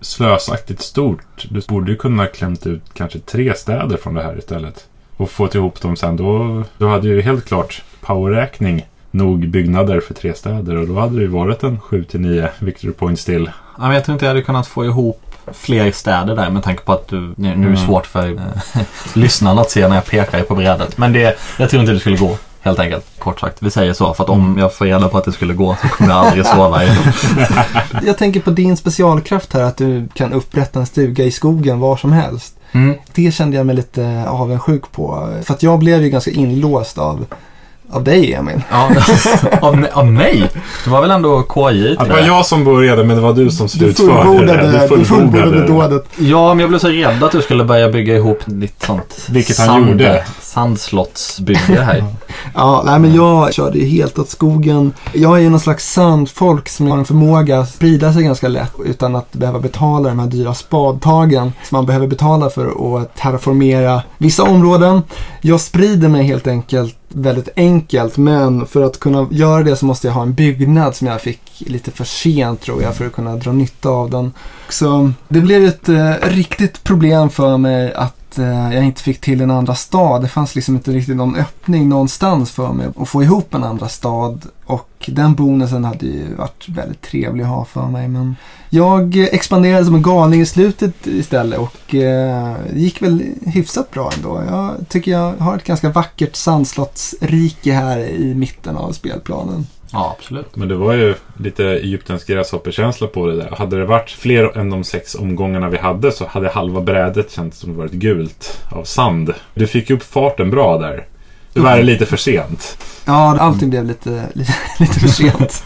slösaktigt 0.01 0.83
stort. 0.83 1.47
Du 1.51 1.61
borde 1.69 1.91
ju 1.91 1.97
kunna 1.97 2.27
klämt 2.27 2.67
ut 2.67 2.83
kanske 2.95 3.19
tre 3.19 3.55
städer 3.55 3.97
från 3.97 4.15
det 4.15 4.23
här 4.23 4.39
istället. 4.39 4.87
Och 5.17 5.31
fått 5.31 5.55
ihop 5.55 5.81
dem 5.81 5.97
sen. 5.97 6.17
Då, 6.17 6.63
då 6.79 6.89
hade 6.89 7.09
ju 7.09 7.21
helt 7.21 7.45
klart 7.45 7.83
powerräkning 8.01 8.87
nog 9.11 9.49
byggnader 9.49 10.01
för 10.01 10.15
tre 10.15 10.35
städer 10.35 10.77
och 10.77 10.89
då 10.89 10.95
hade 10.95 11.17
det 11.17 11.23
ju 11.23 11.29
varit 11.29 11.63
en 11.63 11.79
7-9 11.81 12.49
victory 12.59 12.93
points 12.93 13.25
till. 13.25 13.51
Jag 13.79 14.05
tror 14.05 14.13
inte 14.13 14.25
jag 14.25 14.31
hade 14.31 14.43
kunnat 14.43 14.67
få 14.67 14.85
ihop 14.85 15.28
fler 15.53 15.93
städer 15.93 16.37
där 16.37 16.51
med 16.51 16.63
tanke 16.63 16.83
på 16.83 16.93
att 16.93 17.09
du, 17.09 17.21
nu, 17.21 17.35
nu 17.37 17.49
är 17.51 17.55
det 17.57 17.65
Mm. 17.67 17.77
svårt 17.87 18.07
för 18.07 18.29
eh, 18.37 18.83
lyssnarna 19.15 19.61
att 19.61 19.71
se 19.71 19.89
när 19.89 19.95
jag 19.95 20.05
pekar 20.07 20.43
på 20.43 20.55
brädet. 20.55 20.99
Men 20.99 21.13
det, 21.13 21.39
jag 21.59 21.71
tror 21.71 21.81
inte 21.81 21.93
det 21.93 22.01
skulle 22.01 22.17
gå. 22.17 22.37
Helt 22.61 22.79
enkelt, 22.79 23.07
kort 23.19 23.41
sagt. 23.41 23.57
Vi 23.63 23.71
säger 23.71 23.93
så, 23.93 24.15
för 24.15 24.25
att 24.25 24.31
om 24.31 24.57
jag 24.59 24.75
får 24.75 24.85
reda 24.85 25.09
på 25.09 25.19
att 25.19 25.25
det 25.25 25.33
skulle 25.33 25.55
gå 25.55 25.77
så 25.83 25.89
kommer 25.89 26.11
jag 26.11 26.27
aldrig 26.27 26.47
sova 26.47 26.83
igen. 26.83 26.97
Jag 28.07 28.19
tänker 28.19 28.41
på 28.41 28.51
din 28.51 28.77
specialkraft 28.77 29.53
här, 29.53 29.61
att 29.63 29.77
du 29.77 30.09
kan 30.15 30.33
upprätta 30.33 30.81
en 30.81 30.87
stuga 30.87 31.25
i 31.25 31.31
skogen 31.31 31.81
var 31.81 31.97
som 31.97 32.13
helst. 32.13 32.55
Mm. 32.73 32.95
Det 33.15 33.35
kände 33.35 33.57
jag 33.57 33.67
mig 33.67 33.77
lite 33.77 34.25
avundsjuk 34.29 34.93
på. 34.93 35.35
För 35.45 35.55
att 35.55 35.63
jag 35.63 35.79
blev 35.79 36.03
ju 36.03 36.11
ganska 36.11 36.31
inlåst 36.31 36.99
av, 36.99 37.27
av 37.91 38.05
dig, 38.05 38.35
Emil. 38.35 38.63
Ja, 38.71 38.91
av, 39.61 39.87
av 39.93 40.07
mig? 40.07 40.51
Det 40.85 40.91
var 40.91 41.01
väl 41.01 41.11
ändå 41.11 41.43
till 41.43 41.97
det 42.09 42.09
var 42.09 42.19
jag 42.19 42.47
som 42.47 42.65
började 42.65 43.05
men 43.05 43.17
det 43.17 43.23
var 43.23 43.33
du 43.33 43.51
som 43.51 43.69
slutförde 43.69 44.47
det. 44.57 44.89
du 44.97 45.05
fullbordade 45.05 45.61
det. 45.61 45.67
dådet. 45.67 46.05
Ja, 46.19 46.49
men 46.55 46.61
jag 46.61 46.69
blev 46.69 46.79
så 46.79 46.89
rädd 46.89 47.23
att 47.25 47.33
du 47.33 47.43
skulle 47.43 47.65
börja 47.65 47.89
bygga 47.89 48.17
ihop 48.17 48.39
ditt 48.47 48.83
sånt 48.83 49.27
Vilket 49.29 49.59
han 49.59 49.89
gjorde. 49.89 50.25
sandslottsbygge 50.41 51.81
här. 51.83 52.05
Ja, 52.55 52.83
nej 52.87 52.99
men 52.99 53.15
jag 53.15 53.55
körde 53.55 53.79
ju 53.79 53.85
helt 53.87 54.19
åt 54.19 54.29
skogen. 54.29 54.93
Jag 55.13 55.37
är 55.37 55.43
ju 55.43 55.51
någon 55.51 55.61
slags 55.61 55.93
sandfolk 55.93 56.69
som 56.69 56.91
har 56.91 56.99
en 56.99 57.05
förmåga 57.05 57.59
att 57.59 57.69
sprida 57.69 58.13
sig 58.13 58.23
ganska 58.23 58.49
lätt 58.49 58.73
utan 58.85 59.17
att 59.17 59.33
behöva 59.33 59.59
betala 59.59 60.09
de 60.09 60.19
här 60.19 60.27
dyra 60.27 60.55
spadtagen 60.55 61.53
som 61.65 61.77
man 61.77 61.87
behöver 61.87 62.07
betala 62.07 62.51
för 62.51 62.67
att 63.03 63.17
terraformera 63.17 64.03
vissa 64.19 64.43
områden. 64.43 65.03
Jag 65.41 65.61
sprider 65.61 66.09
mig 66.09 66.25
helt 66.25 66.47
enkelt 66.47 66.98
väldigt 67.09 67.49
enkelt 67.57 68.17
men 68.17 68.67
för 68.67 68.83
att 68.83 69.01
kunna 69.01 69.29
göra 69.31 69.63
det 69.63 69.77
så 69.77 69.87
måste 69.87 70.07
jag 70.07 70.15
ha 70.15 70.23
en 70.23 70.35
byggnad 70.35 70.97
som 70.97 71.07
jag 71.07 71.21
fick 71.21 71.41
lite 71.59 71.91
för 71.91 72.05
sent 72.05 72.61
tror 72.61 72.83
jag 72.83 72.97
för 72.97 73.07
att 73.07 73.13
kunna 73.13 73.37
dra 73.37 73.53
nytta 73.53 73.89
av 73.89 74.11
den. 74.11 74.33
Så 74.69 75.13
det 75.29 75.41
blev 75.41 75.65
ett 75.65 75.89
eh, 75.89 76.13
riktigt 76.23 76.85
problem 76.85 77.31
för 77.31 77.57
mig 77.57 77.93
att 77.93 78.18
eh, 78.39 78.75
jag 78.75 78.85
inte 78.85 79.03
fick 79.03 79.21
till 79.21 79.41
en 79.41 79.51
andra 79.51 79.75
stad. 79.75 80.23
Det 80.23 80.29
fanns 80.29 80.55
liksom 80.55 80.75
inte 80.75 80.91
riktigt 80.91 81.17
någon 81.17 81.37
öppning 81.37 81.89
någonstans 81.89 82.51
för 82.51 82.73
mig 82.73 82.87
att 82.97 83.09
få 83.09 83.23
ihop 83.23 83.55
en 83.55 83.65
andra 83.65 83.89
stad. 83.89 84.47
Och 84.65 85.11
den 85.13 85.35
bonusen 85.35 85.85
hade 85.85 86.07
ju 86.07 86.35
varit 86.35 86.69
väldigt 86.69 87.03
trevlig 87.03 87.45
att 87.45 87.51
ha 87.51 87.65
för 87.65 87.87
mig. 87.87 88.09
Men 88.09 88.37
jag 88.71 89.17
expanderade 89.17 89.85
som 89.85 89.95
en 89.95 90.03
galning 90.03 90.41
i 90.41 90.47
slutet 90.47 91.07
istället 91.07 91.59
och 91.59 91.95
eh, 91.95 92.57
det 92.73 92.81
gick 92.81 93.03
väl 93.03 93.23
hyfsat 93.47 93.91
bra 93.91 94.11
ändå. 94.17 94.43
Jag 94.49 94.89
tycker 94.89 95.11
jag 95.11 95.33
har 95.39 95.57
ett 95.57 95.65
ganska 95.65 95.91
vackert 95.91 96.37
sandslottsrike 96.37 97.73
här 97.73 97.99
i 97.99 98.35
mitten 98.35 98.77
av 98.77 98.93
spelplanen. 98.93 99.67
Ja, 99.93 100.17
absolut. 100.19 100.57
Men 100.57 100.69
det 100.69 100.75
var 100.75 100.93
ju 100.93 101.15
lite 101.37 101.65
Egyptens 101.65 102.25
gräshoppekänsla 102.25 103.07
på 103.07 103.27
det 103.27 103.37
där. 103.37 103.51
Hade 103.51 103.79
det 103.79 103.85
varit 103.85 104.11
fler 104.11 104.59
än 104.59 104.71
de 104.71 104.85
sex 104.85 105.15
omgångarna 105.15 105.69
vi 105.69 105.79
hade 105.79 106.13
så 106.13 106.27
hade 106.27 106.49
halva 106.49 106.81
brädet 106.81 107.33
känts 107.33 107.59
som 107.59 107.77
varit 107.77 107.93
gult 107.93 108.61
av 108.71 108.85
sand. 108.85 109.35
Du 109.55 109.67
fick 109.67 109.91
upp 109.91 110.03
farten 110.03 110.51
bra 110.51 110.79
där. 110.79 111.07
Tyvärr 111.53 111.83
lite 111.83 112.07
för 112.07 112.17
sent. 112.17 112.79
Ja, 113.05 113.39
allting 113.39 113.71
blev 113.71 113.85
lite, 113.85 114.29
lite, 114.33 114.55
lite 114.79 115.01
för 115.01 115.09
sent. 115.09 115.65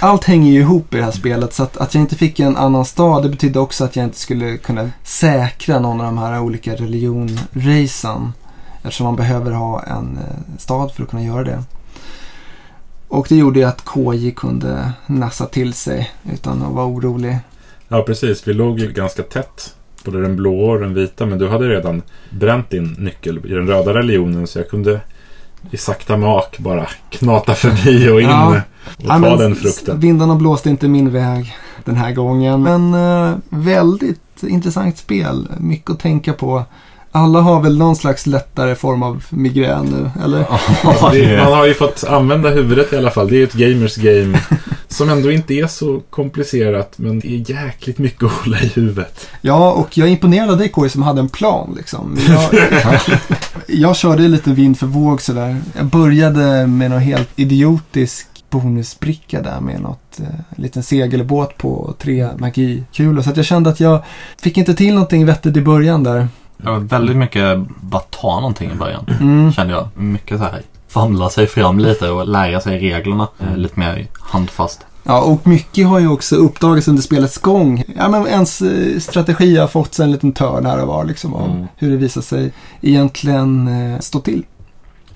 Allt 0.00 0.24
hänger 0.24 0.52
ju 0.52 0.60
ihop 0.60 0.94
i 0.94 0.96
det 0.96 1.04
här 1.04 1.10
spelet 1.10 1.54
så 1.54 1.62
att, 1.62 1.76
att 1.76 1.94
jag 1.94 2.00
inte 2.00 2.16
fick 2.16 2.40
en 2.40 2.56
annan 2.56 2.84
stad 2.84 3.22
det 3.22 3.28
betydde 3.28 3.58
också 3.58 3.84
att 3.84 3.96
jag 3.96 4.04
inte 4.04 4.18
skulle 4.18 4.56
kunna 4.56 4.90
säkra 5.02 5.78
någon 5.78 6.00
av 6.00 6.06
de 6.06 6.18
här 6.18 6.40
olika 6.40 6.74
religionracen. 6.74 8.32
Eftersom 8.82 9.04
man 9.04 9.16
behöver 9.16 9.50
ha 9.50 9.82
en 9.82 10.18
eh, 10.18 10.58
stad 10.58 10.92
för 10.92 11.02
att 11.02 11.10
kunna 11.10 11.22
göra 11.22 11.44
det. 11.44 11.62
Och 13.10 13.26
det 13.28 13.36
gjorde 13.36 13.58
ju 13.58 13.64
att 13.64 13.84
KJ 13.84 14.30
kunde 14.30 14.92
nassa 15.06 15.46
till 15.46 15.72
sig 15.74 16.10
utan 16.32 16.62
att 16.62 16.72
vara 16.72 16.86
orolig. 16.86 17.38
Ja, 17.88 18.02
precis. 18.02 18.48
Vi 18.48 18.54
låg 18.54 18.78
ju 18.78 18.92
ganska 18.92 19.22
tätt. 19.22 19.74
Både 20.04 20.22
den 20.22 20.36
blå 20.36 20.60
och 20.70 20.80
den 20.80 20.94
vita. 20.94 21.26
Men 21.26 21.38
du 21.38 21.48
hade 21.48 21.68
redan 21.68 22.02
bränt 22.30 22.70
din 22.70 22.96
nyckel 22.98 23.40
i 23.46 23.52
den 23.54 23.66
röda 23.66 23.94
religionen. 23.94 24.46
Så 24.46 24.58
jag 24.58 24.68
kunde 24.68 25.00
i 25.70 25.76
sakta 25.76 26.16
mak 26.16 26.58
bara 26.58 26.88
knata 27.10 27.54
förbi 27.54 28.08
och 28.10 28.20
in 28.20 28.28
Ja. 28.28 28.48
och 28.48 28.56
Ja, 28.98 29.08
ta 29.08 29.18
men 29.18 29.38
den 29.38 29.54
frukten. 29.54 30.00
Vindarna 30.00 30.34
blåste 30.36 30.70
inte 30.70 30.88
min 30.88 31.10
väg 31.12 31.54
den 31.84 31.96
här 31.96 32.12
gången. 32.12 32.62
Men 32.62 32.94
eh, 32.94 33.36
väldigt 33.48 34.42
intressant 34.42 34.98
spel. 34.98 35.48
Mycket 35.60 35.90
att 35.90 36.00
tänka 36.00 36.32
på. 36.32 36.64
Alla 37.12 37.40
har 37.40 37.60
väl 37.60 37.78
någon 37.78 37.96
slags 37.96 38.26
lättare 38.26 38.74
form 38.74 39.02
av 39.02 39.24
migrän 39.30 39.86
nu, 39.86 40.24
eller? 40.24 40.46
Ja, 40.82 41.10
Det, 41.12 41.26
det, 41.26 41.36
man 41.36 41.52
har 41.52 41.66
ju 41.66 41.74
fått 41.74 42.04
använda 42.04 42.50
huvudet 42.50 42.92
i 42.92 42.96
alla 42.96 43.10
fall. 43.10 43.28
Det 43.28 43.34
är 43.34 43.38
ju 43.38 43.44
ett 43.44 43.52
gamers 43.52 43.96
game. 43.96 44.40
Som 44.88 45.10
ändå 45.10 45.32
inte 45.32 45.54
är 45.54 45.66
så 45.66 46.00
komplicerat. 46.10 46.92
Men 46.96 47.20
det 47.20 47.28
är 47.28 47.50
jäkligt 47.50 47.98
mycket 47.98 48.22
att 48.22 48.32
hålla 48.32 48.60
i 48.60 48.66
huvudet. 48.66 49.28
Ja, 49.40 49.72
och 49.72 49.98
jag 49.98 50.08
är 50.08 50.12
imponerad 50.12 50.50
av 50.50 50.58
dig 50.58 50.68
KJ 50.68 50.88
som 50.88 51.02
hade 51.02 51.20
en 51.20 51.28
plan 51.28 51.74
liksom. 51.76 52.18
Jag, 52.28 52.50
jag 53.66 53.96
körde 53.96 54.28
lite 54.28 54.50
vind 54.50 54.78
för 54.78 54.86
våg 54.86 55.22
sådär. 55.22 55.60
Jag 55.76 55.86
började 55.86 56.66
med 56.66 56.90
någon 56.90 57.00
helt 57.00 57.28
idiotisk 57.36 58.26
bonusbricka 58.50 59.42
där 59.42 59.60
med 59.60 59.80
något 59.80 60.20
eh, 60.20 60.60
liten 60.60 60.82
segelbåt 60.82 61.56
på 61.56 61.94
tre 61.98 62.28
magikulor. 62.38 63.22
Så 63.22 63.30
att 63.30 63.36
jag 63.36 63.46
kände 63.46 63.70
att 63.70 63.80
jag 63.80 64.04
fick 64.42 64.56
inte 64.56 64.74
till 64.74 64.94
någonting 64.94 65.26
vettigt 65.26 65.56
i 65.56 65.60
början 65.60 66.04
där. 66.04 66.28
Det 66.62 66.70
var 66.70 66.78
väldigt 66.78 67.16
mycket 67.16 67.58
bara 67.80 68.02
ta 68.10 68.40
någonting 68.40 68.70
i 68.70 68.74
början. 68.74 69.06
Mm. 69.20 69.52
Kände 69.52 69.72
jag. 69.72 69.88
Mycket 69.94 70.38
så 70.38 70.44
här 70.44 70.62
famla 70.88 71.30
sig 71.30 71.46
fram 71.46 71.78
lite 71.78 72.10
och 72.10 72.28
lära 72.28 72.60
sig 72.60 72.78
reglerna 72.78 73.28
eh, 73.40 73.56
lite 73.56 73.78
mer 73.80 74.06
handfast. 74.20 74.80
Ja, 75.02 75.20
och 75.20 75.46
mycket 75.46 75.86
har 75.86 75.98
ju 75.98 76.08
också 76.08 76.36
uppdagats 76.36 76.88
under 76.88 77.02
spelets 77.02 77.38
gång. 77.38 77.84
Ja, 77.96 78.08
men 78.08 78.26
ens 78.26 78.62
eh, 78.62 78.98
strategi 78.98 79.56
har 79.56 79.66
fått 79.66 79.94
sig 79.94 80.04
en 80.04 80.12
liten 80.12 80.32
törn 80.32 80.66
här 80.66 80.80
och 80.82 80.88
var 80.88 81.04
liksom 81.04 81.34
av 81.34 81.50
Mm. 81.50 81.66
hur 81.76 81.90
det 81.90 81.96
visar 81.96 82.20
sig 82.20 82.52
egentligen 82.80 83.68
eh, 83.92 84.00
stå 84.00 84.20
till. 84.20 84.42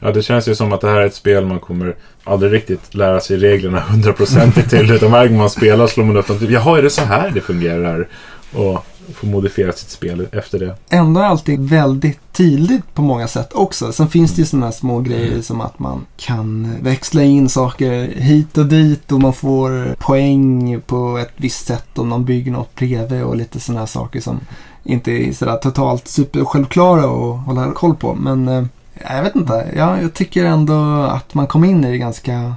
Ja, 0.00 0.12
det 0.12 0.22
känns 0.22 0.48
ju 0.48 0.54
som 0.54 0.72
att 0.72 0.80
det 0.80 0.88
här 0.88 1.00
är 1.00 1.06
ett 1.06 1.14
spel 1.14 1.46
man 1.46 1.58
kommer 1.58 1.94
aldrig 2.24 2.52
riktigt 2.52 2.94
lära 2.94 3.20
sig 3.20 3.36
reglerna 3.36 3.80
hundraprocentigt 3.80 4.70
till. 4.70 4.90
Utan 4.90 5.10
varje 5.10 5.28
gång 5.28 5.38
man 5.38 5.50
spelar 5.50 5.86
slår 5.86 6.04
man 6.04 6.16
upp 6.16 6.26
dem. 6.26 6.38
Typ, 6.38 6.50
Jaha, 6.50 6.78
är 6.78 6.82
det 6.82 6.90
så 6.90 7.02
här 7.04 7.30
det 7.30 7.40
fungerar? 7.40 8.08
Och 8.54 8.86
får 9.14 9.26
modifiera 9.26 9.72
sitt 9.72 9.90
spel 9.90 10.28
efter 10.32 10.58
det. 10.58 10.76
Ändå 10.90 11.20
är 11.20 11.24
allting 11.24 11.66
väldigt 11.66 12.32
tydligt 12.32 12.94
på 12.94 13.02
många 13.02 13.28
sätt 13.28 13.52
också. 13.52 13.92
Sen 13.92 14.08
finns 14.08 14.34
det 14.34 14.40
ju 14.40 14.46
sådana 14.46 14.66
här 14.66 14.72
små 14.72 15.00
grejer 15.00 15.42
som 15.42 15.60
att 15.60 15.78
man 15.78 16.06
kan 16.16 16.76
växla 16.80 17.22
in 17.22 17.48
saker 17.48 18.08
hit 18.16 18.58
och 18.58 18.66
dit 18.66 19.12
och 19.12 19.20
man 19.20 19.32
får 19.32 19.94
poäng 19.98 20.80
på 20.86 21.18
ett 21.18 21.32
visst 21.36 21.66
sätt 21.66 21.98
om 21.98 22.08
någon 22.08 22.24
bygger 22.24 22.52
något 22.52 22.74
bredvid 22.74 23.22
och 23.22 23.36
lite 23.36 23.60
sådana 23.60 23.80
här 23.80 23.86
saker 23.86 24.20
som 24.20 24.40
inte 24.84 25.12
är 25.12 25.32
sådär 25.32 25.56
totalt 25.56 26.08
supersjälvklara 26.08 27.04
att 27.04 27.46
hålla 27.46 27.72
koll 27.72 27.94
på. 27.94 28.14
Men 28.14 28.48
eh, 28.48 28.64
jag 29.10 29.22
vet 29.22 29.34
inte, 29.34 29.72
ja, 29.76 30.00
jag 30.00 30.14
tycker 30.14 30.44
ändå 30.44 30.74
att 31.02 31.34
man 31.34 31.46
kom 31.46 31.64
in 31.64 31.84
i 31.84 31.90
det 31.90 31.98
ganska, 31.98 32.54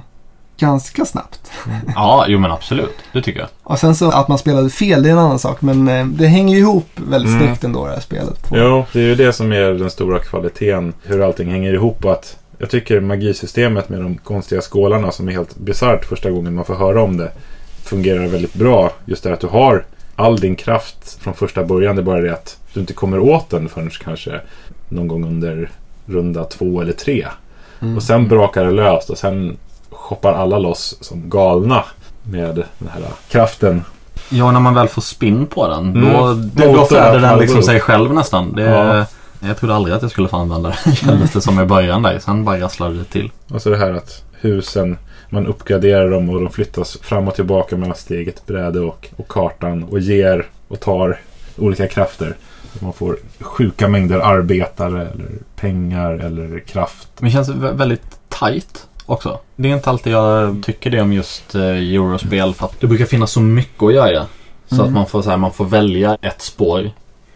ganska 0.58 1.04
snabbt. 1.04 1.50
Ja, 1.94 2.24
jo 2.28 2.38
men 2.38 2.50
absolut. 2.50 2.94
Det 3.12 3.22
tycker 3.22 3.40
jag. 3.40 3.48
Och 3.62 3.78
sen 3.78 3.94
så 3.94 4.10
att 4.10 4.28
man 4.28 4.38
spelade 4.38 4.70
fel, 4.70 5.02
det 5.02 5.08
är 5.08 5.12
en 5.12 5.18
annan 5.18 5.38
sak. 5.38 5.62
Men 5.62 5.88
eh, 5.88 6.06
det 6.06 6.26
hänger 6.26 6.54
ju 6.54 6.60
ihop 6.60 6.88
väldigt 6.94 7.32
Mm. 7.32 7.46
snyggt 7.46 7.64
ändå 7.64 7.86
det 7.86 7.92
här 7.92 8.00
spelet. 8.00 8.48
På. 8.48 8.56
Jo, 8.58 8.84
det 8.92 8.98
är 8.98 9.04
ju 9.04 9.14
det 9.14 9.32
som 9.32 9.52
är 9.52 9.70
den 9.72 9.90
stora 9.90 10.18
kvaliteten. 10.18 10.92
Hur 11.02 11.20
allting 11.26 11.50
hänger 11.50 11.72
ihop 11.74 12.04
och 12.04 12.12
att 12.12 12.36
jag 12.58 12.70
tycker 12.70 13.00
magisystemet 13.00 13.88
med 13.88 14.00
de 14.00 14.16
konstiga 14.18 14.60
skålarna 14.60 15.10
som 15.12 15.28
är 15.28 15.32
helt 15.32 15.56
bisarrt 15.56 16.04
första 16.04 16.30
gången 16.30 16.54
man 16.54 16.64
får 16.64 16.74
höra 16.74 17.02
om 17.02 17.16
det 17.16 17.30
fungerar 17.84 18.26
väldigt 18.26 18.54
bra. 18.54 18.92
Just 19.04 19.22
det 19.22 19.32
att 19.32 19.40
du 19.40 19.46
har 19.46 19.84
all 20.16 20.36
din 20.40 20.56
kraft 20.56 21.18
från 21.22 21.34
första 21.34 21.64
början. 21.64 21.96
Det 21.96 22.02
är 22.02 22.04
bara 22.04 22.20
det 22.20 22.32
att 22.32 22.56
du 22.74 22.80
inte 22.80 22.92
kommer 22.92 23.18
åt 23.18 23.50
den 23.50 23.68
förrän 23.68 23.90
kanske 23.90 24.40
någon 24.88 25.08
gång 25.08 25.24
under 25.24 25.70
runda 26.06 26.44
två 26.44 26.80
eller 26.80 26.92
tre. 26.92 27.26
Mm. 27.80 27.96
Och 27.96 28.02
sen 28.02 28.28
brakar 28.28 28.64
det 28.64 28.70
löst 28.70 29.10
och 29.10 29.18
sen 29.18 29.56
hoppar 30.08 30.32
alla 30.32 30.58
loss 30.58 30.98
som 31.00 31.30
galna 31.30 31.84
med 32.22 32.54
den 32.78 32.88
här 32.88 33.02
kraften. 33.30 33.84
Ja, 34.30 34.50
när 34.52 34.60
man 34.60 34.74
väl 34.74 34.88
får 34.88 35.02
spinn 35.02 35.46
på 35.46 35.68
den, 35.68 35.78
Mm. 35.96 36.12
då, 36.12 36.34
då 36.62 36.66
Motor, 36.72 36.84
föder 36.84 37.20
den 37.20 37.38
liksom 37.38 37.62
sig 37.62 37.80
själv 37.80 38.14
nästan. 38.14 38.52
Det, 38.52 38.62
Ja. 38.62 39.06
Jag 39.40 39.56
trodde 39.56 39.74
aldrig 39.74 39.94
att 39.96 40.02
jag 40.02 40.10
skulle 40.10 40.28
få 40.28 40.36
använda 40.36 40.72
den, 40.84 40.94
kändes 40.96 41.32
det 41.32 41.40
som 41.40 41.60
i 41.60 41.64
början 41.64 42.02
där. 42.02 42.18
Sen 42.18 42.44
bara 42.44 42.60
rasslade 42.60 42.94
det 42.98 43.04
till. 43.04 43.30
Och 43.50 43.62
så 43.62 43.70
det 43.70 43.76
här 43.76 43.92
att 43.92 44.24
husen, 44.40 44.98
man 45.30 45.46
uppgraderar 45.46 46.10
dem 46.10 46.30
och 46.30 46.40
de 46.40 46.50
flyttas 46.50 46.98
fram 47.02 47.28
och 47.28 47.34
tillbaka 47.34 47.76
mellan 47.76 47.96
steget, 47.96 48.46
bräde 48.46 48.80
och, 48.80 49.08
och 49.16 49.28
kartan 49.28 49.84
och 49.84 49.98
ger 50.00 50.46
och 50.68 50.80
tar 50.80 51.20
olika 51.58 51.86
krafter. 51.86 52.36
Man 52.80 52.92
får 52.92 53.16
sjuka 53.40 53.88
mängder 53.88 54.18
arbetare 54.18 55.00
eller 55.14 55.28
pengar 55.56 56.12
eller 56.12 56.58
kraft. 56.60 57.08
Men 57.18 57.24
det 57.30 57.32
känns 57.34 57.48
vä- 57.48 57.76
väldigt 57.76 58.18
tight 58.28 58.86
också. 59.08 59.38
Det 59.56 59.70
är 59.70 59.74
inte 59.74 59.90
alltid 59.90 60.12
jag 60.12 60.62
tycker 60.62 60.90
det 60.90 61.00
om 61.00 61.12
just 61.12 61.54
eh, 61.54 61.62
Eurospel 61.62 62.54
för 62.54 62.64
att 62.66 62.80
det 62.80 62.86
brukar 62.86 63.04
finnas 63.04 63.32
så 63.32 63.40
mycket 63.40 63.82
att 63.82 63.94
göra. 63.94 64.26
Så 64.68 64.74
Mm. 64.74 64.86
att 64.86 64.92
man 64.92 65.06
får, 65.06 65.22
så 65.22 65.30
här, 65.30 65.36
man 65.36 65.52
får 65.52 65.64
välja 65.64 66.16
ett 66.22 66.42
spår. 66.42 66.90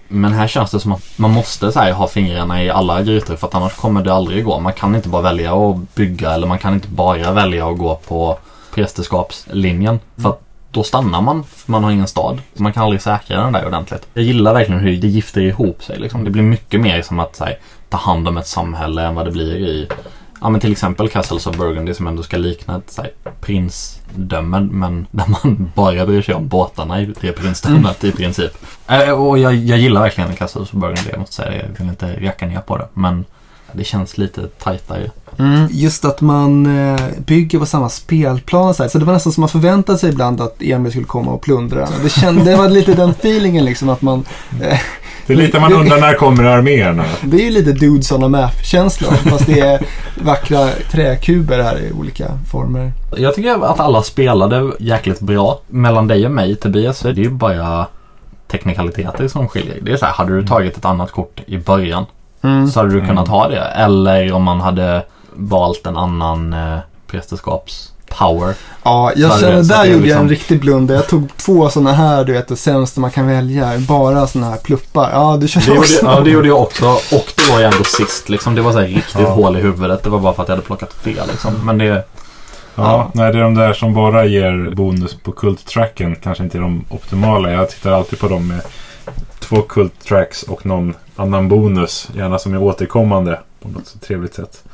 Men 0.09 0.33
här 0.33 0.49
känns 0.49 0.71
det 0.71 0.81
som 0.81 0.93
att 0.93 1.03
man 1.17 1.31
måste 1.31 1.73
så 1.73 1.81
här, 1.81 1.93
ha 1.93 2.09
fingrarna 2.09 2.65
i 2.65 2.71
alla 2.71 3.03
grytor 3.03 3.37
för 3.37 3.47
att 3.47 3.55
annars 3.55 3.75
kommer 3.77 4.05
det 4.05 4.13
aldrig 4.15 4.45
gå. 4.45 4.61
Man 4.61 4.73
kan 4.73 4.95
inte 4.95 5.09
bara 5.09 5.23
välja 5.23 5.55
att 5.55 5.95
bygga 5.95 6.31
eller 6.35 6.47
man 6.47 6.59
kan 6.59 6.75
inte 6.75 6.89
bara 6.89 7.33
välja 7.33 7.69
att 7.69 7.79
gå 7.79 7.95
på 8.09 8.39
prästerskapslinjen. 8.75 10.01
För 10.17 10.29
att 10.29 10.41
då 10.71 10.83
stannar 10.83 11.21
man, 11.21 11.45
för 11.45 11.73
man 11.73 11.85
har 11.85 11.91
ingen 11.91 12.07
stad. 12.07 12.41
Man 12.55 12.73
kan 12.73 12.83
aldrig 12.83 13.03
säkra 13.03 13.41
den 13.45 13.53
där 13.53 13.67
ordentligt. 13.67 14.07
Jag 14.15 14.25
gillar 14.25 14.55
verkligen 14.55 14.81
hur 14.81 14.97
det 14.97 15.07
gifter 15.07 15.41
ihop 15.41 15.83
sig. 15.85 15.99
Liksom. 15.99 16.25
Det 16.25 16.31
blir 16.31 16.43
mycket 16.43 16.81
mer 16.81 17.03
som 17.03 17.19
att 17.19 17.41
här, 17.41 17.59
ta 17.91 17.97
hand 17.97 18.29
om 18.29 18.37
ett 18.37 18.47
samhälle 18.47 19.03
än 19.03 19.15
vad 19.15 19.25
det 19.25 19.31
blir 19.31 19.57
i 19.57 19.89
Ja 20.43 20.49
men 20.51 20.61
till 20.61 20.73
exempel 20.73 21.09
Castles 21.09 21.47
of 21.47 21.57
Burgundy 21.57 21.95
som 21.95 22.07
ändå 22.07 22.23
ska 22.23 22.37
likna 22.37 22.77
ett 22.77 22.91
så 22.91 23.03
här, 23.03 23.11
prinsdöme 23.41 24.61
men 24.61 25.07
där 25.11 25.27
man 25.29 25.71
bara 25.75 26.07
bryr 26.07 26.23
sig 26.23 26.35
om 26.35 26.49
båtarna 26.49 27.01
i 27.01 27.15
det 27.21 27.33
prinsdömet 27.33 28.05
i 28.05 28.13
princip. 28.13 28.53
Eh, 28.87 29.11
och 29.11 29.39
jag, 29.39 29.55
jag 29.55 29.79
gillar 29.79 30.01
verkligen 30.01 30.37
Castles 30.37 30.69
of 30.69 30.81
Burgundy, 30.81 31.11
jag 31.11 31.21
måste 31.21 31.35
säga 31.35 31.51
det. 31.51 31.57
Jag 31.57 31.79
vill 31.79 31.89
inte 31.89 32.27
racka 32.27 32.47
ner 32.47 32.61
på 32.61 32.77
det. 32.79 32.89
Men 32.95 33.25
det 33.73 33.85
känns 33.85 34.19
lite 34.19 34.47
tajtare. 34.47 35.11
Mm, 35.39 35.69
just 35.71 36.05
att 36.05 36.21
man 36.21 36.67
eh, 36.67 37.01
bygger 37.19 37.59
på 37.59 37.67
samma 37.67 37.89
spelplan 37.89 38.69
och 38.69 38.77
så, 38.77 38.83
här. 38.83 38.91
så 38.91 38.99
det 38.99 39.05
var 39.05 39.13
nästan 39.13 39.33
som 39.33 39.41
man 39.41 39.49
förväntade 39.49 39.99
sig 39.99 40.11
ibland 40.11 40.41
att 40.41 40.63
Emil 40.63 40.93
skulle 40.93 41.07
komma 41.07 41.31
och 41.31 41.43
plundra. 41.43 41.89
Det, 42.03 42.09
kände, 42.09 42.45
det 42.45 42.57
var 42.57 42.69
lite 42.69 42.95
den 42.95 43.11
feelingen 43.11 43.65
liksom 43.65 43.89
att 43.89 44.03
man... 44.03 44.25
Eh, 44.61 44.79
det 45.27 45.33
är 45.33 45.37
lite 45.37 45.61
man 45.61 45.73
undrar 45.73 46.01
när 46.01 46.15
kommer 46.15 46.45
arméerna? 46.45 47.05
det 47.23 47.37
är 47.37 47.45
ju 47.45 47.51
lite 47.51 47.73
Dudes 47.73 48.13
on 48.13 48.25
a 48.25 48.29
Map-känsla 48.29 49.09
fast 49.13 49.47
det 49.47 49.61
är 49.61 49.81
vackra 50.23 50.69
träkuber 50.91 51.63
här 51.63 51.79
i 51.81 51.93
olika 51.93 52.27
former. 52.51 52.93
Jag 53.17 53.35
tycker 53.35 53.65
att 53.65 53.81
alla 53.81 54.03
spelade 54.03 54.73
jäkligt 54.79 55.21
bra. 55.21 55.61
Mellan 55.69 56.09
dig 56.09 56.25
och 56.27 56.31
mig 56.33 56.57
Tobias 56.57 56.99
så 56.99 57.09
är 57.09 57.13
det 57.13 57.21
ju 57.21 57.31
bara 57.31 57.87
teknikaliteter 58.51 59.29
som 59.29 59.49
skiljer. 59.49 59.79
Det 59.83 59.93
är 59.93 59.97
så 59.97 60.07
här, 60.07 60.13
hade 60.13 60.37
du 60.41 60.47
tagit 60.47 60.77
ett 60.77 60.85
annat 60.85 61.11
kort 61.13 61.41
i 61.47 61.59
början 61.59 62.07
Mm. 62.45 62.69
så 62.69 62.81
hade 62.81 62.91
du 62.91 62.97
Mm. 62.97 63.09
kunnat 63.09 63.29
ha 63.29 63.49
det. 63.49 63.61
Eller 63.61 64.33
om 64.33 64.43
man 64.43 64.61
hade 64.61 65.05
valt 65.35 65.87
en 65.87 65.97
annan 65.97 66.53
eh, 66.53 66.79
prästerskaps-power. 68.17 68.55
Ja, 68.85 69.13
jag 69.17 69.41
känner, 69.41 69.57
det- 69.57 69.63
där 69.69 69.83
det 69.83 69.89
gjorde 69.89 70.09
jag 70.09 70.21
en 70.21 70.29
liksom- 70.29 70.29
riktig 70.29 70.61
blunder. 70.61 70.95
Jag 70.95 71.09
tog 71.09 71.37
två 71.37 71.69
sådana 71.71 71.93
här, 71.93 72.25
du 72.25 72.33
vet, 72.33 72.49
det 72.49 72.57
sämsta 72.57 73.01
man 73.01 73.11
kan 73.11 73.27
välja. 73.27 73.79
Bara 73.79 74.27
sådana 74.27 74.51
här 74.51 74.59
pluppar. 74.59 75.11
Ja, 75.13 75.33
du 75.35 75.41
Det 75.41 75.49
körde 75.49 75.67
gjorde, 75.67 75.79
också. 75.81 75.99
ja, 76.07 76.21
det 76.21 76.31
gjorde 76.31 76.49
jag 76.49 76.61
också. 76.63 76.87
Och 76.87 77.33
det 77.37 77.53
var 77.53 77.59
ju 77.59 77.65
ändå 77.65 77.85
sist 77.85 78.29
liksom. 78.29 78.55
Det 78.55 78.63
var 78.63 78.73
så 78.73 78.79
här 78.79 78.87
riktigt 78.87 79.21
Ja. 79.21 79.31
hål 79.33 79.57
i 79.57 79.61
huvudet. 79.61 80.03
Det 80.03 80.11
var 80.11 80.19
bara 80.19 80.33
för 80.35 80.43
att 80.43 80.49
jag 80.49 80.57
hade 80.57 80.67
plockat 80.67 80.93
fel 80.93 81.27
liksom. 81.31 81.53
Men 81.65 81.79
det... 81.79 81.85
Ja, 81.85 82.05
Ja. 82.75 83.11
nej 83.15 83.33
det 83.33 83.39
är 83.39 83.43
de 83.43 83.55
där 83.55 83.73
som 83.73 83.95
bara 83.95 84.25
ger 84.25 84.75
bonus 84.75 85.15
på 85.23 85.33
kulttracken. 85.33 86.17
Kanske 86.23 86.45
inte 86.45 86.59
är 86.59 86.63
de 86.63 86.85
optimala. 86.89 87.51
Jag 87.51 87.71
tittar 87.71 87.93
alltid 87.93 88.19
på 88.19 88.29
dem 88.29 88.49
med 88.49 88.61
två 89.41 89.63
kulttracks 89.63 90.43
och 90.43 90.67
någon 90.67 90.95
annan 91.17 91.49
bonus. 91.49 92.09
Gärna 92.15 92.39
som 92.39 92.55
är 92.55 92.63
återkommande 92.63 93.41
på 93.63 93.69
något 93.69 93.87
så 93.87 93.99
trevligt 93.99 94.35
sätt. 94.35 94.65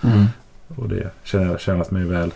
Och 0.77 0.89
det 0.89 1.11
känner 1.25 1.47
jag 1.51 1.61
tjänat 1.61 1.91
mig 1.91 2.05
väl. 2.05 2.33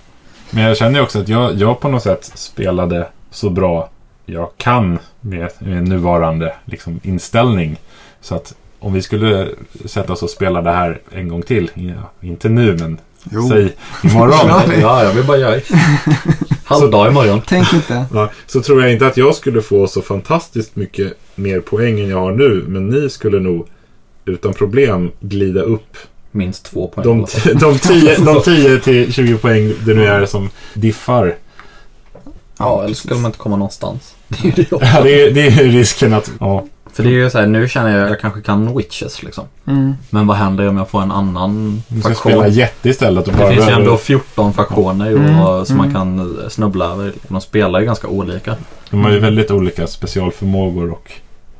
Men 0.54 0.64
jag 0.64 0.76
känner 0.76 0.98
ju 0.98 1.04
också 1.04 1.18
att 1.20 1.28
jag, 1.28 1.54
jag 1.54 1.80
på 1.80 1.88
något 1.88 2.02
sätt 2.02 2.32
spelade 2.34 3.08
så 3.30 3.50
bra 3.50 3.90
jag 4.26 4.50
kan 4.56 4.98
med, 5.20 5.50
med 5.58 5.88
nuvarande 5.88 6.54
liksom, 6.64 7.00
inställning. 7.02 7.76
Så 8.20 8.34
att 8.34 8.54
om 8.78 8.92
vi 8.92 9.02
skulle 9.02 9.48
sätta 9.84 10.12
oss 10.12 10.22
och 10.22 10.30
spela 10.30 10.62
det 10.62 10.72
här 10.72 11.00
en 11.12 11.28
gång 11.28 11.42
till. 11.42 11.70
Ja, 11.74 12.10
inte 12.20 12.48
nu 12.48 12.76
men 12.80 12.98
Jo. 13.30 13.48
säg 13.48 13.72
imorgon. 14.04 14.38
Ja. 14.48 14.62
Ja, 14.80 15.04
jag 15.04 15.12
vill 15.12 15.24
bara 15.24 15.36
göra 15.36 15.60
halvdag 16.64 17.08
imorgon. 17.08 17.40
Tänk 17.46 17.72
inte. 17.72 18.04
Ja, 18.14 18.30
så 18.46 18.62
tror 18.62 18.82
jag 18.82 18.92
inte 18.92 19.06
att 19.06 19.16
jag 19.16 19.34
skulle 19.34 19.62
få 19.62 19.86
så 19.86 20.02
fantastiskt 20.02 20.76
mycket 20.76 21.12
mer 21.34 21.60
poäng 21.60 22.00
än 22.00 22.08
jag 22.08 22.20
har 22.20 22.32
nu. 22.32 22.64
Men 22.68 22.86
ni 22.88 23.10
skulle 23.10 23.40
nog 23.40 23.66
utan 24.24 24.54
problem 24.54 25.10
glida 25.20 25.60
upp 25.60 25.96
Minst 26.32 26.64
två 26.64 26.88
poäng. 26.88 27.04
de, 27.04 27.26
de, 27.54 27.78
10, 27.78 28.16
de 28.24 28.42
10 28.42 28.80
till 28.80 29.12
20 29.12 29.36
poäng 29.38 29.72
det 29.86 29.94
nu 29.94 30.06
är 30.06 30.26
som 30.26 30.50
diffar. 30.74 31.34
Ja, 32.58 32.84
eller 32.84 32.94
skulle 32.94 33.20
man 33.20 33.28
inte 33.28 33.38
komma 33.38 33.56
någonstans. 33.56 34.14
Det 34.28 34.38
är 34.38 34.44
ju 34.44 34.50
det 34.50 34.72
också. 34.72 34.86
Ja, 34.86 35.02
det, 35.02 35.22
är, 35.22 35.30
det 35.30 35.46
är 35.46 35.50
ju 35.64 35.70
risken 35.70 36.14
att... 36.14 36.30
Ja, 36.40 36.64
För 36.92 37.02
det 37.02 37.08
är 37.08 37.12
ju 37.12 37.30
så 37.30 37.38
här, 37.38 37.46
nu 37.46 37.68
känner 37.68 37.96
jag 37.96 38.04
att 38.04 38.10
jag 38.10 38.20
kanske 38.20 38.40
kan 38.40 38.76
witches 38.76 39.22
liksom. 39.22 39.44
Mm. 39.66 39.94
Men 40.10 40.26
vad 40.26 40.36
händer 40.36 40.68
om 40.68 40.76
jag 40.76 40.88
får 40.88 41.02
en 41.02 41.12
annan 41.12 41.82
du 41.88 42.00
ska 42.00 42.08
faktion? 42.08 42.32
spela 42.32 42.48
jätte 42.48 42.88
istället. 42.88 43.26
Och 43.26 43.32
Det 43.32 43.38
bara 43.38 43.52
finns 43.52 43.68
ju 43.68 43.72
ändå 43.72 43.96
14 43.96 44.52
faktioner 44.52 45.14
och, 45.14 45.20
Mm, 45.20 45.64
som 45.66 45.76
man 45.76 45.86
mm. 45.90 45.94
kan 45.94 46.36
snubbla 46.50 46.84
över. 46.92 47.12
De 47.28 47.40
spelar 47.40 47.80
ju 47.80 47.86
ganska 47.86 48.08
olika. 48.08 48.56
De 48.90 49.04
har 49.04 49.10
ju 49.10 49.18
väldigt 49.18 49.50
olika 49.50 49.86
specialförmågor 49.86 50.90
och 50.90 51.12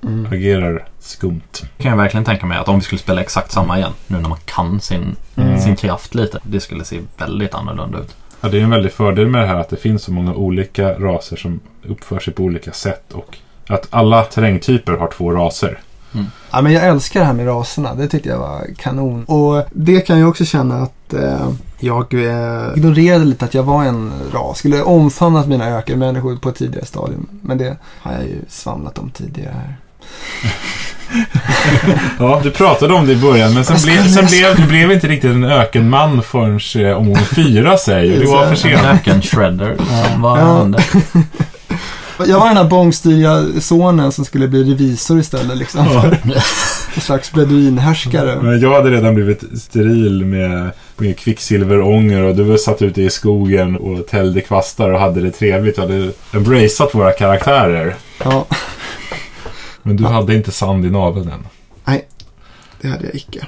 Mm. 0.03 0.27
agerar 0.33 0.85
skumt. 0.99 1.41
kan 1.79 1.91
jag 1.91 1.97
verkligen 1.99 2.25
tänka 2.25 2.47
mig 2.47 2.59
att 2.59 2.69
om 2.69 2.79
vi 2.79 2.85
skulle 2.85 2.99
spela 2.99 3.21
exakt 3.21 3.53
samma 3.53 3.79
igen, 3.79 3.93
nu 4.07 4.19
när 4.21 4.29
man 4.29 4.39
kan 4.45 4.81
sin, 4.81 5.17
Mm. 5.37 5.61
sin 5.61 5.77
kraft 5.77 6.15
lite, 6.15 6.39
det 6.43 6.61
skulle 6.61 6.85
se 6.85 7.01
väldigt 7.19 7.55
annorlunda 7.55 7.99
ut. 7.99 8.17
Ja, 8.41 8.49
det 8.49 8.59
är 8.59 8.63
en 8.63 8.71
väldig 8.71 8.93
fördel 8.93 9.27
med 9.29 9.41
det 9.43 9.47
här 9.47 9.57
att 9.57 9.69
det 9.69 9.77
finns 9.77 10.03
så 10.03 10.13
många 10.13 10.35
olika 10.35 10.93
raser 10.99 11.37
som 11.37 11.61
uppför 11.89 12.19
sig 12.21 12.35
på 12.35 12.43
olika 12.43 12.73
sätt. 12.73 13.13
Och 13.13 13.39
att 13.67 13.87
alla 13.91 14.23
terrängtyper 14.25 14.93
har 14.93 15.09
två 15.09 15.33
raser. 15.33 15.79
Ja, 16.51 16.61
men 16.63 16.73
jag 16.73 16.85
älskar 16.85 17.21
det 17.21 17.27
här 17.27 17.33
med 17.33 17.47
raserna. 17.47 17.95
Det 17.95 18.09
tyckte 18.09 18.29
jag 18.29 18.39
var 18.39 18.67
kanon. 18.79 19.25
Och 19.25 19.65
det 19.73 20.01
kan 20.01 20.19
jag 20.19 20.29
också 20.29 20.45
känna 20.45 20.83
att 20.83 21.15
eh, 21.15 21.51
jag 21.79 22.15
eh, 22.15 22.77
ignorerade 22.77 23.25
lite 23.25 23.45
att 23.45 23.55
jag 23.55 23.63
var 23.63 23.85
en 23.85 24.13
ras. 24.33 24.59
Skulle 24.59 24.83
omfamnat 24.83 25.49
mina 25.49 25.67
ökenmänniskor 25.79 26.37
på 26.37 26.49
ett 26.49 26.57
tidigare 26.57 26.87
stadium. 26.87 27.27
Men 27.43 27.59
det 27.59 27.77
har 28.01 28.13
jag 28.13 28.23
ju 28.23 28.37
svamlat 28.49 28.99
om 28.99 29.11
tidigare 29.11 29.53
här. 29.55 29.77
Ja, 32.19 32.41
du 32.45 32.51
pratade 32.51 32.95
om 32.95 33.07
det 33.07 33.13
i 33.13 33.17
början, 33.17 33.55
men 33.55 33.65
sen, 33.65 33.77
blev, 33.85 34.09
sen 34.09 34.27
blev, 34.27 34.57
du 34.57 34.67
blev 34.67 34.93
inte 34.93 35.09
riktigt 35.09 35.31
en 35.31 35.45
ökenman 35.45 36.23
förrän 36.23 36.87
eh, 36.87 36.97
omgång 36.97 37.25
fyra 37.25 37.77
säger 37.79 38.21
Det 38.21 38.27
var 38.27 38.47
för 38.47 38.55
sent. 38.55 38.85
Öken 38.85 39.23
shredder. 39.23 39.77
Vad 40.17 40.39
Ja. 40.41 40.57
hände? 40.59 40.83
Jag 42.27 42.39
var 42.41 42.47
den 42.49 42.57
här 42.57 42.65
bångstyriga 42.65 43.45
sonen 43.61 44.13
som 44.13 44.25
skulle 44.25 44.49
bli 44.49 44.65
revisor 44.65 45.19
istället 45.21 45.57
liksom. 45.59 45.87
En 46.95 47.01
slags 47.01 47.33
beduinhärskare. 47.33 48.39
Men 48.43 48.61
jag 48.61 48.75
hade 48.75 48.91
redan 48.91 49.15
blivit 49.15 49.43
steril 49.63 50.25
med, 50.25 50.71
med 50.97 51.19
kvicksilverånger 51.19 52.23
och 52.23 52.37
du 52.37 52.43
var 52.43 52.57
satt 52.57 52.83
ute 52.83 53.03
i 53.03 53.11
skogen 53.11 53.77
och 53.77 54.07
täljde 54.07 54.41
kvastar 54.41 54.91
och 54.91 55.01
hade 55.01 55.21
det 55.21 55.31
trevligt. 55.31 55.77
Jag 55.77 55.85
hade 55.85 56.11
embraceat 56.33 56.95
våra 56.95 57.13
karaktärer. 57.13 57.95
Ja, 58.25 58.47
Men 59.83 59.97
du 59.97 60.05
hade 60.05 60.35
inte 60.35 60.51
sand 60.51 60.87
i 60.87 60.91
naveln 60.91 61.31
än. 61.31 61.47
det 62.81 62.89
hade 62.89 63.05
jag 63.07 63.15
icke. 63.15 63.47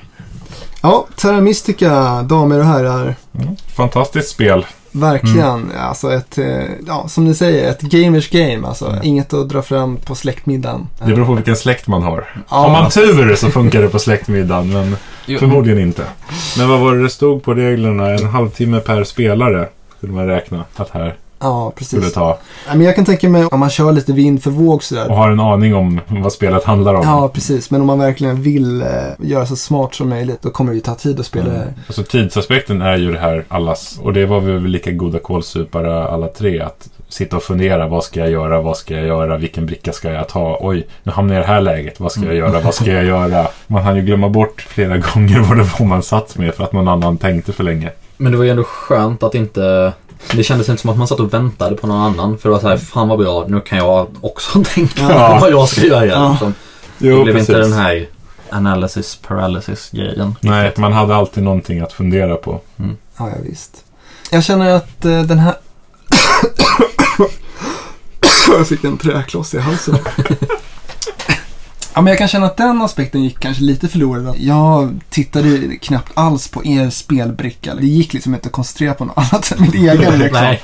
Ja, 0.82 1.06
Terra 1.16 1.40
Mystica, 1.40 2.22
damer 2.22 2.58
och 2.58 2.64
herrar. 2.64 3.14
Mm. 3.38 3.56
Fantastiskt 3.76 4.28
spel. 4.28 4.66
Verkligen. 4.92 5.70
Alltså 5.78 6.12
ett, 6.12 6.38
eh, 6.38 6.46
ja, 6.86 7.08
som 7.08 7.24
ni 7.24 7.34
säger, 7.34 7.70
ett 7.70 7.80
gamers 7.80 8.30
game. 8.30 8.68
Alltså, 8.68 8.86
Mm. 8.88 9.00
inget 9.02 9.32
att 9.32 9.48
dra 9.48 9.62
fram 9.62 9.96
på 9.96 10.14
släktmiddagen. 10.14 10.86
Det 10.98 11.04
beror 11.14 11.26
på 11.26 11.34
vilken 11.34 11.56
släkt 11.56 11.86
man 11.86 12.02
har. 12.02 12.28
Ja, 12.50 12.56
Har 12.56 12.70
man 12.70 12.90
tur 12.90 13.34
så 13.36 13.50
funkar 13.50 13.82
det 13.82 13.88
på 13.88 13.98
släktmiddagen, 13.98 14.72
men 14.72 14.96
förmodligen 15.38 15.78
inte. 15.82 16.04
Men 16.58 16.68
vad 16.68 16.80
var 16.80 16.94
det 16.94 17.02
det 17.02 17.10
stod 17.10 17.42
på 17.42 17.54
reglerna? 17.54 18.10
En 18.10 18.26
halvtimme 18.26 18.80
per 18.80 19.04
spelare 19.04 19.68
skulle 19.98 20.12
man 20.12 20.26
räkna 20.26 20.64
att 20.76 20.90
här 20.90 21.14
Ja, 21.44 21.72
skulle 21.76 22.00
precis. 22.00 22.14
ta. 22.14 22.38
Ja, 22.66 22.74
men 22.74 22.86
jag 22.86 22.94
kan 22.96 23.04
tänka 23.04 23.28
mig 23.28 23.46
om 23.46 23.60
man 23.60 23.70
kör 23.70 23.92
lite 23.92 24.12
vind 24.12 24.42
för 24.42 24.50
våg 24.50 24.82
sådär. 24.82 25.10
Och 25.10 25.16
har 25.16 25.30
en 25.30 25.40
aning 25.40 25.74
om 25.74 26.00
vad 26.08 26.32
spelet 26.32 26.64
handlar 26.64 26.94
om. 26.94 27.02
Ja, 27.06 27.28
precis. 27.28 27.70
Men 27.70 27.80
om 27.80 27.86
man 27.86 27.98
verkligen 27.98 28.42
vill 28.42 28.82
eh, 28.82 28.86
göra 29.18 29.46
så 29.46 29.56
smart 29.56 29.94
som 29.94 30.08
möjligt, 30.08 30.42
då 30.42 30.50
kommer 30.50 30.70
det 30.70 30.74
ju 30.74 30.80
ta 30.80 30.94
tid 30.94 31.20
att 31.20 31.26
spela 31.26 31.50
det 31.50 31.58
här. 31.58 31.74
Alltså 31.86 32.02
tidsaspekten 32.02 32.82
är 32.82 32.96
ju 32.96 33.12
det 33.12 33.18
här 33.18 33.44
allas, 33.48 33.98
och 34.02 34.12
det 34.12 34.26
var 34.26 34.40
vi 34.40 34.52
väl 34.52 34.66
lika 34.66 34.90
goda 34.90 35.18
kålsupare 35.18 36.08
alla 36.08 36.28
tre, 36.28 36.60
att 36.60 36.88
sitta 37.08 37.36
och 37.36 37.42
fundera, 37.42 37.88
vad 37.88 38.04
ska 38.04 38.20
jag 38.20 38.30
göra, 38.30 38.60
vad 38.60 38.76
ska 38.76 38.94
jag 38.94 39.06
göra, 39.06 39.36
vilken 39.36 39.66
bricka 39.66 39.92
ska 39.92 40.10
jag 40.10 40.28
ta, 40.28 40.58
oj, 40.60 40.86
nu 41.02 41.12
hamnar 41.12 41.34
jag 41.34 41.42
i 41.42 41.46
det 41.46 41.52
här 41.52 41.60
läget, 41.60 42.00
vad 42.00 42.12
ska 42.12 42.24
jag 42.24 42.34
göra, 42.34 42.60
vad 42.60 42.74
ska 42.74 42.92
jag 42.92 43.04
göra? 43.04 43.46
Man 43.66 43.82
hann 43.82 43.96
ju 43.96 44.02
glömma 44.02 44.28
bort 44.28 44.60
flera 44.68 44.98
gånger 45.14 45.40
vad 45.40 45.56
det 45.56 45.70
var 45.78 45.86
man 45.86 46.02
satt 46.02 46.38
med 46.38 46.54
för 46.54 46.64
att 46.64 46.72
någon 46.72 46.88
annan 46.88 47.18
tänkte 47.18 47.52
för 47.52 47.64
länge. 47.64 47.90
Men 48.16 48.32
det 48.32 48.38
var 48.38 48.44
ju 48.44 48.50
ändå 48.50 48.64
skönt 48.64 49.22
att 49.22 49.34
inte... 49.34 49.92
Det 50.32 50.44
kändes 50.44 50.68
inte 50.68 50.82
som 50.82 50.90
att 50.90 50.98
man 50.98 51.08
satt 51.08 51.20
och 51.20 51.34
väntade 51.34 51.76
på 51.76 51.86
någon 51.86 52.00
annan. 52.00 52.38
För 52.38 52.48
det 52.48 52.52
var 52.52 52.60
såhär, 52.60 52.76
fan 52.76 53.08
vad 53.08 53.18
bra, 53.18 53.44
nu 53.48 53.60
kan 53.60 53.78
jag 53.78 54.06
också 54.20 54.64
tänka 54.74 55.02
Ja. 55.02 55.38
vad 55.40 55.50
jag 55.50 55.68
ska 55.68 55.80
göra. 55.86 56.06
Ja. 56.06 56.30
Liksom. 56.30 56.54
Jo, 56.98 57.16
det 57.18 57.24
blev 57.24 57.38
inte 57.38 57.58
den 57.58 57.72
här 57.72 58.08
analysis 58.50 59.16
paralysis 59.26 59.90
grejen. 59.90 60.36
Nej, 60.40 60.72
man 60.76 60.92
hade 60.92 61.16
alltid 61.16 61.42
någonting 61.44 61.80
att 61.80 61.92
fundera 61.92 62.36
på. 62.36 62.60
Ja, 62.76 62.84
ja 63.16 63.26
visst. 63.42 63.84
Jag 64.30 64.44
känner 64.44 64.70
att 64.74 65.04
eh, 65.04 65.22
den 65.22 65.38
här... 65.38 65.54
jag 68.48 68.68
fick 68.68 68.84
en 68.84 68.98
träkloss 68.98 69.54
i 69.54 69.58
halsen. 69.58 69.98
Ja, 71.94 72.00
men 72.00 72.10
jag 72.10 72.18
kan 72.18 72.28
känna 72.28 72.46
att 72.46 72.56
den 72.56 72.82
aspekten 72.82 73.24
gick 73.24 73.38
kanske 73.38 73.62
lite 73.62 73.88
förlorad. 73.88 74.36
Jag 74.38 75.00
tittade 75.08 75.76
knappt 75.76 76.12
alls 76.14 76.48
på 76.48 76.64
er 76.66 76.90
spelbricka. 76.90 77.74
Det 77.74 77.86
gick 77.86 78.12
liksom 78.12 78.34
inte 78.34 78.46
att 78.46 78.52
koncentrera 78.52 78.94
på 78.94 79.04
något 79.04 79.18
annat 79.18 79.52
än 79.52 79.60
min 79.62 79.74
egen. 79.90 80.18
Liksom. 80.18 80.42
Nej. 80.42 80.62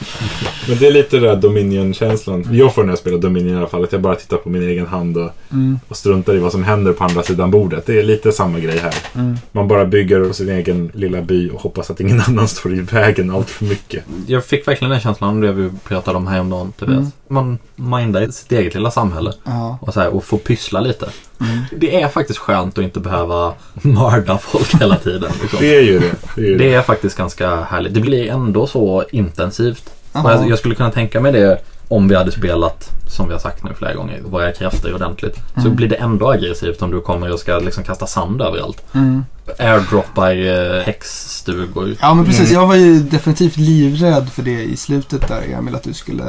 Men 0.70 0.78
det 0.78 0.86
är 0.86 0.92
lite 0.92 1.16
den 1.16 1.22
där 1.24 1.36
Dominion-känslan. 1.36 2.48
Jag 2.52 2.74
får 2.74 2.82
när 2.84 2.90
jag 2.90 2.98
spelar 2.98 3.18
Dominion 3.18 3.54
i 3.54 3.56
alla 3.58 3.66
fall, 3.66 3.84
att 3.84 3.92
jag 3.92 4.00
bara 4.00 4.14
tittar 4.14 4.36
på 4.36 4.48
min 4.48 4.62
egen 4.62 4.86
hand 4.86 5.16
och, 5.16 5.30
Mm, 5.52 5.80
och 5.88 5.96
struntar 5.96 6.34
i 6.34 6.38
vad 6.38 6.52
som 6.52 6.64
händer 6.64 6.92
på 6.92 7.04
andra 7.04 7.22
sidan 7.22 7.50
bordet. 7.50 7.86
Det 7.86 7.98
är 7.98 8.02
lite 8.02 8.32
samma 8.32 8.58
grej 8.58 8.78
här. 8.78 8.94
mm. 9.14 9.36
Man 9.52 9.68
bara 9.68 9.84
bygger 9.84 10.32
sin 10.32 10.48
egen 10.48 10.90
lilla 10.94 11.22
by 11.22 11.50
och 11.50 11.60
hoppas 11.60 11.90
att 11.90 12.00
ingen 12.00 12.20
annan 12.28 12.48
står 12.48 12.74
i 12.74 12.80
vägen 12.80 13.30
allt 13.30 13.50
för 13.50 13.64
mycket. 13.64 14.04
Jag 14.26 14.44
fick 14.44 14.68
verkligen 14.68 14.90
den 14.90 15.00
känslan 15.00 15.30
om 15.30 15.40
det 15.40 15.52
vi 15.52 15.70
pratade 15.88 16.16
om 16.16 16.26
häromdagen. 16.26 16.72
Tobias. 16.78 16.98
Mm. 16.98 17.10
Man 17.26 17.58
mindar 17.76 18.22
i 18.22 18.32
sitt 18.32 18.52
eget 18.52 18.74
lilla 18.74 18.90
samhälle. 18.90 19.32
Ja. 19.44 19.78
Och, 19.82 19.94
så 19.94 20.00
här, 20.00 20.14
och 20.14 20.24
får 20.24 20.38
pyssla 20.38 20.80
lite. 20.80 21.08
Mm. 21.40 21.58
Det 21.76 22.02
är 22.02 22.08
faktiskt 22.08 22.38
skönt 22.38 22.78
att 22.78 22.84
inte 22.84 23.00
behöva 23.00 23.52
mörda 23.82 24.38
folk 24.38 24.74
hela 24.80 24.96
tiden. 24.96 25.32
Liksom. 25.42 25.58
Det 25.60 25.76
är 25.76 25.82
ju 25.82 25.98
det. 25.98 26.14
Det 26.36 26.42
är, 26.42 26.46
ju 26.46 26.56
det. 26.58 26.64
Det 26.64 26.74
är 26.74 26.82
faktiskt 26.82 27.16
ganska 27.16 27.56
härligt. 27.56 27.94
Det 27.94 28.00
blir 28.00 28.28
ändå 28.30 28.66
så 28.66 29.04
intensivt. 29.12 29.90
Jag, 30.12 30.48
jag 30.48 30.58
skulle 30.58 30.74
kunna 30.74 30.90
tänka 30.90 31.20
mig 31.20 31.32
det 31.32 31.58
om 31.88 32.08
vi 32.08 32.14
hade 32.16 32.32
spelat, 32.32 32.90
som 33.08 33.26
vi 33.26 33.32
har 33.32 33.40
sagt 33.40 33.64
nu 33.64 33.70
flera 33.78 33.94
gånger, 33.94 34.20
våra 34.24 34.52
krafter 34.52 34.94
ordentligt. 34.94 35.36
Så 35.54 35.61
Mm. 35.61 35.76
blir 35.76 35.88
det 35.88 35.94
ändå 35.96 36.30
aggressivt 36.30 36.82
om 36.82 36.90
du 36.90 37.00
kommer 37.00 37.32
och 37.32 37.38
ska 37.40 37.58
liksom 37.58 37.84
kasta 37.84 38.06
sand 38.06 38.42
överallt. 38.42 38.82
Mm. 38.94 39.24
Airdroppar 39.58 40.30
eh, 40.78 40.82
häxstugor. 40.82 41.94
Ja 42.00 42.14
men 42.14 42.24
precis, 42.24 42.50
jag 42.52 42.66
var 42.66 42.74
ju 42.74 42.98
definitivt 43.00 43.56
livrädd 43.56 44.28
för 44.32 44.42
det 44.42 44.62
i 44.62 44.76
slutet 44.76 45.28
där 45.28 45.42
Emil, 45.58 45.74
att 45.74 45.82
du 45.82 45.92
skulle 45.94 46.24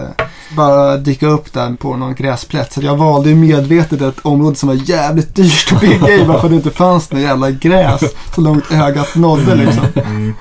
bara 0.56 0.98
dyka 0.98 1.28
upp 1.28 1.54
där 1.54 1.76
på 1.76 1.96
någon 1.98 2.16
gräsplätt. 2.16 2.74
Så 2.74 2.82
jag 2.82 2.96
valde 2.98 3.30
ju 3.30 3.36
medvetet 3.36 4.02
ett 4.02 4.20
område 4.22 4.56
som 4.56 4.68
var 4.70 4.76
jävligt 4.76 5.36
dyrt 5.36 5.72
att 5.74 5.82
bygga 5.82 6.10
i 6.16 6.26
bara 6.26 6.38
för 6.40 6.46
att 6.48 6.52
det 6.52 6.56
inte 6.56 6.72
fanns 6.72 7.12
något 7.12 7.22
jävla 7.22 7.52
gräs 7.52 8.02
så 8.36 8.42
långt 8.42 8.72
ögat 8.72 9.16
nådde 9.16 9.56
liksom. 9.56 9.86
Mm. 9.96 10.34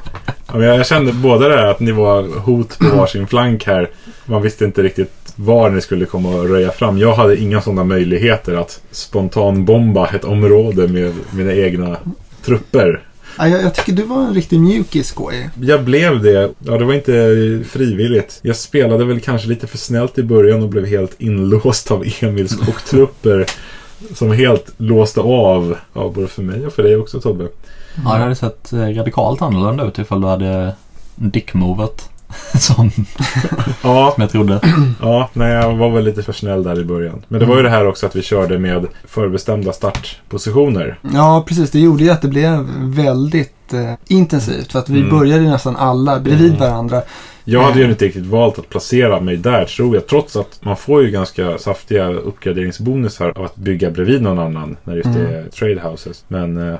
Ja, 0.52 0.62
jag 0.64 0.86
kände 0.86 1.12
båda 1.12 1.48
det 1.48 1.56
här 1.56 1.66
att 1.66 1.80
ni 1.80 1.92
var 1.92 2.40
hot 2.40 2.78
på 2.78 2.96
varsin 2.96 3.26
flank 3.26 3.66
här. 3.66 3.90
Man 4.24 4.42
visste 4.42 4.64
inte 4.64 4.82
riktigt 4.82 5.12
var 5.36 5.70
ni 5.70 5.80
skulle 5.80 6.04
komma 6.04 6.28
och 6.28 6.48
röja 6.48 6.70
fram. 6.70 6.98
Jag 6.98 7.14
hade 7.14 7.36
inga 7.40 7.60
sådana 7.60 7.84
möjligheter 7.84 8.54
att 8.54 8.80
spontanbomba 8.90 10.08
ett 10.08 10.24
område 10.24 10.88
med 10.88 11.12
mina 11.30 11.52
egna 11.54 11.96
trupper. 12.44 13.00
Ja, 13.38 13.48
jag, 13.48 13.62
jag 13.62 13.74
tycker 13.74 13.92
du 13.92 14.02
var 14.02 14.22
en 14.22 14.34
riktig 14.34 14.60
mjukis 14.60 15.06
skoj. 15.06 15.50
Jag 15.60 15.84
blev 15.84 16.22
det. 16.22 16.50
Ja, 16.58 16.78
det 16.78 16.84
var 16.84 16.94
inte 16.94 17.12
frivilligt. 17.70 18.38
Jag 18.42 18.56
spelade 18.56 19.04
väl 19.04 19.20
kanske 19.20 19.48
lite 19.48 19.66
för 19.66 19.78
snällt 19.78 20.18
i 20.18 20.22
början 20.22 20.62
och 20.62 20.68
blev 20.68 20.86
helt 20.86 21.20
inlåst 21.20 21.90
av 21.90 22.04
Emils 22.20 22.56
chocktrupper. 22.56 23.46
Som 24.14 24.32
helt 24.32 24.72
låste 24.76 25.20
av, 25.20 25.76
ja, 25.92 26.12
både 26.14 26.28
för 26.28 26.42
mig 26.42 26.66
och 26.66 26.72
för 26.72 26.82
dig 26.82 26.96
också 26.96 27.20
Tobbe. 27.20 27.48
Ja, 28.04 28.14
det 28.14 28.22
hade 28.22 28.34
sett 28.34 28.72
eh, 28.72 28.78
radikalt 28.78 29.42
annorlunda 29.42 29.84
ut 29.84 29.98
ifall 29.98 30.20
du 30.20 30.26
hade 30.26 30.72
dickmovet. 31.14 32.06
Som, 32.58 32.90
Ja, 33.82 34.10
som 34.14 34.20
jag 34.22 34.30
trodde. 34.30 34.60
ja, 35.00 35.28
nej, 35.32 35.52
jag 35.52 35.74
var 35.76 35.90
väl 35.90 36.04
lite 36.04 36.22
för 36.22 36.32
snäll 36.32 36.62
där 36.62 36.80
i 36.80 36.84
början. 36.84 37.22
Men 37.28 37.40
det 37.40 37.46
var 37.46 37.56
ju 37.56 37.62
det 37.62 37.70
här 37.70 37.86
också 37.86 38.06
att 38.06 38.16
vi 38.16 38.22
körde 38.22 38.58
med 38.58 38.86
förbestämda 39.08 39.72
startpositioner. 39.72 40.98
Ja 41.14 41.44
precis, 41.48 41.70
det 41.70 41.80
gjorde 41.80 42.04
ju 42.04 42.10
att 42.10 42.22
det 42.22 42.28
blev 42.28 42.66
väldigt 42.78 43.72
eh, 43.72 43.92
intensivt. 44.08 44.72
För 44.72 44.78
att 44.78 44.88
vi 44.88 44.98
Mm. 45.00 45.18
började 45.18 45.42
nästan 45.42 45.76
alla 45.76 46.20
bredvid 46.20 46.58
varandra. 46.58 47.02
Jag 47.44 47.62
hade 47.62 47.78
ju 47.78 47.90
inte 47.90 48.04
riktigt 48.04 48.26
valt 48.26 48.58
att 48.58 48.68
placera 48.68 49.20
mig 49.20 49.36
där 49.36 49.64
tror 49.64 49.94
jag. 49.94 50.06
Trots 50.06 50.36
att 50.36 50.58
man 50.62 50.76
får 50.76 51.02
ju 51.02 51.10
ganska 51.10 51.58
saftiga 51.58 52.08
uppgraderingsbonusar 52.08 53.32
av 53.36 53.44
att 53.44 53.56
bygga 53.56 53.90
bredvid 53.90 54.22
någon 54.22 54.38
annan. 54.38 54.76
När 54.84 54.96
just 54.96 55.14
det 55.14 55.20
är 55.36 55.44
trade 55.48 55.80
houses. 55.90 56.24
Men 56.28 56.68
eh, 56.72 56.78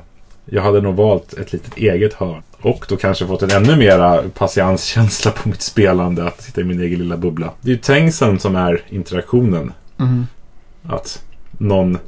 jag 0.51 0.63
hade 0.63 0.81
nog 0.81 0.95
valt 0.95 1.33
ett 1.33 1.53
litet 1.53 1.77
eget 1.77 2.15
hörn. 2.15 2.43
Och 2.63 2.87
då 2.89 2.97
kanske 2.97 3.27
fått 3.27 3.43
en 3.43 3.51
ännu 3.51 3.77
mera 3.77 4.23
patienskänsla 4.35 5.31
på 5.43 5.49
mitt 5.49 5.63
spelande. 5.63 6.25
Att 6.25 6.43
sitta 6.43 6.61
i 6.61 6.65
min 6.65 6.81
egen 6.81 6.99
lilla 6.99 7.17
bubbla. 7.17 7.53
Det 7.61 7.71
är 7.71 7.75
ju 7.75 7.81
trängseln 7.81 8.39
som 8.39 8.57
är 8.57 8.83
interaktionen. 8.89 9.73
Mm. 9.99 10.27
Att 10.83 11.23
någon 11.59 11.99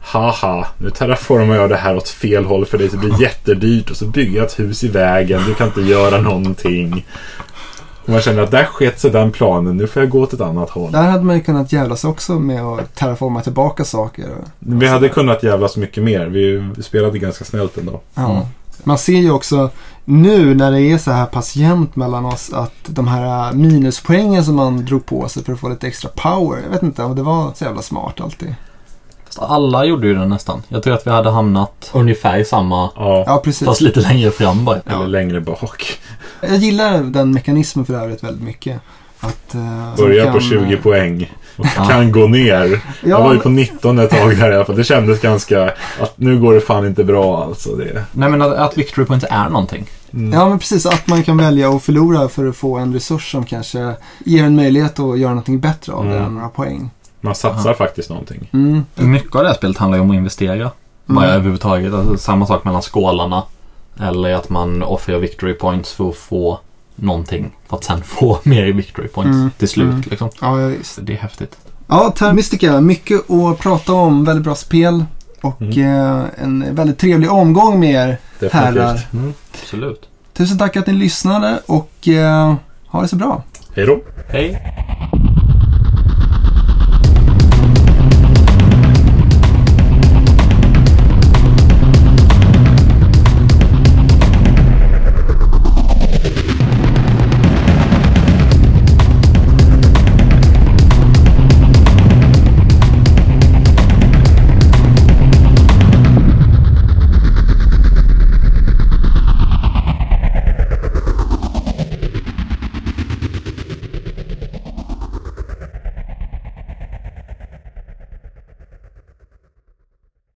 Haha, 0.00 0.66
nu 0.78 0.90
terraformar 0.90 1.56
jag 1.56 1.70
det 1.70 1.76
här 1.76 1.96
åt 1.96 2.08
fel 2.08 2.44
håll 2.44 2.66
för 2.66 2.78
det 2.78 2.96
blir 2.96 3.20
jättedyrt 3.22 3.90
och 3.90 3.96
så 3.96 4.06
bygger 4.06 4.36
jag 4.36 4.46
ett 4.46 4.58
hus 4.58 4.84
i 4.84 4.88
vägen. 4.88 5.42
Du 5.46 5.54
kan 5.54 5.66
inte 5.66 5.80
göra 5.80 6.20
någonting. 6.20 7.06
Man 8.08 8.20
känner 8.20 8.42
att 8.42 8.50
där 8.50 8.64
sket 8.64 9.00
sig 9.00 9.10
den 9.10 9.30
planen. 9.32 9.76
Nu 9.76 9.86
får 9.86 10.02
jag 10.02 10.10
gå 10.10 10.20
åt 10.22 10.32
ett 10.32 10.40
annat 10.40 10.70
håll. 10.70 10.92
Där 10.92 11.02
hade 11.02 11.24
man 11.24 11.36
ju 11.36 11.42
kunnat 11.42 11.72
jävlas 11.72 12.04
också 12.04 12.32
med 12.32 12.62
att 12.62 12.94
terraforma 12.94 13.40
tillbaka 13.42 13.84
saker. 13.84 14.28
Vi 14.58 14.86
hade 14.86 15.08
kunnat 15.08 15.42
jävlas 15.42 15.76
mycket 15.76 16.02
mer. 16.02 16.26
Vi 16.26 16.70
spelade 16.82 17.18
ganska 17.18 17.44
snällt 17.44 17.76
ändå. 17.78 18.00
Ja. 18.14 18.30
Mm. 18.30 18.42
Man 18.84 18.98
ser 18.98 19.12
ju 19.18 19.30
också 19.30 19.70
nu 20.04 20.54
när 20.54 20.70
det 20.72 20.80
är 20.80 20.98
så 20.98 21.10
här 21.10 21.26
pass 21.26 21.56
jämnt 21.56 21.96
mellan 21.96 22.24
oss 22.24 22.52
att 22.52 22.74
de 22.86 23.08
här 23.08 23.52
minuspoängen 23.52 24.44
som 24.44 24.54
man 24.54 24.84
drog 24.84 25.06
på 25.06 25.28
sig 25.28 25.44
för 25.44 25.52
att 25.52 25.60
få 25.60 25.68
lite 25.68 25.86
extra 25.86 26.10
power. 26.14 26.58
Jag 26.64 26.70
vet 26.70 26.82
inte 26.82 27.02
om 27.02 27.16
det 27.16 27.22
var 27.22 27.52
så 27.54 27.64
jävla 27.64 27.82
smart 27.82 28.20
alltid. 28.20 28.54
Fast 29.26 29.38
alla 29.38 29.84
gjorde 29.84 30.06
ju 30.06 30.14
det 30.14 30.26
nästan. 30.26 30.62
Jag 30.68 30.82
tror 30.82 30.94
att 30.94 31.06
vi 31.06 31.10
hade 31.10 31.30
hamnat 31.30 31.90
ungefär 31.94 32.38
i 32.38 32.44
samma, 32.44 32.90
Ja, 32.96 33.24
Ja, 33.26 33.40
precis. 33.44 33.66
fast 33.68 33.80
lite 33.80 34.00
längre 34.00 34.30
fram 34.30 34.64
bara. 34.64 34.80
eller 34.86 35.06
längre 35.06 35.40
bak. 35.40 35.98
Jag 36.40 36.56
gillar 36.56 37.02
den 37.02 37.30
mekanismen 37.32 37.84
för 37.84 37.94
övrigt 37.94 38.24
väldigt 38.24 38.42
mycket. 38.44 38.80
Att, 39.20 39.54
eh, 39.54 39.94
Börja 39.96 40.24
man 40.24 40.32
på 40.32 40.38
kan, 40.40 40.48
20 40.48 40.74
eh, 40.74 40.80
poäng. 40.80 41.32
Och 41.56 41.66
kan 41.66 42.12
gå 42.12 42.26
ner. 42.26 42.64
Jag 42.64 42.80
Ja, 43.10 43.22
var 43.22 43.32
ju 43.34 43.38
på 43.40 43.48
19 43.48 43.98
ett 43.98 44.10
tag 44.10 44.36
där 44.38 44.50
i 44.52 44.54
alla 44.54 44.64
fall. 44.64 44.76
Det 44.76 44.84
kändes 44.84 45.20
ganska... 45.20 45.64
Att 46.00 46.12
nu 46.16 46.40
går 46.40 46.54
det 46.54 46.60
fan 46.60 46.86
inte 46.86 47.04
bra 47.04 47.44
alltså. 47.44 47.76
Det. 47.76 48.04
Nej 48.12 48.28
men 48.30 48.42
att, 48.42 48.52
att 48.52 48.78
victory 48.78 49.06
points 49.06 49.26
är 49.30 49.48
någonting. 49.48 49.86
Mm. 50.12 50.32
ja, 50.32 50.48
men 50.48 50.58
precis. 50.58 50.86
Att 50.86 51.06
man 51.06 51.22
kan 51.22 51.36
välja 51.36 51.70
att 51.70 51.82
förlora 51.82 52.28
för 52.28 52.46
att 52.46 52.56
få 52.56 52.76
en 52.78 52.92
resurs 52.94 53.30
som 53.32 53.44
kanske 53.44 53.94
ger 54.24 54.44
en 54.44 54.56
möjlighet 54.56 54.98
att 54.98 55.18
göra 55.18 55.30
någonting 55.30 55.60
bättre 55.60 55.92
av 55.92 56.04
det 56.04 56.10
Mm. 56.10 56.24
än 56.24 56.34
några 56.34 56.48
poäng. 56.48 56.90
Man 57.20 57.34
satsar 57.34 57.74
faktiskt 57.74 58.10
någonting. 58.10 58.48
Mm. 58.52 58.84
Mycket 58.94 59.34
av 59.36 59.42
det 59.42 59.48
här 59.48 59.56
spelet 59.56 59.78
handlar 59.78 59.98
ju 59.98 60.02
om 60.02 60.10
att 60.10 60.16
investera. 60.16 60.70
Bara 61.06 61.24
Mm. 61.24 61.36
överhuvudtaget. 61.36 61.94
Alltså, 61.94 62.16
samma 62.18 62.46
sak 62.46 62.64
mellan 62.64 62.82
skålarna. 62.82 63.42
Eller 64.00 64.34
att 64.34 64.48
man 64.48 64.82
offrar 64.82 65.18
victory 65.18 65.54
points 65.54 65.92
för 65.92 66.08
att 66.08 66.16
få 66.16 66.60
någonting. 66.94 67.50
För 67.68 67.76
att 67.76 67.84
sen 67.84 68.02
få 68.04 68.38
mer 68.42 68.72
victory 68.72 69.08
points 69.08 69.36
Mm. 69.36 69.50
till 69.58 69.68
slut. 69.68 69.88
Mm. 69.88 70.02
Liksom. 70.06 70.30
Ja, 70.40 70.60
ja, 70.60 70.66
visst. 70.66 70.98
Det 71.02 71.12
är 71.12 71.16
häftigt. 71.16 71.56
Ja, 71.86 72.12
Terra 72.16 72.32
Mystica. 72.32 72.80
Mycket 72.80 73.30
att 73.30 73.58
prata 73.58 73.92
om. 73.92 74.24
Väldigt 74.24 74.44
bra 74.44 74.54
spel. 74.54 75.04
Och 75.40 75.62
eh, 75.78 76.24
en 76.42 76.74
väldigt 76.74 76.98
trevlig 76.98 77.32
omgång 77.32 77.80
med 77.80 77.90
er 77.94 78.18
herrar. 78.52 79.06
Mm. 79.12 79.34
Absolut. 79.62 80.08
Tusen 80.32 80.58
tack 80.58 80.76
att 80.76 80.86
ni 80.86 80.92
lyssnade 80.92 81.60
och 81.66 82.08
eh, 82.08 82.54
ha 82.86 83.02
det 83.02 83.08
så 83.08 83.16
bra. 83.16 83.42
Hej 83.76 83.86
då. 83.86 84.00
Hej! 84.28 84.62